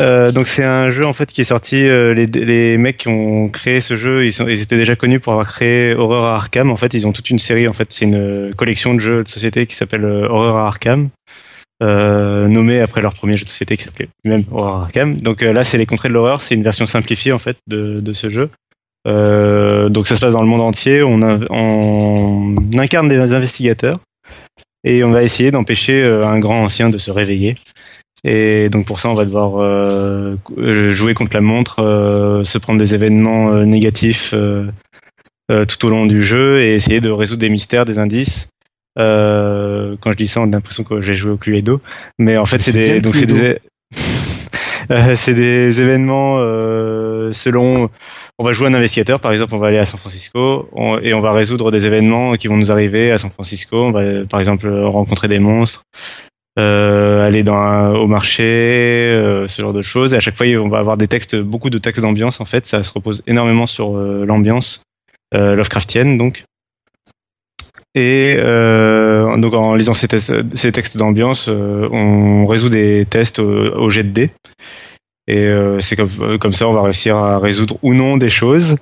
[0.00, 1.76] Euh, donc c'est un jeu en fait qui est sorti.
[1.76, 5.94] euh, les, mecs qui ont créé ce jeu, ils, étaient déjà connus pour avoir créé
[5.94, 6.70] Horror à Arkham.
[6.70, 7.68] En fait, ils ont toute une série.
[7.68, 11.10] En fait, c'est une collection de jeux de société qui s'appelle euh, Horror à Arkham
[11.82, 15.20] euh, nommé après leur premier jeu de société qui s'appelait même Horror Arkham.
[15.20, 18.30] Donc là, c'est les contrées de l'horreur, c'est une version simplifiée en fait de, ce
[18.30, 18.50] jeu.
[19.06, 21.02] Donc ça se passe dans le monde entier.
[21.02, 24.00] On incarne des investigateurs
[24.84, 27.56] et on va essayer d'empêcher euh, un grand ancien de se réveiller.
[28.22, 32.58] Et donc pour ça, on va devoir euh, euh, jouer contre la montre, euh, se
[32.58, 34.66] prendre des événements euh, négatifs euh,
[35.50, 38.48] euh, tout au long du jeu et essayer de résoudre des mystères, des indices.
[38.98, 41.80] Euh, quand je dis ça, on a l'impression que j'ai joué au Cluedo,
[42.18, 43.58] mais en fait c'est des donc c'est des
[45.16, 47.90] c'est des événements euh, selon.
[48.38, 50.68] On va jouer un investigateur, par exemple, on va aller à San Francisco
[51.02, 53.84] et on va résoudre des événements qui vont nous arriver à San Francisco.
[53.84, 55.84] On va, par exemple, rencontrer des monstres,
[56.58, 60.14] euh, aller au marché, euh, ce genre de choses.
[60.14, 62.40] Et à chaque fois, on va avoir des textes, beaucoup de textes d'ambiance.
[62.40, 64.82] En fait, ça se repose énormément sur euh, l'ambiance
[65.34, 66.44] euh, Lovecraftienne, donc.
[67.96, 74.10] Et donc en lisant ces, textes d'ambiance, on résout des tests au, au jet de
[74.10, 74.30] dés.
[75.26, 78.30] Et euh, c'est comme, euh, comme ça, on va réussir à résoudre ou non des
[78.30, 78.76] choses.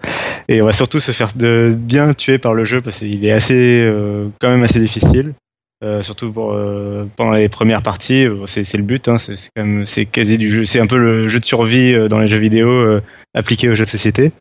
[0.49, 3.33] Et on va surtout se faire de, bien tuer par le jeu parce qu'il est
[3.33, 5.35] assez, euh, quand même assez difficile.
[5.83, 9.09] Euh, surtout pour, euh, pendant les premières parties, c'est le but.
[9.09, 9.35] Hein, c'est
[9.85, 10.65] c'est quasi du jeu.
[10.65, 13.01] C'est un peu le jeu de survie euh, dans les jeux vidéo
[13.35, 14.33] appliqué aux jeux de société.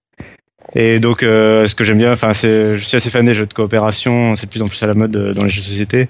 [0.75, 4.35] Et donc, ce que j'aime bien, enfin, je suis assez fan des jeux de coopération.
[4.35, 6.09] C'est de plus en plus à la mode dans les jeux de société.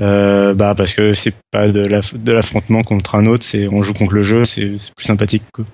[0.00, 3.82] Euh, bah parce que c'est pas de l'aff- de l'affrontement contre un autre, c'est on
[3.82, 5.42] joue contre le jeu, c'est c'est plus sympathique.
[5.52, 5.64] Quoi.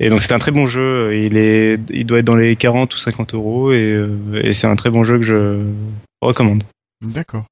[0.00, 1.14] Et donc c'est un très bon jeu.
[1.16, 4.66] Il est, il doit être dans les 40 ou 50 euros et, euh, et c'est
[4.66, 5.64] un très bon jeu que je
[6.20, 6.64] recommande.
[7.00, 7.44] D'accord.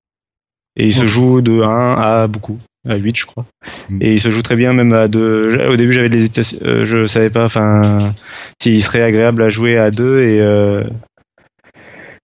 [0.76, 2.58] Et il se joue de 1 à beaucoup.
[2.88, 3.44] à 8 je crois.
[3.90, 3.98] Mm.
[4.02, 5.56] Et il se joue très bien même à deux.
[5.68, 8.14] Au début j'avais de l'hésitation, euh, je savais pas, enfin,
[8.60, 10.82] s'il serait agréable à jouer à deux et euh,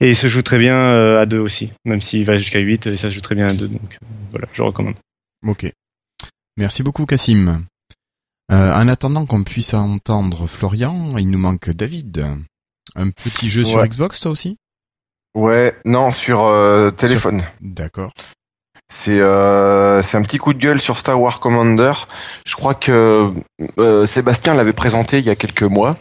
[0.01, 2.87] et il se joue très bien euh, à deux aussi, même s'il va jusqu'à 8
[2.87, 4.97] et ça se joue très bien à deux, donc euh, voilà, je le recommande.
[5.47, 5.71] Ok.
[6.57, 7.65] Merci beaucoup, Cassim.
[8.53, 12.27] Euh, en attendant qu'on puisse entendre Florian, il nous manque David.
[12.95, 13.85] Un petit jeu sur.
[13.85, 14.57] Xbox, toi aussi?
[15.35, 17.43] Ouais, non, sur euh, téléphone.
[17.61, 18.13] D'accord.
[18.89, 21.93] C'est euh, c'est un petit coup de gueule sur Star Wars Commander.
[22.47, 23.35] Je crois que
[23.79, 25.97] euh, Sébastien l'avait présenté il y a quelques mois.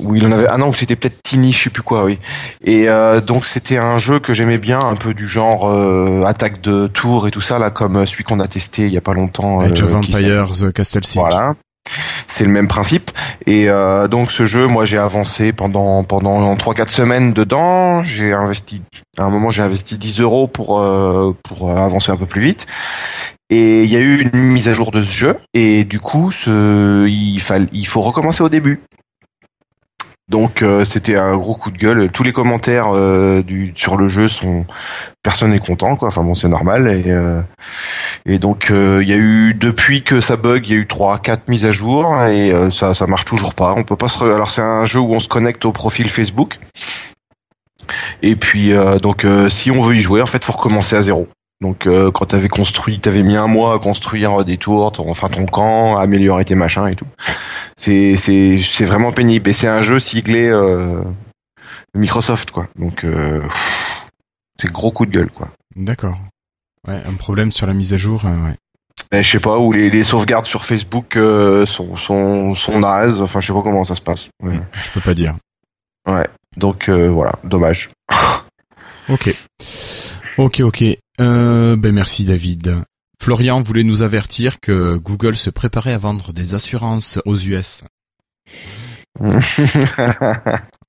[0.00, 2.18] Où il en avait ah non c'était peut-être Tiny je sais plus quoi oui
[2.64, 6.60] et euh, donc c'était un jeu que j'aimais bien un peu du genre euh, attaque
[6.62, 9.12] de tour et tout ça là comme celui qu'on a testé il y a pas
[9.14, 11.20] longtemps Age of euh, Empires, euh, Castle Siege.
[11.20, 11.54] voilà.
[12.26, 13.10] C'est le même principe.
[13.46, 18.04] Et euh, donc ce jeu, moi j'ai avancé pendant pendant trois quatre semaines dedans.
[18.04, 18.82] J'ai investi
[19.18, 22.66] à un moment j'ai investi 10 euros pour euh, pour avancer un peu plus vite.
[23.48, 25.36] Et il y a eu une mise à jour de ce jeu.
[25.54, 28.80] Et du coup, ce, il fall- il faut recommencer au début.
[30.28, 32.10] Donc euh, c'était un gros coup de gueule.
[32.10, 33.42] Tous les commentaires euh,
[33.74, 34.66] sur le jeu sont
[35.22, 36.08] personne n'est content quoi.
[36.08, 37.40] Enfin bon c'est normal et euh,
[38.38, 41.48] donc il y a eu depuis que ça bug, il y a eu trois quatre
[41.48, 43.72] mises à jour et ça ça marche toujours pas.
[43.74, 46.10] On peut pas se re- alors c'est un jeu où on se connecte au profil
[46.10, 46.58] Facebook.
[48.22, 51.26] Et puis donc si on veut y jouer en fait faut recommencer à zéro.
[51.60, 55.28] Donc euh, quand t'avais construit, t'avais mis un mois à construire des tours, ton, enfin
[55.28, 57.06] ton camp, à améliorer tes machins et tout.
[57.76, 61.02] C'est c'est c'est vraiment pénible et c'est un jeu siglé euh,
[61.94, 62.68] Microsoft quoi.
[62.78, 63.42] Donc euh,
[64.60, 65.48] c'est gros coup de gueule quoi.
[65.74, 66.16] D'accord.
[66.86, 68.24] Ouais, un problème sur la mise à jour.
[68.24, 68.54] ouais.
[69.10, 71.14] Ben, je sais pas où les, les sauvegardes sur Facebook
[71.66, 73.20] sont sont sont nazes.
[73.20, 74.28] Enfin je sais pas comment ça se passe.
[74.42, 74.60] Ouais.
[74.84, 75.34] Je peux pas dire.
[76.06, 76.28] Ouais.
[76.56, 77.90] Donc voilà, dommage.
[79.10, 79.34] Ok.
[80.36, 80.84] Ok, ok.
[81.20, 82.82] Euh, ben merci David.
[83.20, 87.84] Florian voulait nous avertir que Google se préparait à vendre des assurances aux US.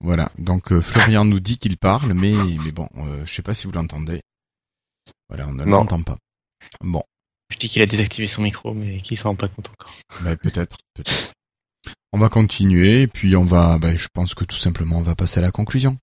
[0.01, 0.29] Voilà.
[0.37, 2.33] Donc euh, Florian nous dit qu'il parle, mais
[2.63, 4.21] mais bon, euh, je sais pas si vous l'entendez.
[5.27, 6.17] Voilà, on ne l'entend pas.
[6.81, 7.03] Bon,
[7.51, 9.93] Je dis qu'il a désactivé son micro, mais qu'il s'en rend pas compte encore.
[10.23, 11.33] ben, peut-être, peut-être.
[12.13, 15.15] On va continuer, et puis on va, ben, je pense que tout simplement on va
[15.15, 15.97] passer à la conclusion.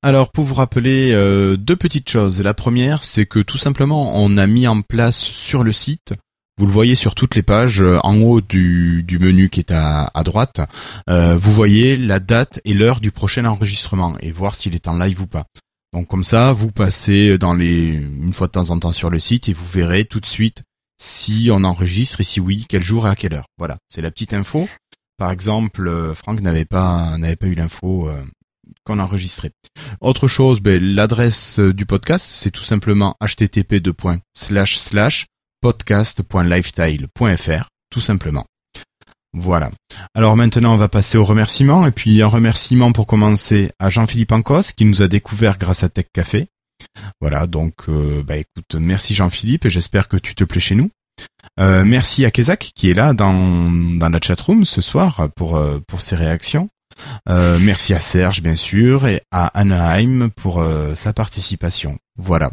[0.00, 2.40] Alors pour vous rappeler euh, deux petites choses.
[2.40, 6.14] La première, c'est que tout simplement on a mis en place sur le site,
[6.56, 10.08] vous le voyez sur toutes les pages, euh, en haut du, menu qui est à,
[10.24, 10.60] droite,
[11.10, 14.96] euh, vous voyez la date et l'heure du prochain enregistrement et voir s'il est en
[14.96, 15.46] live ou pas.
[15.92, 19.18] Donc comme ça, vous passez dans les une fois de temps en temps sur le
[19.18, 20.62] site et vous verrez tout de suite
[21.00, 23.46] si on enregistre et si oui, quel jour et à quelle heure.
[23.58, 24.68] Voilà, c'est la petite info.
[25.16, 28.08] Par exemple, Franck n'avait pas n'avait pas eu l'info
[28.92, 29.52] enregistrait.
[30.00, 33.80] Autre chose, ben, l'adresse euh, du podcast, c'est tout simplement http
[35.60, 38.44] podcast.lifestyle.fr, tout simplement.
[39.34, 39.70] Voilà.
[40.14, 41.86] Alors maintenant, on va passer aux remerciements.
[41.86, 45.88] Et puis un remerciement pour commencer à Jean-Philippe Ancos, qui nous a découvert grâce à
[45.88, 46.48] Tech Café.
[47.20, 50.90] Voilà, donc euh, bah écoute, merci Jean-Philippe et j'espère que tu te plais chez nous.
[51.58, 56.00] Euh, merci à Kezak qui est là dans, dans la chatroom ce soir pour, pour
[56.00, 56.68] ses réactions.
[57.28, 61.98] Euh, merci à Serge bien sûr et à Anaheim pour euh, sa participation.
[62.16, 62.50] Voilà.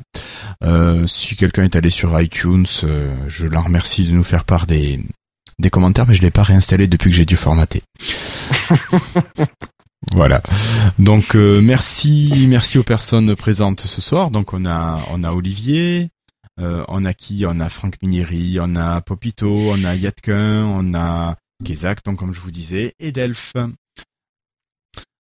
[0.63, 4.67] Euh, si quelqu'un est allé sur iTunes, euh, je l'en remercie de nous faire part
[4.67, 4.99] des,
[5.59, 7.81] des commentaires, mais je l'ai pas réinstallé depuis que j'ai dû formater.
[10.13, 10.41] voilà.
[10.99, 14.31] Donc euh, merci, merci aux personnes présentes ce soir.
[14.31, 16.09] Donc on a, on a Olivier,
[16.59, 17.45] euh, on a qui?
[17.47, 22.33] On a Franck Minieri, on a Popito, on a Yatkin, on a Kezak, donc comme
[22.33, 23.53] je vous disais, et Delph.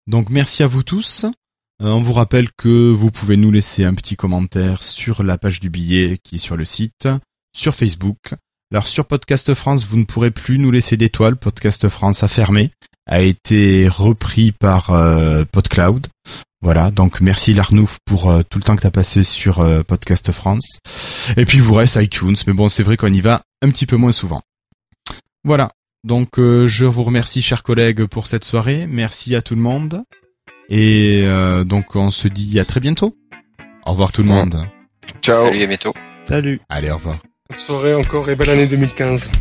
[0.08, 1.26] Donc merci à vous tous.
[1.82, 5.60] Euh, on vous rappelle que vous pouvez nous laisser un petit commentaire sur la page
[5.60, 7.08] du billet qui est sur le site,
[7.56, 8.36] sur Facebook.
[8.72, 11.38] Alors sur Podcast France, vous ne pourrez plus nous laisser d'étoiles.
[11.38, 12.72] Podcast France a fermé,
[13.08, 16.08] a été repris par euh, PodCloud.
[16.62, 20.32] Voilà, donc merci Larnouf pour euh, tout le temps que tu as passé sur Podcast
[20.32, 20.80] France.
[21.38, 23.96] Et puis vous reste iTunes, mais bon, c'est vrai qu'on y va un petit peu
[23.96, 24.42] moins souvent.
[25.46, 25.72] Voilà,
[26.04, 28.86] donc euh, je vous remercie chers collègues pour cette soirée.
[28.88, 30.04] Merci à tout le monde.
[30.70, 33.18] Et euh, donc on se dit à très bientôt.
[33.86, 34.68] Au revoir tout le monde.
[35.22, 35.46] Ciao.
[35.46, 35.94] Salut, à bientôt.
[36.28, 37.18] Salut Allez, au revoir.
[37.50, 39.32] Bonne soirée encore et belle année 2015.